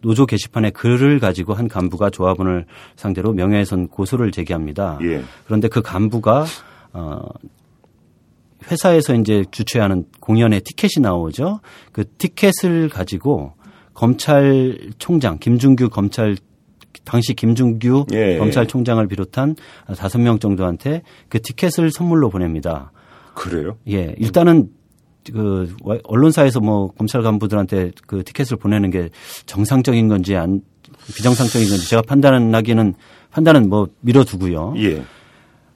노조 0.00 0.26
게시판에 0.26 0.70
글을 0.70 1.20
가지고 1.20 1.54
한 1.54 1.68
간부가 1.68 2.10
조합원을 2.10 2.66
상대로 2.96 3.32
명예훼손 3.32 3.88
고소를 3.88 4.32
제기합니다. 4.32 4.98
예. 5.02 5.22
그런데 5.46 5.68
그 5.68 5.80
간부가 5.80 6.44
어 6.92 7.20
회사에서 8.70 9.14
이제 9.14 9.44
주최하는 9.50 10.06
공연에 10.20 10.60
티켓이 10.60 11.02
나오죠. 11.02 11.60
그 11.92 12.04
티켓을 12.18 12.88
가지고 12.88 13.54
검찰총장 13.94 15.38
김준규 15.38 15.88
검찰 15.90 16.36
당시 17.04 17.34
김준규 17.34 18.06
예, 18.12 18.34
예. 18.34 18.38
검찰총장을 18.38 19.06
비롯한 19.06 19.56
다섯 19.96 20.18
명 20.18 20.38
정도한테 20.38 21.02
그 21.28 21.40
티켓을 21.40 21.90
선물로 21.90 22.30
보냅니다. 22.30 22.92
그래요? 23.34 23.76
예, 23.88 24.14
일단은 24.18 24.70
그 25.32 25.74
언론사에서 26.04 26.60
뭐 26.60 26.88
검찰 26.92 27.22
간부들한테 27.22 27.92
그 28.06 28.24
티켓을 28.24 28.56
보내는 28.56 28.90
게 28.90 29.10
정상적인 29.46 30.08
건지 30.08 30.34
안 30.36 30.62
비정상적인 31.14 31.68
건지 31.68 31.88
제가 31.88 32.02
판단하기는 32.02 32.94
판단은 33.30 33.68
뭐 33.68 33.88
미뤄두고요. 34.00 34.74
예. 34.78 35.02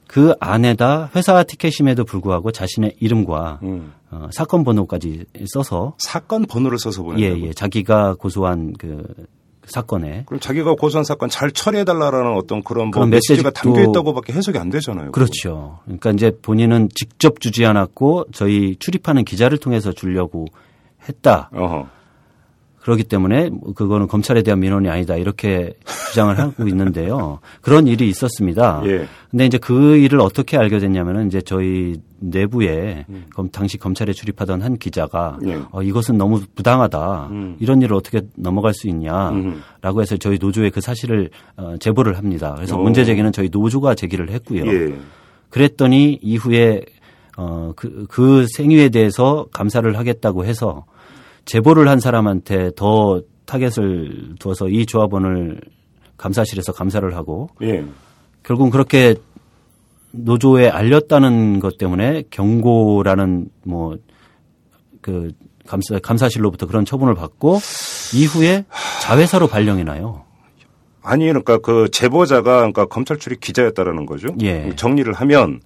그 0.07 0.35
안에다 0.39 1.11
회사 1.17 1.43
티켓임에도 1.43 2.05
불구하고 2.05 2.53
자신의 2.53 2.97
이름과 3.01 3.61
음. 3.63 3.93
어, 4.11 4.29
사건 4.33 4.63
번호까지 4.63 5.25
써서 5.47 5.95
사건 5.99 6.47
번호를 6.47 6.79
써서 6.79 7.03
예, 7.03 7.31
보낸다고. 7.31 7.47
예, 7.49 7.53
자기가 7.53 8.15
고소한 8.15 8.75
그 8.79 9.03
사건에 9.67 10.25
그럼 10.27 10.41
자기가 10.41 10.75
고소한 10.75 11.05
사건 11.05 11.29
잘 11.29 11.51
처리해 11.51 11.85
달라라는 11.85 12.37
어떤 12.37 12.63
그런 12.63 12.87
뭐 12.87 12.93
그런 12.93 13.11
메시지가 13.11 13.51
메시지도- 13.51 13.55
담겨 13.55 13.83
있다고밖에 13.83 14.33
해석이 14.33 14.59
안 14.59 14.71
되잖아요. 14.71 15.13
그렇죠. 15.13 15.79
그러니까 15.85 16.11
이제 16.11 16.33
본인은 16.43 16.91
직접 16.95 17.41
주지 17.41 17.65
않았고 17.65 18.27
저희 18.33 18.77
출입하는 18.77 19.25
기자를 19.25 19.59
통해서 19.59 19.93
주려고 19.93 20.47
했다. 21.09 21.51
어허. 21.55 21.87
그렇기 22.85 23.05
때문에 23.05 23.49
뭐 23.49 23.73
그거는 23.73 24.07
검찰에 24.09 24.43
대한 24.43 24.61
민원이 24.61 24.91
아니다 24.91 25.17
이렇게 25.17 25.73
주장을 26.11 26.39
하고 26.39 26.53
있는데요. 26.69 27.41
그런 27.63 27.87
일이 27.87 28.09
있었습니다. 28.11 28.83
예. 28.85 29.07
근데 29.31 29.47
이제 29.47 29.57
그 29.57 29.97
일을 29.97 30.21
어떻게 30.21 30.59
알게 30.59 30.79
됐냐면은 30.81 31.27
이제 31.29 31.41
저희 31.41 31.97
내부에 32.21 33.07
검- 33.35 33.51
당시 33.51 33.79
검찰에 33.79 34.13
출입하던 34.13 34.61
한 34.61 34.77
기자가 34.77 35.39
예. 35.47 35.59
어, 35.73 35.83
이것은 35.83 36.19
너무 36.19 36.43
부당하다. 36.55 37.29
음. 37.31 37.57
이런 37.59 37.81
일을 37.81 37.97
어떻게 37.97 38.21
넘어갈 38.37 38.75
수 38.75 38.87
음. 38.87 38.91
있냐라고 38.91 40.03
해서 40.03 40.19
저희 40.19 40.37
노조에 40.39 40.69
그 40.69 40.83
사실을 40.83 41.31
어, 41.57 41.77
제보를 41.81 42.19
합니다. 42.19 42.53
그래서 42.55 42.77
오. 42.77 42.83
문제 42.83 43.07
제기는 43.07 43.33
저희 43.33 43.49
노조가 43.51 43.95
제기를 43.95 44.31
했고요. 44.31 44.67
예. 44.67 44.95
그랬더니 45.49 46.19
이후에 46.21 46.83
어, 47.37 47.73
그, 47.77 48.07
그 48.11 48.47
사유에 48.57 48.91
대해서 48.91 49.47
감사를 49.53 49.97
하겠다고 49.99 50.45
해서 50.45 50.85
제보를 51.45 51.89
한 51.89 52.01
사람한테 52.01 52.71
더 52.77 53.23
타겟을 53.47 54.37
두어서 54.39 54.69
이 54.69 54.87
조합원을 54.87 55.61
감사실에서 56.17 56.73
감사를 56.73 57.15
하고 57.15 57.49
예. 57.63 57.85
결국은 58.43 58.71
그렇게 58.71 59.15
노조에 60.13 60.69
알렸다는 60.69 61.61
것 61.61 61.79
때문에 61.79 62.25
경고라는 62.31 63.49
뭐 63.65 63.97
그 65.05 65.33
감사 65.67 65.99
감사실로부터 65.99 66.67
그런 66.67 66.87
처분을 66.87 67.15
받고 67.15 67.59
이후에 68.15 68.65
자회사로 69.03 69.49
발령이 69.49 69.85
나요. 69.85 70.25
아니 71.03 71.27
그러니까 71.27 71.59
그 71.59 71.91
제보자가 71.93 72.57
그러니까 72.57 72.87
검찰 72.87 73.19
출입 73.19 73.41
기자였다라는 73.41 74.07
거죠. 74.07 74.29
예. 74.41 74.73
정리를 74.77 75.13
하면 75.13 75.61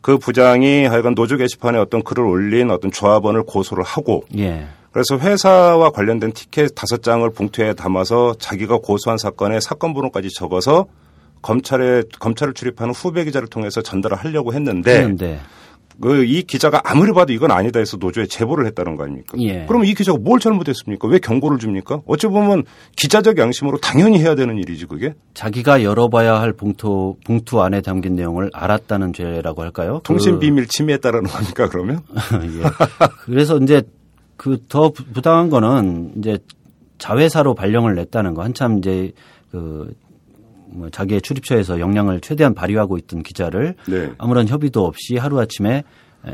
그 0.00 0.18
부장이 0.18 0.86
하여간 0.86 1.14
노조 1.14 1.36
게시판에 1.36 1.78
어떤 1.78 2.02
글을 2.02 2.24
올린 2.24 2.72
어떤 2.72 2.90
조합원을 2.90 3.44
고소를 3.44 3.84
하고 3.84 4.24
예. 4.36 4.66
그래서 4.92 5.18
회사와 5.18 5.90
관련된 5.90 6.32
티켓 6.32 6.74
다섯 6.74 7.02
장을 7.02 7.28
봉투에 7.30 7.74
담아서 7.74 8.34
자기가 8.38 8.78
고소한 8.78 9.18
사건의 9.18 9.60
사건 9.60 9.94
번호까지 9.94 10.30
적어서 10.34 10.86
검찰에 11.42 12.02
검찰을 12.18 12.54
출입하는 12.54 12.92
후배 12.92 13.24
기자를 13.24 13.48
통해서 13.48 13.82
전달을 13.82 14.16
하려고 14.16 14.52
했는데 14.52 14.98
그런데 14.98 15.40
그이 16.02 16.42
기자가 16.44 16.80
아무리 16.84 17.12
봐도 17.12 17.32
이건 17.34 17.50
아니다 17.50 17.78
해서 17.78 17.98
노조에 17.98 18.24
제보를 18.26 18.64
했다는 18.66 18.96
거 18.96 19.04
아닙니까? 19.04 19.36
예. 19.40 19.64
그러면 19.68 19.86
이 19.86 19.92
기자가 19.94 20.18
뭘 20.18 20.40
잘못했습니까? 20.40 21.06
왜 21.08 21.18
경고를 21.18 21.58
줍니까? 21.58 22.00
어찌 22.06 22.26
보면 22.26 22.64
기자적 22.96 23.36
양심으로 23.36 23.78
당연히 23.78 24.18
해야 24.18 24.34
되는 24.34 24.56
일이지 24.56 24.86
그게. 24.86 25.12
자기가 25.34 25.82
열어봐야 25.82 26.40
할 26.40 26.52
봉투 26.54 27.16
봉투 27.26 27.60
안에 27.62 27.82
담긴 27.82 28.14
내용을 28.16 28.48
알았다는 28.54 29.12
죄라고 29.12 29.62
할까요? 29.62 30.00
통신 30.02 30.34
그- 30.34 30.38
비밀 30.40 30.66
침해했다라는 30.68 31.28
겁니까 31.30 31.68
그러면? 31.68 32.00
예. 32.34 32.62
그래서 33.26 33.58
이제 33.58 33.82
그 34.40 34.58
더 34.68 34.90
부당한 34.90 35.50
거는 35.50 36.12
이제 36.18 36.38
자회사로 36.98 37.54
발령을 37.54 37.94
냈다는 37.94 38.34
거 38.34 38.42
한참 38.42 38.78
이제 38.78 39.12
그 39.50 39.94
뭐 40.72 40.88
자기의 40.88 41.20
출입처에서 41.20 41.80
역량을 41.80 42.20
최대한 42.20 42.54
발휘하고 42.54 42.96
있던 42.98 43.24
기자를 43.24 43.74
네. 43.88 44.12
아무런 44.18 44.46
협의도 44.46 44.86
없이 44.86 45.16
하루 45.16 45.40
아침에 45.40 45.82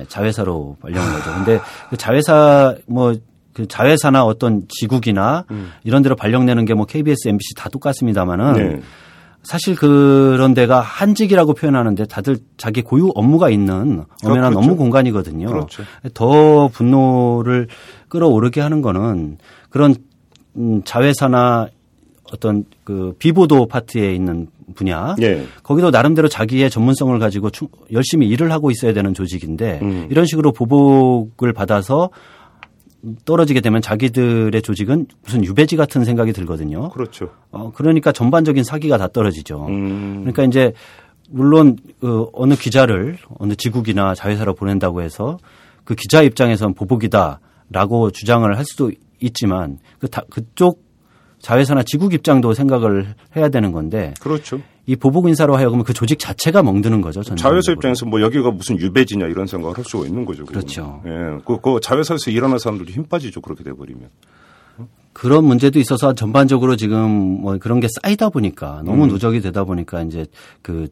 자회사로 0.08 0.76
발령한 0.82 1.10
거죠. 1.14 1.34
근데 1.34 1.60
그 1.88 1.96
자회사 1.96 2.74
뭐 2.86 3.14
그 3.56 3.66
자회사나 3.66 4.22
어떤 4.22 4.66
지국이나 4.68 5.46
이런 5.82 6.02
데로 6.02 6.14
발령내는 6.14 6.66
게 6.66 6.74
뭐 6.74 6.84
KBS, 6.84 7.28
MBC 7.28 7.54
다 7.56 7.70
똑같습니다만은 7.70 8.52
네. 8.52 8.80
사실 9.46 9.76
그런 9.76 10.54
데가 10.54 10.80
한직이라고 10.80 11.54
표현하는데 11.54 12.06
다들 12.06 12.36
자기 12.56 12.82
고유 12.82 13.10
업무가 13.14 13.48
있는 13.48 14.04
엄연한 14.24 14.52
그렇죠. 14.52 14.58
업무 14.58 14.76
공간이거든요. 14.76 15.46
그렇죠. 15.46 15.84
더 16.14 16.68
분노를 16.68 17.68
끌어오르게 18.08 18.60
하는 18.60 18.82
거는 18.82 19.38
그런 19.70 19.94
음, 20.56 20.82
자회사나 20.84 21.68
어떤 22.32 22.64
그 22.82 23.14
비보도 23.20 23.66
파트에 23.66 24.12
있는 24.14 24.48
분야 24.74 25.14
예. 25.22 25.44
거기도 25.62 25.90
나름대로 25.90 26.26
자기의 26.28 26.70
전문성을 26.70 27.16
가지고 27.20 27.50
충- 27.50 27.68
열심히 27.92 28.26
일을 28.28 28.50
하고 28.50 28.72
있어야 28.72 28.92
되는 28.92 29.14
조직인데 29.14 29.78
음. 29.82 30.08
이런 30.10 30.26
식으로 30.26 30.50
보복을 30.50 31.52
받아서 31.52 32.10
떨어지게 33.24 33.60
되면 33.60 33.80
자기들의 33.80 34.60
조직은 34.62 35.06
무슨 35.24 35.44
유배지 35.44 35.76
같은 35.76 36.04
생각이 36.04 36.32
들거든요. 36.32 36.90
그렇죠. 36.90 37.30
어, 37.50 37.72
그러니까 37.74 38.12
전반적인 38.12 38.64
사기가 38.64 38.98
다 38.98 39.08
떨어지죠. 39.08 39.66
음. 39.66 40.20
그러니까 40.20 40.44
이제 40.44 40.72
물론 41.30 41.76
그 42.00 42.26
어느 42.32 42.54
기자를 42.54 43.18
어느 43.38 43.54
지국이나 43.54 44.14
자회사로 44.14 44.54
보낸다고 44.54 45.02
해서 45.02 45.38
그 45.84 45.94
기자 45.94 46.22
입장에선 46.22 46.74
보복이다라고 46.74 48.10
주장을 48.10 48.56
할 48.56 48.64
수도 48.64 48.90
있지만 49.20 49.78
그 49.98 50.08
다, 50.08 50.22
그쪽 50.30 50.84
자회사나 51.38 51.82
지국 51.84 52.14
입장도 52.14 52.54
생각을 52.54 53.14
해야 53.36 53.48
되는 53.48 53.72
건데 53.72 54.14
그렇죠. 54.20 54.60
이 54.86 54.94
보복 54.94 55.28
인사로 55.28 55.56
하여금 55.56 55.82
그 55.82 55.92
조직 55.92 56.18
자체가 56.18 56.62
멍드는 56.62 57.00
거죠. 57.00 57.22
자회사. 57.22 57.72
입장에서 57.72 58.06
뭐 58.06 58.20
여기가 58.20 58.52
무슨 58.52 58.78
유배지냐 58.78 59.26
이런 59.26 59.46
생각을 59.46 59.76
할 59.76 59.84
수가 59.84 60.06
있는 60.06 60.24
거죠. 60.24 60.44
그거는. 60.44 60.60
그렇죠. 60.60 61.02
예. 61.06 61.10
그, 61.44 61.60
그 61.60 61.80
자회사에서 61.82 62.30
일하는 62.30 62.58
사람들도 62.58 62.92
힘 62.92 63.04
빠지죠. 63.04 63.40
그렇게 63.40 63.64
돼버리면. 63.64 64.08
그런 65.12 65.44
문제도 65.44 65.78
있어서 65.78 66.12
전반적으로 66.12 66.76
지금 66.76 67.10
뭐 67.40 67.56
그런 67.58 67.80
게 67.80 67.88
쌓이다 68.02 68.28
보니까 68.28 68.82
너무 68.84 69.04
음. 69.04 69.08
누적이 69.08 69.40
되다 69.40 69.64
보니까 69.64 70.02
이제 70.02 70.26
그 70.60 70.88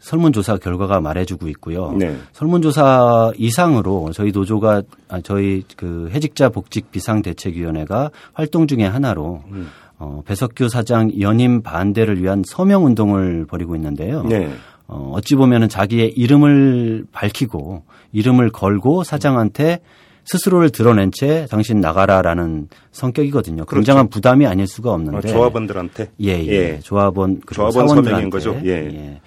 설문조사 0.00 0.58
결과가 0.58 1.00
말해주고 1.00 1.48
있고요. 1.48 1.92
네. 1.92 2.18
설문조사 2.32 3.32
이상으로 3.38 4.10
저희 4.12 4.32
노조가 4.32 4.82
아, 5.08 5.20
저희 5.22 5.62
그 5.76 6.10
해직자 6.12 6.50
복직 6.50 6.90
비상대책위원회가 6.90 8.10
활동 8.34 8.66
중의 8.66 8.90
하나로 8.90 9.44
음. 9.50 9.68
어, 9.98 10.22
배석규 10.26 10.68
사장 10.68 11.10
연임 11.20 11.62
반대를 11.62 12.22
위한 12.22 12.42
서명 12.46 12.84
운동을 12.84 13.46
벌이고 13.46 13.76
있는데요. 13.76 14.22
네. 14.24 14.50
어, 14.86 15.12
어찌 15.14 15.34
보면은 15.34 15.68
자기의 15.68 16.12
이름을 16.12 17.06
밝히고 17.12 17.84
이름을 18.12 18.50
걸고 18.50 19.04
사장한테 19.04 19.80
스스로를 20.26 20.70
드러낸 20.70 21.10
채 21.12 21.46
당신 21.50 21.80
나가라라는 21.80 22.68
성격이거든요. 22.92 23.64
그렇죠. 23.64 23.74
굉장한 23.76 24.08
부담이 24.08 24.46
아닐 24.46 24.66
수가 24.66 24.90
어, 24.90 24.94
없는데. 24.94 25.28
조합원들한테 25.28 26.10
예, 26.22 26.28
예. 26.46 26.80
조합원 26.80 27.40
그리고 27.44 27.70
조합원 27.70 27.88
사원들한테. 27.88 28.10
서명인 28.10 28.30
거죠? 28.30 28.58
예. 28.64 29.20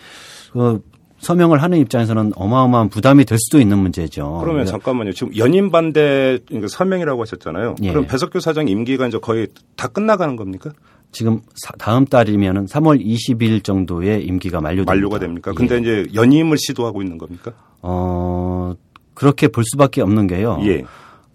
그 0.51 0.81
서명을 1.27 1.61
하는 1.61 1.77
입장에서는 1.79 2.31
어마어마한 2.37 2.87
부담이 2.87 3.25
될 3.25 3.37
수도 3.37 3.59
있는 3.59 3.79
문제죠. 3.79 4.39
그러면 4.41 4.65
잠깐만요. 4.65 5.11
지금 5.11 5.35
연임 5.35 5.69
반대 5.71 6.39
그러니까 6.47 6.69
서명이라고 6.69 7.21
하셨잖아요. 7.21 7.75
예. 7.83 7.89
그럼 7.91 8.07
배석규 8.07 8.39
사장 8.39 8.69
임기가 8.69 9.07
이제 9.07 9.17
거의 9.19 9.47
다 9.75 9.89
끝나가는 9.89 10.37
겁니까? 10.37 10.71
지금 11.11 11.41
사- 11.55 11.73
다음 11.77 12.05
달이면은 12.05 12.65
3월 12.65 13.03
20일 13.05 13.61
정도에 13.63 14.19
임기가 14.21 14.61
만료됩니다. 14.61 14.93
만료가 14.93 15.19
됩니까? 15.19 15.51
근데 15.53 15.75
예. 15.75 15.79
이제 15.79 16.05
연임을 16.15 16.57
시도하고 16.57 17.01
있는 17.01 17.17
겁니까? 17.17 17.51
어 17.81 18.73
그렇게 19.13 19.49
볼 19.49 19.63
수밖에 19.65 20.01
없는 20.01 20.27
게요. 20.27 20.59
예. 20.63 20.83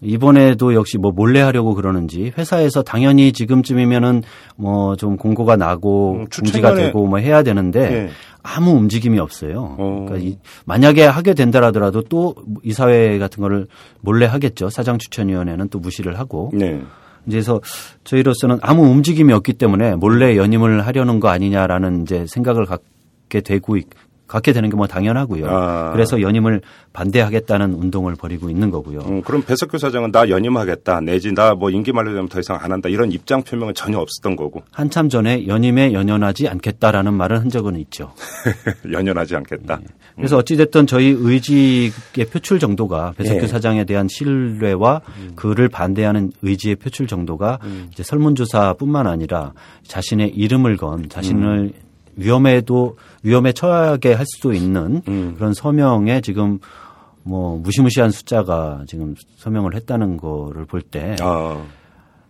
이번에도 0.01 0.73
역시 0.73 0.97
뭐 0.97 1.11
몰래 1.11 1.39
하려고 1.39 1.73
그러는지 1.75 2.33
회사에서 2.37 2.81
당연히 2.83 3.31
지금쯤이면은 3.31 4.23
뭐 4.57 4.95
좀 4.97 5.15
공고가 5.17 5.55
나고 5.55 6.13
음, 6.13 6.25
공지가 6.35 6.73
되고 6.75 7.05
뭐 7.07 7.19
해야 7.19 7.41
되는데 7.43 7.79
예. 7.93 8.09
아무 8.43 8.71
움직임이 8.71 9.19
없어요. 9.19 9.75
어. 9.79 10.05
그러니까 10.07 10.17
이, 10.17 10.37
만약에 10.65 11.05
하게 11.05 11.33
된다라더라도 11.33 12.01
또 12.03 12.35
이사회 12.61 13.17
같은 13.17 13.41
거를 13.41 13.67
몰래 14.01 14.25
하겠죠. 14.25 14.69
사장 14.69 14.97
추천위원회는 14.97 15.69
또 15.69 15.79
무시를 15.79 16.19
하고. 16.19 16.51
네. 16.53 16.81
그래서 17.25 17.61
저희로서는 18.03 18.59
아무 18.61 18.83
움직임이 18.83 19.31
없기 19.31 19.53
때문에 19.53 19.95
몰래 19.95 20.35
연임을 20.35 20.85
하려는 20.85 21.21
거 21.21 21.29
아니냐라는 21.29 22.01
이제 22.03 22.25
생각을 22.27 22.65
갖게 22.65 23.39
되고 23.39 23.77
있- 23.77 23.87
갖게 24.33 24.51
되는 24.51 24.69
게 24.69 24.73
뭐 24.75 24.87
당연하고요. 24.87 25.45
아. 25.47 25.91
그래서 25.91 26.19
연임을 26.19 26.61
반대하겠다는 26.93 27.73
운동을 27.73 28.15
벌이고 28.15 28.49
있는 28.49 28.71
거고요. 28.71 28.99
음, 29.01 29.21
그럼 29.21 29.43
배석규 29.43 29.77
사장은 29.77 30.11
나 30.11 30.27
연임하겠다 30.29 31.01
내지 31.01 31.31
나 31.33 31.53
뭐 31.53 31.69
임기 31.69 31.91
만료되면 31.91 32.27
더 32.29 32.39
이상 32.39 32.57
안 32.59 32.71
한다 32.71 32.89
이런 32.89 33.11
입장 33.11 33.43
표명은 33.43 33.75
전혀 33.75 33.99
없었던 33.99 34.35
거고 34.35 34.63
한참 34.71 35.09
전에 35.09 35.45
연임에 35.45 35.93
연연하지 35.93 36.47
않겠다라는 36.47 37.13
말을 37.13 37.39
한 37.39 37.49
적은 37.49 37.75
있죠. 37.81 38.11
연연하지 38.91 39.35
않겠다. 39.35 39.79
그래서 40.15 40.37
어찌됐든 40.37 40.87
저희 40.87 41.07
의지의 41.17 41.91
표출 42.31 42.59
정도가 42.59 43.13
배석규 43.17 43.43
예. 43.43 43.47
사장에 43.47 43.85
대한 43.85 44.07
신뢰와 44.07 45.01
그를 45.35 45.69
반대하는 45.69 46.31
의지의 46.41 46.75
표출 46.77 47.05
정도가 47.07 47.59
이제 47.91 48.01
설문조사뿐만 48.03 49.05
아니라 49.07 49.53
자신의 49.87 50.29
이름을 50.29 50.77
건 50.77 51.07
자신을 51.09 51.73
위험에도 52.15 52.97
위험에 53.23 53.53
처하게 53.53 54.13
할 54.13 54.25
수도 54.25 54.53
있는 54.53 55.01
음. 55.07 55.33
그런 55.35 55.53
서명에 55.53 56.21
지금 56.21 56.59
뭐 57.23 57.57
무시무시한 57.57 58.11
숫자가 58.11 58.83
지금 58.87 59.15
서명을 59.37 59.75
했다는 59.75 60.17
거를 60.17 60.65
볼때 60.65 61.15
아, 61.21 61.63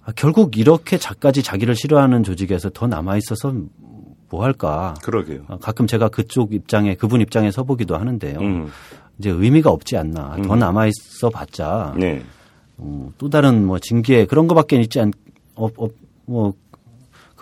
아, 0.03 0.11
결국 0.15 0.57
이렇게 0.57 0.97
자까지 0.97 1.43
자기를 1.43 1.75
싫어하는 1.75 2.23
조직에서 2.23 2.69
더 2.69 2.88
남아 2.88 3.17
있어서 3.17 3.53
뭐 4.29 4.43
할까? 4.43 4.95
그러게요. 5.03 5.41
아, 5.47 5.57
가끔 5.57 5.88
제가 5.88 6.09
그쪽 6.09 6.53
입장에 6.53 6.95
그분 6.95 7.21
입장에 7.21 7.51
서보기도 7.51 7.97
하는데요. 7.97 8.39
음, 8.39 8.71
이제 9.19 9.29
의미가 9.29 9.69
없지 9.69 9.95
않나. 9.97 10.38
더 10.43 10.55
남아 10.55 10.88
있어 10.88 11.29
봤자 11.29 11.93
네. 11.97 12.23
어, 12.77 13.11
또 13.17 13.29
다른 13.29 13.65
뭐 13.65 13.79
징계 13.79 14.25
그런 14.25 14.47
거밖에 14.47 14.77
있지 14.81 14.99
않, 14.99 15.11
없, 15.55 15.73
없, 15.77 15.91
뭐 16.25 16.53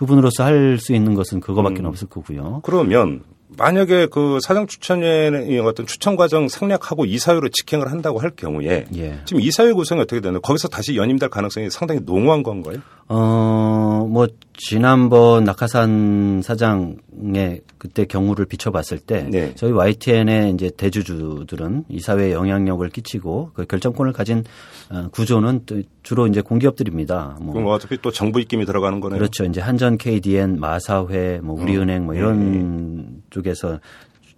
그분으로서 0.02 0.44
할 0.44 0.78
수 0.78 0.94
있는 0.94 1.14
것은 1.14 1.40
그거밖에 1.40 1.80
음. 1.80 1.86
없을 1.86 2.08
거고요. 2.08 2.60
그러면 2.64 3.22
만약에 3.56 4.06
그 4.06 4.38
사장 4.42 4.66
추천위의 4.66 5.60
어떤 5.60 5.86
추천 5.86 6.16
과정 6.16 6.48
생략하고 6.48 7.04
이사회로 7.04 7.50
직행을 7.50 7.90
한다고 7.90 8.18
할 8.18 8.30
경우에 8.30 8.86
예. 8.96 9.18
지금 9.26 9.42
이사회 9.42 9.72
구성이 9.72 10.00
어떻게 10.00 10.20
되나요? 10.20 10.40
거기서 10.40 10.68
다시 10.68 10.96
연임될 10.96 11.28
가능성이 11.28 11.70
상당히 11.70 12.00
농후한 12.04 12.42
건가요? 12.42 12.78
어, 13.14 14.06
뭐, 14.08 14.26
지난번 14.54 15.44
낙하산 15.44 16.40
사장의 16.42 17.60
그때 17.76 18.06
경우를 18.06 18.46
비춰봤을 18.46 19.00
때, 19.00 19.28
네. 19.30 19.54
저희 19.54 19.70
YTN의 19.70 20.52
이제 20.52 20.70
대주주들은 20.74 21.84
이사회에 21.90 22.32
영향력을 22.32 22.88
끼치고 22.88 23.50
그 23.52 23.66
결정권을 23.66 24.14
가진 24.14 24.44
어, 24.90 25.08
구조는 25.10 25.62
또 25.66 25.82
주로 26.02 26.26
이제 26.26 26.40
공기업들입니다. 26.40 27.36
뭐, 27.42 27.52
그럼 27.52 27.68
어차피 27.68 28.00
또 28.00 28.10
정부 28.10 28.40
입김이 28.40 28.64
들어가는 28.64 29.00
거네요. 29.00 29.18
그렇죠. 29.18 29.44
이제 29.44 29.60
한전 29.60 29.98
KDN, 29.98 30.58
마사회, 30.58 31.40
뭐 31.42 31.60
우리은행 31.60 32.02
어. 32.02 32.06
뭐 32.06 32.14
이런 32.14 33.22
쪽에서 33.28 33.78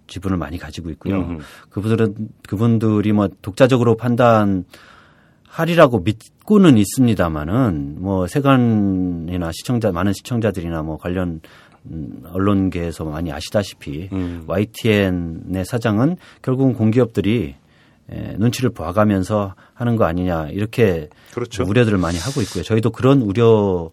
지분을 0.07 0.35
많이 0.35 0.57
가지고 0.57 0.89
있고요. 0.91 1.19
음. 1.19 1.39
그분들은 1.69 2.29
그분들이 2.47 3.13
뭐 3.13 3.29
독자적으로 3.41 3.95
판단 3.95 4.65
하리라고 5.55 5.99
믿고는 5.99 6.77
있습니다만은 6.77 7.95
뭐 7.99 8.27
세간이나 8.27 9.51
시청자 9.53 9.89
많은 9.89 10.11
시청자들이나 10.11 10.81
뭐 10.81 10.97
관련 10.97 11.39
음, 11.85 12.23
언론계에서 12.25 13.05
많이 13.05 13.31
아시다시피 13.31 14.09
음. 14.11 14.43
YTN의 14.47 15.63
사장은 15.65 16.17
결국은 16.41 16.73
공기업들이 16.73 17.55
에, 18.09 18.35
눈치를 18.37 18.71
봐가면서 18.71 19.55
하는 19.73 19.95
거 19.95 20.03
아니냐 20.03 20.49
이렇게 20.49 21.07
그렇죠. 21.33 21.63
우려들을 21.63 21.97
많이 21.99 22.17
하고 22.17 22.41
있고요. 22.41 22.61
저희도 22.61 22.89
그런 22.89 23.21
우려 23.21 23.91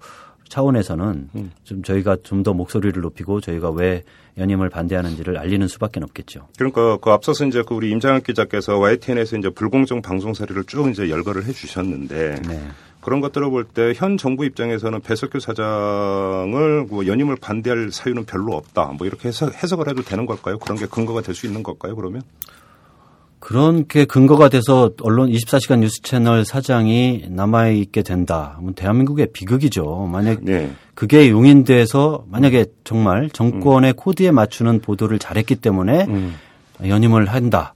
차원에서는 0.53 1.31
음. 1.35 1.51
좀 1.65 1.83
저희가 1.83 2.17
좀 2.23 2.43
더 2.43 2.53
목소리를 2.53 3.01
높이고 3.01 3.41
저희가 3.41 3.71
왜 3.71 4.03
연임을 4.37 4.69
반대하는지를 4.69 5.39
알리는 5.39 5.67
수밖에 5.69 6.01
없겠죠. 6.03 6.49
그러니까 6.59 6.97
그 6.97 7.11
앞서서 7.11 7.47
이제 7.47 7.63
그 7.67 7.75
우리 7.75 7.91
임장혁 7.91 8.25
기자께서 8.25 8.79
YTN에서 8.79 9.37
이제 9.37 9.49
불공정 9.51 10.03
방송 10.03 10.35
사례를 10.35 10.65
쭉 10.65 10.91
이제 10.91 11.09
열거를 11.09 11.45
해 11.45 11.53
주셨는데 11.53 12.43
네. 12.49 12.69
그런 13.01 13.21
것들을 13.21 13.49
볼 13.51 13.65
때 13.75 13.93
현 13.97 14.17
정부 14.17 14.45
입장에서는 14.45 15.01
배석규 15.01 15.39
사장을 15.41 16.87
뭐 16.89 17.07
연임을 17.07 17.37
반대할 17.37 17.91
사유는 17.93 18.25
별로 18.25 18.55
없다. 18.57 18.95
뭐 18.99 19.07
이렇게 19.07 19.29
해석, 19.29 19.55
해석을 19.55 19.89
해도 19.89 20.03
되는 20.03 20.27
걸까요? 20.27 20.59
그런 20.59 20.77
게 20.79 20.87
근거가 20.87 21.21
될 21.23 21.35
수 21.35 21.47
있는 21.47 21.63
걸까요? 21.63 21.95
그러면? 21.97 22.23
그런 23.43 23.89
게 23.89 24.05
근거가 24.05 24.49
돼서 24.49 24.93
언론 25.03 25.29
24시간 25.29 25.81
뉴스 25.81 26.01
채널 26.01 26.45
사장이 26.45 27.25
남아있게 27.29 28.03
된다. 28.03 28.57
뭐 28.63 28.73
대한민국의 28.73 29.31
비극이죠. 29.33 30.09
만약 30.13 30.45
네. 30.45 30.71
그게 30.95 31.29
용인돼서 31.29 32.25
만약에 32.31 32.67
정말 32.85 33.29
정권의 33.31 33.95
코드에 33.95 34.31
맞추는 34.31 34.79
보도를 34.79 35.19
잘했기 35.19 35.57
때문에 35.57 36.07
음. 36.09 36.35
연임을 36.87 37.27
한다. 37.27 37.75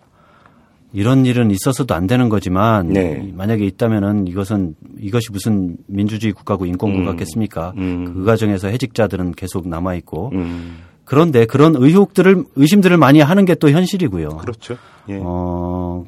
이런 0.93 1.27
일은 1.27 1.51
있어서도 1.51 1.97
안 1.97 2.07
되는 2.07 2.29
거지만 2.29 2.91
네. 2.91 3.33
만약에 3.35 3.65
있다면은 3.65 4.29
이것은 4.29 4.77
이것이 5.01 5.33
무슨 5.33 5.77
민주주의 5.89 6.33
국가고 6.33 6.67
인권국 6.67 7.01
음. 7.01 7.07
같겠습니까? 7.07 7.73
음. 7.77 8.05
그 8.05 8.25
과정에서 8.25 8.69
해직자들은 8.69 9.33
계속 9.33 9.67
남아 9.67 9.97
있고 9.97 10.31
음. 10.33 10.77
그런데 11.07 11.47
그런 11.47 11.75
의혹들을 11.77 12.45
의심들을 12.57 12.97
많이 12.99 13.21
하는 13.21 13.45
게 13.47 13.55
또 13.55 13.71
현실이고요. 13.71 14.29
그렇죠. 14.37 14.77
예. 15.09 15.19
어, 15.23 16.05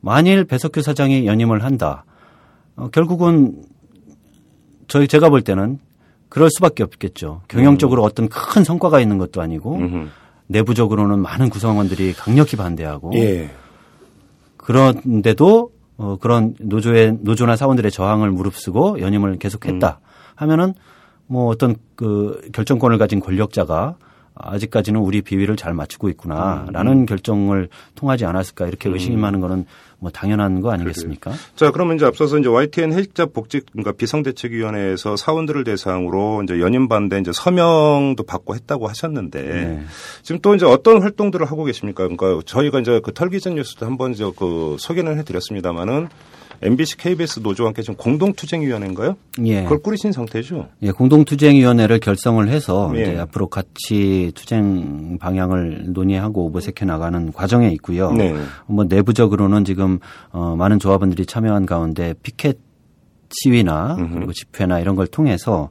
만일 0.00 0.44
배석규 0.44 0.82
사장이 0.82 1.26
연임을 1.26 1.64
한다. 1.64 2.04
어, 2.76 2.88
결국은 2.90 3.62
저희 4.88 5.08
제가 5.08 5.30
볼 5.30 5.40
때는 5.42 5.78
그럴 6.28 6.50
수밖에 6.50 6.82
없겠죠. 6.82 7.42
경영적으로 7.48 8.02
어떤 8.02 8.28
큰 8.28 8.64
성과가 8.64 9.00
있는 9.00 9.16
것도 9.16 9.40
아니고 9.40 9.76
음흠. 9.76 10.08
내부적으로는 10.48 11.20
많은 11.20 11.48
구성원들이 11.48 12.12
강력히 12.14 12.56
반대하고 12.56 13.12
예. 13.14 13.50
그런데도 14.56 15.70
어, 15.98 16.16
그런 16.20 16.54
노조의 16.58 17.18
노조나 17.20 17.54
사원들의 17.56 17.90
저항을 17.90 18.30
무릅쓰고 18.32 19.00
연임을 19.00 19.38
계속했다 19.38 20.00
하면은 20.34 20.74
뭐 21.26 21.46
어떤 21.46 21.76
그 21.94 22.40
결정권을 22.52 22.98
가진 22.98 23.20
권력자가 23.20 23.96
아직까지는 24.42 25.00
우리 25.00 25.22
비위를 25.22 25.56
잘 25.56 25.72
맞추고 25.74 26.08
있구나라는 26.10 27.06
결정을 27.06 27.68
통하지 27.94 28.24
않았을까 28.24 28.66
이렇게 28.66 28.88
의심하는 28.88 29.40
거는 29.40 29.66
뭐 30.02 30.10
당연한 30.10 30.60
거 30.60 30.72
아니겠습니까? 30.72 31.32
자, 31.54 31.70
그러면 31.70 31.94
이제 31.94 32.04
앞서서 32.04 32.36
이제 32.38 32.48
YTN 32.48 32.92
해직자 32.92 33.26
복직 33.26 33.66
그러니까 33.70 33.92
비상대책위원회에서 33.92 35.16
사원들을 35.16 35.62
대상으로 35.62 36.42
이제 36.42 36.58
연임 36.60 36.88
반대 36.88 37.20
이제 37.20 37.30
서명도 37.32 38.24
받고 38.24 38.56
했다고 38.56 38.88
하셨는데 38.88 39.42
네. 39.42 39.82
지금 40.22 40.40
또 40.40 40.56
이제 40.56 40.66
어떤 40.66 41.00
활동들을 41.02 41.46
하고 41.46 41.62
계십니까? 41.64 42.08
그러니까 42.08 42.42
저희가 42.44 42.80
이제 42.80 43.00
그 43.04 43.12
털기전 43.14 43.54
뉴스도 43.54 43.86
한번 43.86 44.10
이제 44.10 44.28
그 44.36 44.76
소개는 44.80 45.18
해드렸습니다만은 45.18 46.08
MBC, 46.62 46.96
KBS 46.96 47.40
노조와 47.40 47.68
함께 47.68 47.82
지금 47.82 47.96
공동투쟁위원회인가요? 47.96 49.16
예. 49.44 49.64
그걸 49.64 49.78
꾸리신 49.78 50.12
상태죠? 50.12 50.68
예, 50.82 50.90
공동투쟁위원회를 50.90 51.98
결성을 51.98 52.46
해서 52.48 52.92
예. 52.94 53.02
이제 53.02 53.18
앞으로 53.18 53.48
같이 53.48 54.30
투쟁 54.34 55.18
방향을 55.18 55.92
논의하고 55.92 56.50
모색해 56.50 56.84
나가는 56.84 57.32
과정에 57.32 57.70
있고요. 57.72 58.12
네. 58.12 58.34
뭐 58.66 58.84
내부적으로는 58.84 59.64
지금 59.64 59.98
어, 60.30 60.54
많은 60.56 60.78
조합원들이 60.78 61.26
참여한 61.26 61.66
가운데 61.66 62.14
피켓 62.22 62.58
시위나 63.32 63.96
그리고 64.12 64.32
집회나 64.32 64.80
이런 64.80 64.96
걸 64.96 65.06
통해서 65.06 65.70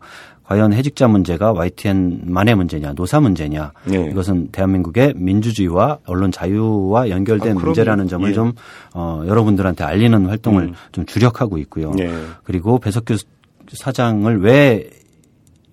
과연 0.52 0.74
해직자 0.74 1.08
문제가 1.08 1.54
YTN만의 1.54 2.56
문제냐, 2.56 2.92
노사 2.92 3.22
문제냐, 3.22 3.72
네. 3.86 4.10
이것은 4.12 4.50
대한민국의 4.52 5.14
민주주의와 5.16 6.00
언론 6.06 6.30
자유와 6.30 7.10
연결된 7.10 7.58
아. 7.58 7.62
문제라는 7.62 8.10
점을 8.10 8.30
예. 8.30 8.34
좀 8.34 8.52
어, 8.94 9.24
여러분들한테 9.26 9.86
알리는 9.86 10.26
활동을 10.26 10.74
좀 10.92 11.06
주력하고 11.06 11.58
있고요. 11.60 11.92
네. 11.92 12.12
그리고 12.44 12.80
배석규 12.80 13.16
사장을 13.72 14.42
왜 14.42 14.90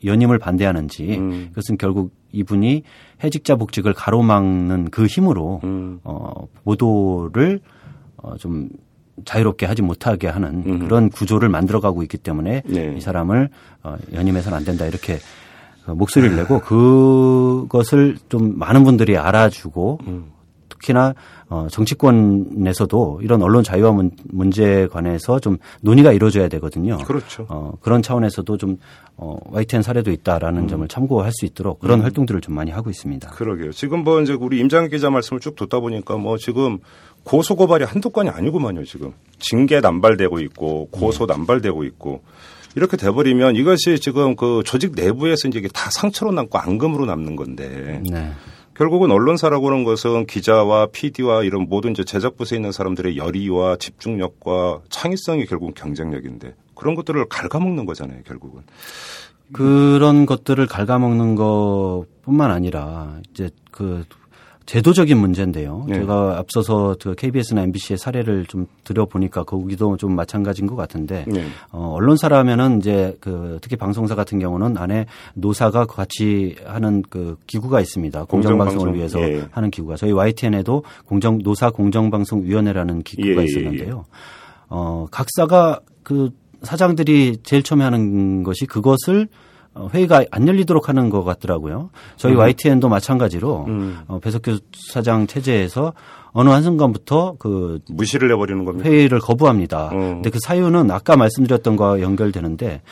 연임을 0.04 0.38
반대하는지 0.38 1.16
음. 1.16 1.46
그것은 1.48 1.76
결국 1.76 2.12
이분이 2.30 2.84
해직자 3.24 3.56
복직을 3.56 3.94
가로막는 3.94 4.90
그 4.90 5.06
힘으로 5.06 5.60
음. 5.64 5.98
어, 6.04 6.46
보도를 6.62 7.58
어, 8.18 8.36
좀 8.36 8.68
자유롭게 9.24 9.66
하지 9.66 9.82
못하게 9.82 10.28
하는 10.28 10.62
음. 10.66 10.78
그런 10.80 11.10
구조를 11.10 11.48
만들어가고 11.48 12.02
있기 12.02 12.18
때문에 12.18 12.62
네. 12.66 12.94
이 12.96 13.00
사람을 13.00 13.48
어, 13.82 13.96
연임해서는 14.12 14.56
안 14.56 14.64
된다 14.64 14.86
이렇게 14.86 15.18
그 15.84 15.92
목소리를 15.92 16.36
내고 16.36 16.60
그것을 16.60 18.18
좀 18.28 18.58
많은 18.58 18.84
분들이 18.84 19.16
알아주고 19.16 20.00
음. 20.06 20.32
특히나 20.68 21.14
어, 21.50 21.66
정치권에서도 21.70 23.20
이런 23.22 23.42
언론 23.42 23.64
자유화 23.64 23.92
문, 23.92 24.10
문제에 24.24 24.86
관해서 24.86 25.40
좀 25.40 25.56
논의가 25.80 26.12
이루어져야 26.12 26.48
되거든요. 26.48 26.98
그렇죠. 26.98 27.46
어, 27.48 27.72
그런 27.80 28.02
차원에서도 28.02 28.56
좀 28.58 28.76
어, 29.16 29.38
YTN 29.50 29.82
사례도 29.82 30.10
있다라는 30.10 30.62
음. 30.62 30.68
점을 30.68 30.86
참고할 30.86 31.32
수 31.32 31.46
있도록 31.46 31.80
그런 31.80 32.02
활동들을 32.02 32.40
좀 32.42 32.54
많이 32.54 32.70
하고 32.70 32.90
있습니다. 32.90 33.30
그러게요. 33.30 33.72
지금 33.72 34.04
뭐 34.04 34.20
이제 34.20 34.34
우리 34.34 34.58
임장 34.60 34.88
기자 34.88 35.08
말씀을 35.08 35.40
쭉 35.40 35.56
듣다 35.56 35.80
보니까 35.80 36.16
뭐 36.18 36.36
지금 36.36 36.78
고소 37.28 37.56
고발이 37.56 37.84
한두 37.84 38.08
건이 38.08 38.30
아니구만요. 38.30 38.84
지금 38.84 39.12
징계 39.38 39.80
남발되고 39.80 40.40
있고 40.40 40.88
고소 40.90 41.26
남발되고 41.26 41.84
있고 41.84 42.22
이렇게 42.74 42.96
돼버리면 42.96 43.54
이것이 43.54 43.98
지금 44.00 44.34
그 44.34 44.62
조직 44.64 44.92
내부에서 44.94 45.48
이제 45.48 45.58
이게 45.58 45.68
다 45.68 45.90
상처로 45.90 46.32
남고 46.32 46.56
앙금으로 46.56 47.04
남는 47.04 47.36
건데 47.36 48.00
네. 48.10 48.32
결국은 48.74 49.10
언론사라고 49.10 49.66
하는 49.66 49.84
것은 49.84 50.24
기자와 50.24 50.86
PD와 50.86 51.42
이런 51.42 51.68
모든 51.68 51.90
이제 51.90 52.02
제작부서에 52.02 52.56
있는 52.56 52.72
사람들의 52.72 53.18
열의와 53.18 53.76
집중력과 53.76 54.80
창의성이 54.88 55.44
결국은 55.44 55.74
경쟁력인데 55.74 56.54
그런 56.74 56.94
것들을 56.94 57.22
갉아먹는 57.28 57.84
거잖아요. 57.84 58.22
결국은. 58.24 58.62
그런 59.52 60.24
것들을 60.24 60.66
갉아먹는 60.66 61.34
것뿐만 61.34 62.50
아니라 62.50 63.18
이제 63.30 63.50
그 63.70 64.04
제도적인 64.68 65.16
문제인데요. 65.16 65.86
네. 65.88 65.94
제가 65.94 66.36
앞서서 66.36 66.94
그 67.00 67.14
KBS나 67.14 67.62
MBC의 67.62 67.96
사례를 67.96 68.44
좀 68.44 68.66
들어보니까 68.84 69.44
거기도 69.44 69.96
좀 69.96 70.14
마찬가지인 70.14 70.66
것 70.66 70.76
같은데 70.76 71.24
네. 71.26 71.46
어, 71.72 71.94
언론사라면은 71.94 72.76
이제 72.76 73.16
그 73.18 73.58
특히 73.62 73.76
방송사 73.76 74.14
같은 74.14 74.38
경우는 74.38 74.76
안에 74.76 75.06
노사가 75.32 75.86
같이 75.86 76.56
하는 76.66 77.02
그 77.08 77.38
기구가 77.46 77.80
있습니다. 77.80 78.24
공정방송을 78.24 78.92
공정방송. 78.92 78.94
위해서 78.94 79.20
예. 79.22 79.48
하는 79.50 79.70
기구가 79.70 79.96
저희 79.96 80.12
YTN에도 80.12 80.84
공정 81.06 81.38
노사 81.38 81.70
공정방송위원회라는 81.70 83.04
기구가 83.04 83.36
예, 83.36 83.38
예, 83.38 83.44
있었는데요. 83.44 84.04
어, 84.68 85.06
각사가 85.10 85.80
그 86.02 86.28
사장들이 86.62 87.38
제일 87.42 87.62
처음에 87.62 87.84
하는 87.84 88.42
것이 88.42 88.66
그것을 88.66 89.22
어, 89.22 89.47
회의가 89.92 90.24
안 90.30 90.46
열리도록 90.48 90.88
하는 90.88 91.10
것 91.10 91.22
같더라고요. 91.24 91.90
저희 92.16 92.34
YTN도 92.34 92.88
마찬가지로 92.88 93.64
음. 93.68 93.98
어, 94.08 94.18
배석규 94.18 94.58
사장 94.74 95.26
체제에서 95.26 95.92
어느 96.32 96.50
한순간부터 96.50 97.36
그 97.38 97.78
무시를 97.88 98.30
해버리는 98.32 98.64
겁니다. 98.64 98.88
회의를 98.88 99.18
거부합니다. 99.20 99.86
어. 99.86 99.90
근데 99.90 100.30
그 100.30 100.38
사유는 100.44 100.90
아까 100.90 101.16
말씀드렸던 101.16 101.76
거와 101.76 102.00
연결되는데 102.00 102.82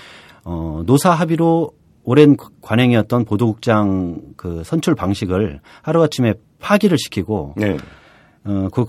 어, 0.44 0.82
노사 0.86 1.10
합의로 1.12 1.72
오랜 2.04 2.36
관행이었던 2.62 3.24
보도국장 3.24 4.20
그 4.36 4.62
선출 4.64 4.94
방식을 4.94 5.60
하루아침에 5.82 6.34
파기를 6.60 6.96
시키고 6.98 7.54
네. 7.56 7.76
어, 8.44 8.68
그 8.72 8.84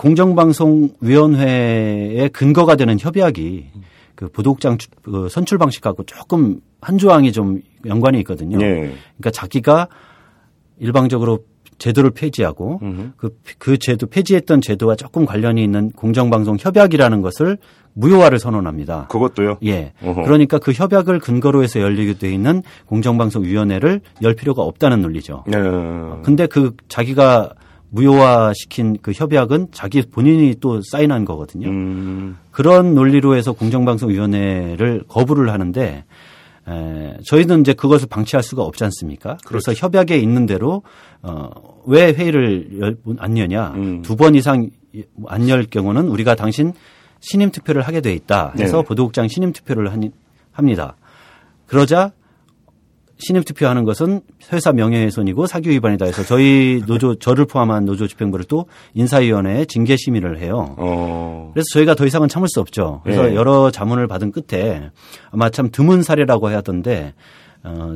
공정방송위원회의 1.07 2.29
근거가 2.29 2.75
되는 2.75 2.97
협약이 2.99 3.65
그 4.15 4.29
보도국장 4.29 4.77
주- 4.77 4.89
그 5.03 5.29
선출 5.29 5.57
방식하고 5.57 6.03
조금 6.03 6.59
한 6.81 6.97
조항이 6.97 7.31
좀 7.31 7.61
연관이 7.87 8.19
있거든요. 8.19 8.57
네. 8.57 8.93
그러니까 9.17 9.31
자기가 9.31 9.87
일방적으로 10.79 11.39
제도를 11.77 12.11
폐지하고. 12.11 12.79
그, 13.17 13.37
그 13.57 13.77
제도 13.77 14.07
폐지했던 14.07 14.61
제도와 14.61 14.95
조금 14.95 15.25
관련이 15.25 15.63
있는 15.63 15.91
공정방송 15.91 16.57
협약이라는 16.59 17.21
것을 17.21 17.57
무효화를 17.93 18.39
선언합니다. 18.39 19.07
그것도요. 19.07 19.57
예. 19.65 19.93
어허. 20.03 20.23
그러니까 20.23 20.59
그 20.59 20.71
협약을 20.71 21.19
근거로 21.19 21.63
해서 21.63 21.79
열리게 21.79 22.13
돼 22.19 22.31
있는 22.31 22.61
공정방송위원회를 22.85 24.01
열 24.21 24.33
필요가 24.35 24.61
없다는 24.61 25.01
논리죠. 25.01 25.43
네. 25.47 25.57
근데 26.23 26.45
그 26.45 26.75
자기가 26.87 27.53
무효화 27.89 28.53
시킨 28.53 28.97
그 29.01 29.11
협약은 29.13 29.69
자기 29.71 30.01
본인이 30.01 30.55
또 30.59 30.81
사인한 30.81 31.25
거거든요. 31.25 31.69
음. 31.69 32.37
그런 32.51 32.93
논리로 32.93 33.35
해서 33.35 33.53
공정방송위원회를 33.53 35.03
거부를 35.07 35.51
하는데 35.51 36.03
에, 36.67 37.17
저희는 37.25 37.61
이제 37.61 37.73
그것을 37.73 38.07
방치할 38.09 38.43
수가 38.43 38.63
없지 38.63 38.83
않습니까? 38.83 39.37
그래서 39.45 39.65
그렇죠. 39.71 39.85
협약에 39.85 40.17
있는 40.17 40.45
대로 40.45 40.83
어, 41.21 41.49
왜 41.85 42.11
회의를 42.13 42.79
열, 42.79 42.97
안 43.19 43.37
여냐? 43.37 43.71
음. 43.75 44.01
두번 44.01 44.35
이상 44.35 44.69
안 45.27 45.47
열 45.47 45.63
경우는 45.63 46.07
우리가 46.07 46.35
당신 46.35 46.73
신임 47.19 47.51
투표를 47.51 47.81
하게 47.83 48.01
돼 48.01 48.13
있다. 48.13 48.53
해서 48.57 48.77
네. 48.77 48.83
보도국장 48.83 49.27
신임 49.27 49.53
투표를 49.53 49.91
하니, 49.91 50.11
합니다. 50.51 50.95
그러자 51.67 52.11
신임 53.19 53.43
투표하는 53.43 53.83
것은 53.83 54.21
회사 54.53 54.71
명예훼손이고 54.71 55.47
사규 55.47 55.69
위반이다 55.69 56.05
해서 56.05 56.23
저희 56.23 56.81
노조 56.85 57.15
저를 57.15 57.45
포함한 57.45 57.85
노조 57.85 58.07
집행부를 58.07 58.45
또 58.45 58.67
인사위원회에 58.93 59.65
징계 59.65 59.95
심의를 59.97 60.39
해요. 60.39 60.75
어. 60.77 61.49
그래서 61.53 61.65
저희가 61.73 61.95
더 61.95 62.05
이상은 62.05 62.27
참을 62.27 62.47
수 62.47 62.59
없죠. 62.59 63.01
그래서 63.03 63.23
네. 63.23 63.35
여러 63.35 63.71
자문을 63.71 64.07
받은 64.07 64.31
끝에 64.31 64.91
아마 65.31 65.49
참 65.49 65.69
드문 65.71 66.03
사례라고 66.03 66.49
하던데 66.49 67.13
어, 67.63 67.95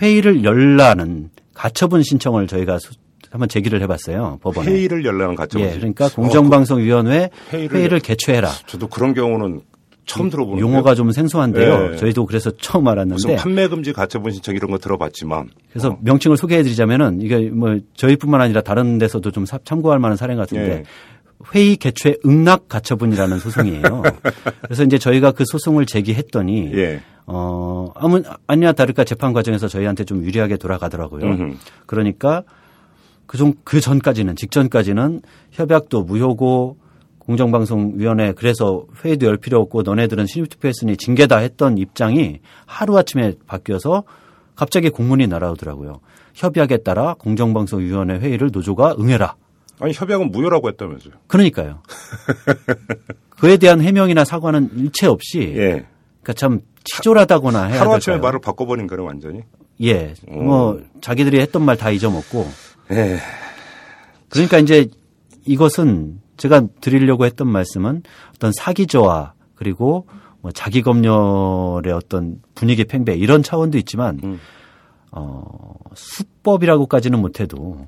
회의를 0.00 0.44
열라는 0.44 1.30
가처분 1.54 2.02
신청을 2.02 2.46
저희가 2.46 2.78
수- 2.78 2.92
한번 3.30 3.48
제기를 3.48 3.82
해봤어요 3.82 4.38
법원에. 4.40 4.70
회의를 4.70 5.04
열라는 5.04 5.34
가짜. 5.34 5.58
예, 5.60 5.72
그러니까 5.72 6.08
공정방송위원회 6.08 7.28
회의를- 7.50 7.72
회의를 7.74 7.98
개최해라. 8.00 8.48
저도 8.66 8.88
그런 8.88 9.12
경우는 9.14 9.60
처음 10.06 10.30
들어보는 10.30 10.60
용어가 10.60 10.94
좀 10.94 11.10
생소한데요. 11.10 11.90
네. 11.90 11.96
저희도 11.96 12.26
그래서 12.26 12.50
처음 12.58 12.84
무슨 12.84 12.92
알았는데 12.92 13.36
판매 13.36 13.68
금지 13.68 13.92
가처분 13.92 14.30
신청 14.32 14.54
이런 14.54 14.70
거 14.70 14.78
들어봤지만 14.78 15.50
그래서 15.70 15.90
어. 15.90 15.98
명칭을 16.00 16.36
소개해드리자면은 16.36 17.20
이게 17.20 17.50
뭐 17.50 17.78
저희뿐만 17.96 18.40
아니라 18.40 18.60
다른 18.62 18.98
데서도 18.98 19.32
좀 19.32 19.44
사- 19.44 19.58
참고할 19.64 19.98
만한 19.98 20.16
사례 20.16 20.34
같은데 20.36 20.70
예. 20.70 20.82
회의 21.54 21.76
개최 21.76 22.16
응낙 22.24 22.68
가처분이라는 22.68 23.38
소송이에요. 23.40 24.02
그래서 24.62 24.84
이제 24.84 24.96
저희가 24.96 25.32
그 25.32 25.44
소송을 25.46 25.84
제기했더니 25.86 26.70
예. 26.74 27.02
어 27.26 27.90
아무 27.96 28.22
아니나 28.46 28.72
다를까 28.72 29.04
재판 29.04 29.32
과정에서 29.32 29.66
저희한테 29.68 30.04
좀 30.04 30.24
유리하게 30.24 30.56
돌아가더라고요. 30.56 31.24
음흠. 31.26 31.54
그러니까 31.86 32.42
그전 33.26 33.54
그 33.64 33.80
전까지는 33.80 34.36
직전까지는 34.36 35.22
협약도 35.50 36.04
무효고 36.04 36.76
공정방송위원회 37.26 38.32
그래서 38.32 38.84
회의도 39.04 39.26
열 39.26 39.36
필요 39.36 39.60
없고 39.60 39.82
너네들은 39.82 40.26
신입투표했으니 40.26 40.96
징계다 40.96 41.38
했던 41.38 41.76
입장이 41.76 42.40
하루아침에 42.66 43.34
바뀌어서 43.46 44.04
갑자기 44.54 44.88
공문이 44.90 45.26
날아오더라고요. 45.26 46.00
협약에 46.34 46.78
따라 46.78 47.14
공정방송위원회 47.14 48.18
회의를 48.18 48.50
노조가 48.52 48.96
응해라. 48.98 49.34
아니 49.80 49.92
협약은 49.92 50.30
무효라고 50.30 50.68
했다면서요. 50.68 51.14
그러니까요. 51.26 51.82
그에 53.38 53.56
대한 53.58 53.80
해명이나 53.82 54.24
사과는 54.24 54.70
일체 54.76 55.06
없이 55.06 55.40
예. 55.56 55.84
그러니까 56.22 56.32
참 56.34 56.60
치졸하다거나 56.84 57.64
해야 57.64 57.80
하루아침에 57.80 58.14
될까요? 58.14 58.22
말을 58.28 58.40
바꿔버린 58.40 58.86
거는 58.86 59.04
완전히. 59.04 59.40
예. 59.82 60.14
뭐 60.26 60.80
자기들이 61.02 61.40
했던 61.40 61.62
말 61.62 61.76
다 61.76 61.90
잊어먹고 61.90 62.46
예. 62.92 63.18
그러니까 64.30 64.58
이제 64.58 64.88
이것은 65.44 66.20
제가 66.36 66.62
드리려고 66.80 67.24
했던 67.24 67.48
말씀은 67.48 68.02
어떤 68.34 68.52
사기 68.52 68.86
저하 68.86 69.32
그리고 69.54 70.06
뭐 70.40 70.52
자기 70.52 70.82
검열의 70.82 71.92
어떤 71.92 72.40
분위기 72.54 72.84
팽배 72.84 73.16
이런 73.16 73.42
차원도 73.42 73.78
있지만 73.78 74.20
음. 74.22 74.40
어 75.12 75.74
수법이라고까지는 75.94 77.20
못해도 77.20 77.86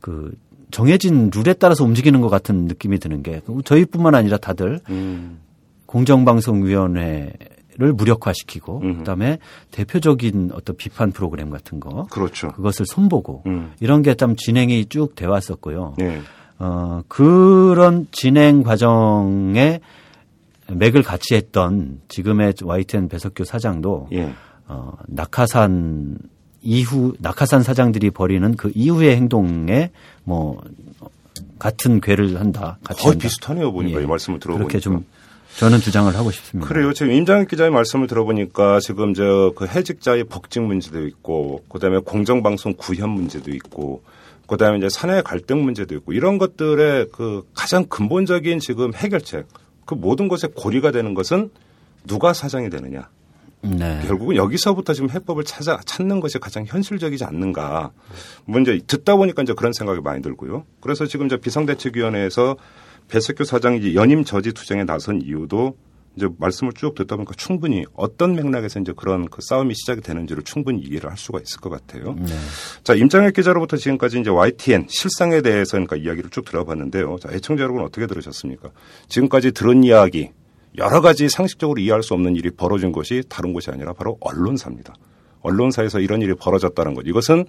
그 0.00 0.32
정해진 0.70 1.30
룰에 1.34 1.54
따라서 1.54 1.84
움직이는 1.84 2.20
것 2.20 2.28
같은 2.28 2.66
느낌이 2.66 2.98
드는 2.98 3.22
게 3.22 3.40
저희뿐만 3.64 4.14
아니라 4.14 4.36
다들 4.36 4.80
음. 4.90 5.40
공정방송위원회를 5.86 7.92
무력화시키고 7.94 8.80
음. 8.82 8.98
그다음에 8.98 9.38
대표적인 9.70 10.50
어떤 10.52 10.76
비판 10.76 11.10
프로그램 11.10 11.50
같은 11.50 11.80
거 11.80 12.06
그렇죠. 12.10 12.48
그것을 12.48 12.86
손보고 12.86 13.44
음. 13.46 13.72
이런 13.80 14.02
게좀 14.02 14.36
진행이 14.36 14.86
쭉 14.86 15.14
돼 15.14 15.26
왔었고요. 15.26 15.94
네. 15.98 16.20
어, 16.58 17.02
그런 17.08 18.06
진행 18.10 18.62
과정에 18.62 19.80
맥을 20.70 21.02
같이 21.02 21.34
했던 21.34 22.00
지금의 22.08 22.54
YTN 22.62 23.08
배석규 23.08 23.44
사장도 23.44 24.08
예. 24.12 24.32
어, 24.66 24.92
낙하산 25.06 26.18
이후 26.60 27.14
낙하산 27.20 27.62
사장들이 27.62 28.10
벌이는 28.10 28.56
그 28.56 28.70
이후의 28.74 29.16
행동에 29.16 29.90
뭐 30.24 30.60
같은 31.58 32.00
괴를 32.00 32.38
한다. 32.40 32.78
같이 32.84 33.02
거의 33.02 33.12
한다. 33.12 33.22
비슷하네요 33.22 33.72
보니까 33.72 34.00
예. 34.00 34.04
이 34.04 34.06
말씀을 34.06 34.40
들어보니까 34.40 34.66
그렇게 34.68 34.80
좀 34.80 35.04
저는 35.56 35.78
주장을 35.78 36.14
하고 36.14 36.30
싶습니다. 36.30 36.68
그래요. 36.68 36.92
지금 36.92 37.12
임장혁 37.12 37.48
기자의 37.48 37.70
말씀을 37.70 38.06
들어보니까 38.06 38.80
지금 38.80 39.14
저 39.14 39.52
그 39.56 39.66
해직자의 39.66 40.24
복직 40.24 40.62
문제도 40.62 41.04
있고 41.06 41.64
그다음에 41.68 41.98
공정방송 41.98 42.74
구현 42.76 43.10
문제도 43.10 43.50
있고 43.52 44.02
그다음에 44.48 44.78
이제 44.78 44.88
사내 44.88 45.22
갈등 45.22 45.62
문제도 45.62 45.94
있고 45.94 46.12
이런 46.12 46.38
것들의 46.38 47.08
그 47.12 47.46
가장 47.54 47.84
근본적인 47.84 48.58
지금 48.58 48.92
해결책 48.94 49.46
그 49.84 49.94
모든 49.94 50.26
것에 50.26 50.48
고리가 50.48 50.90
되는 50.90 51.14
것은 51.14 51.50
누가 52.06 52.32
사장이 52.32 52.70
되느냐. 52.70 53.08
네. 53.60 54.00
결국은 54.06 54.36
여기서부터 54.36 54.92
지금 54.94 55.10
해법을 55.10 55.44
찾아 55.44 55.80
찾는 55.84 56.20
것이 56.20 56.38
가장 56.38 56.64
현실적이지 56.66 57.24
않는가. 57.24 57.90
먼저 58.44 58.72
뭐 58.72 58.80
듣다 58.86 59.16
보니까 59.16 59.42
이제 59.42 59.52
그런 59.52 59.72
생각이 59.72 60.00
많이 60.00 60.22
들고요. 60.22 60.64
그래서 60.80 61.06
지금 61.06 61.26
이제 61.26 61.36
비상대책위원회에서 61.36 62.56
배석규 63.08 63.44
사장이 63.44 63.94
연임 63.94 64.24
저지 64.24 64.52
투쟁에 64.52 64.84
나선 64.84 65.20
이유도 65.22 65.76
이제 66.18 66.28
말씀을 66.36 66.72
쭉 66.74 66.94
듣다 66.96 67.14
보니까 67.14 67.32
충분히 67.36 67.84
어떤 67.94 68.34
맥락에서 68.34 68.80
이제 68.80 68.92
그런 68.94 69.28
그 69.28 69.40
싸움이 69.40 69.74
시작이 69.74 70.00
되는지를 70.00 70.42
충분히 70.42 70.82
이해를 70.82 71.08
할 71.08 71.16
수가 71.16 71.38
있을 71.40 71.60
것 71.60 71.70
같아요. 71.70 72.14
네. 72.18 72.34
자, 72.82 72.94
임장혁 72.94 73.34
기자로부터 73.34 73.76
지금까지 73.76 74.20
이제 74.20 74.28
YTN 74.28 74.86
실상에 74.88 75.40
대해서 75.40 75.72
그러니까 75.72 75.96
이야기를 75.96 76.30
쭉 76.30 76.44
들어봤는데요. 76.44 77.18
자, 77.20 77.28
애청자 77.32 77.62
여러분 77.62 77.82
어떻게 77.84 78.06
들으셨습니까? 78.06 78.70
지금까지 79.08 79.52
들은 79.52 79.84
이야기 79.84 80.30
여러 80.76 81.00
가지 81.00 81.28
상식적으로 81.28 81.80
이해할 81.80 82.02
수 82.02 82.14
없는 82.14 82.36
일이 82.36 82.50
벌어진 82.50 82.92
것이 82.92 83.22
다른 83.28 83.52
곳이 83.52 83.70
아니라 83.70 83.92
바로 83.92 84.18
언론사입니다. 84.20 84.94
언론사에서 85.40 86.00
이런 86.00 86.20
일이 86.20 86.34
벌어졌다는 86.34 86.94
것. 86.94 87.06
이것은 87.06 87.46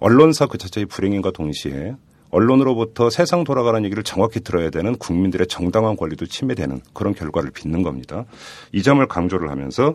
언론사 0.00 0.46
그 0.46 0.58
자체의 0.58 0.86
불행인과 0.86 1.30
동시에 1.30 1.94
언론으로부터 2.30 3.10
세상 3.10 3.44
돌아가는 3.44 3.84
얘기를 3.84 4.02
정확히 4.02 4.40
들어야 4.40 4.70
되는 4.70 4.96
국민들의 4.96 5.46
정당한 5.46 5.96
권리도 5.96 6.26
침해되는 6.26 6.80
그런 6.92 7.14
결과를 7.14 7.50
빚는 7.50 7.82
겁니다. 7.82 8.24
이 8.72 8.82
점을 8.82 9.06
강조를 9.06 9.50
하면서 9.50 9.94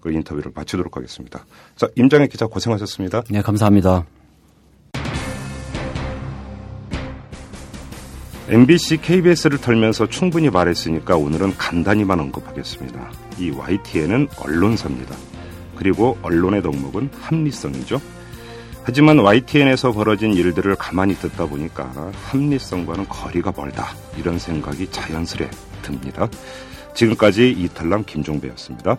그 0.00 0.12
인터뷰를 0.12 0.52
마치도록 0.54 0.96
하겠습니다. 0.96 1.46
자, 1.76 1.88
임장혁 1.96 2.30
기자 2.30 2.46
고생하셨습니다. 2.46 3.22
네, 3.30 3.40
감사합니다. 3.40 4.04
MBC, 8.46 8.98
KBS를 8.98 9.58
털면서 9.58 10.06
충분히 10.06 10.50
말했으니까 10.50 11.16
오늘은 11.16 11.56
간단히만 11.56 12.20
언급하겠습니다. 12.20 13.10
이 13.38 13.50
YTN은 13.50 14.28
언론사입니다. 14.38 15.16
그리고 15.76 16.18
언론의 16.22 16.60
덕목은 16.62 17.08
합리성이죠. 17.20 18.00
하지만 18.86 19.18
YTN에서 19.18 19.92
벌어진 19.92 20.34
일들을 20.34 20.76
가만히 20.76 21.14
듣다 21.14 21.46
보니까 21.46 21.90
합리성과는 22.26 23.08
거리가 23.08 23.54
멀다. 23.56 23.94
이런 24.18 24.38
생각이 24.38 24.90
자연스레 24.90 25.50
듭니다. 25.80 26.28
지금까지 26.92 27.50
이탈남 27.50 28.04
김종배였습니다. 28.04 28.98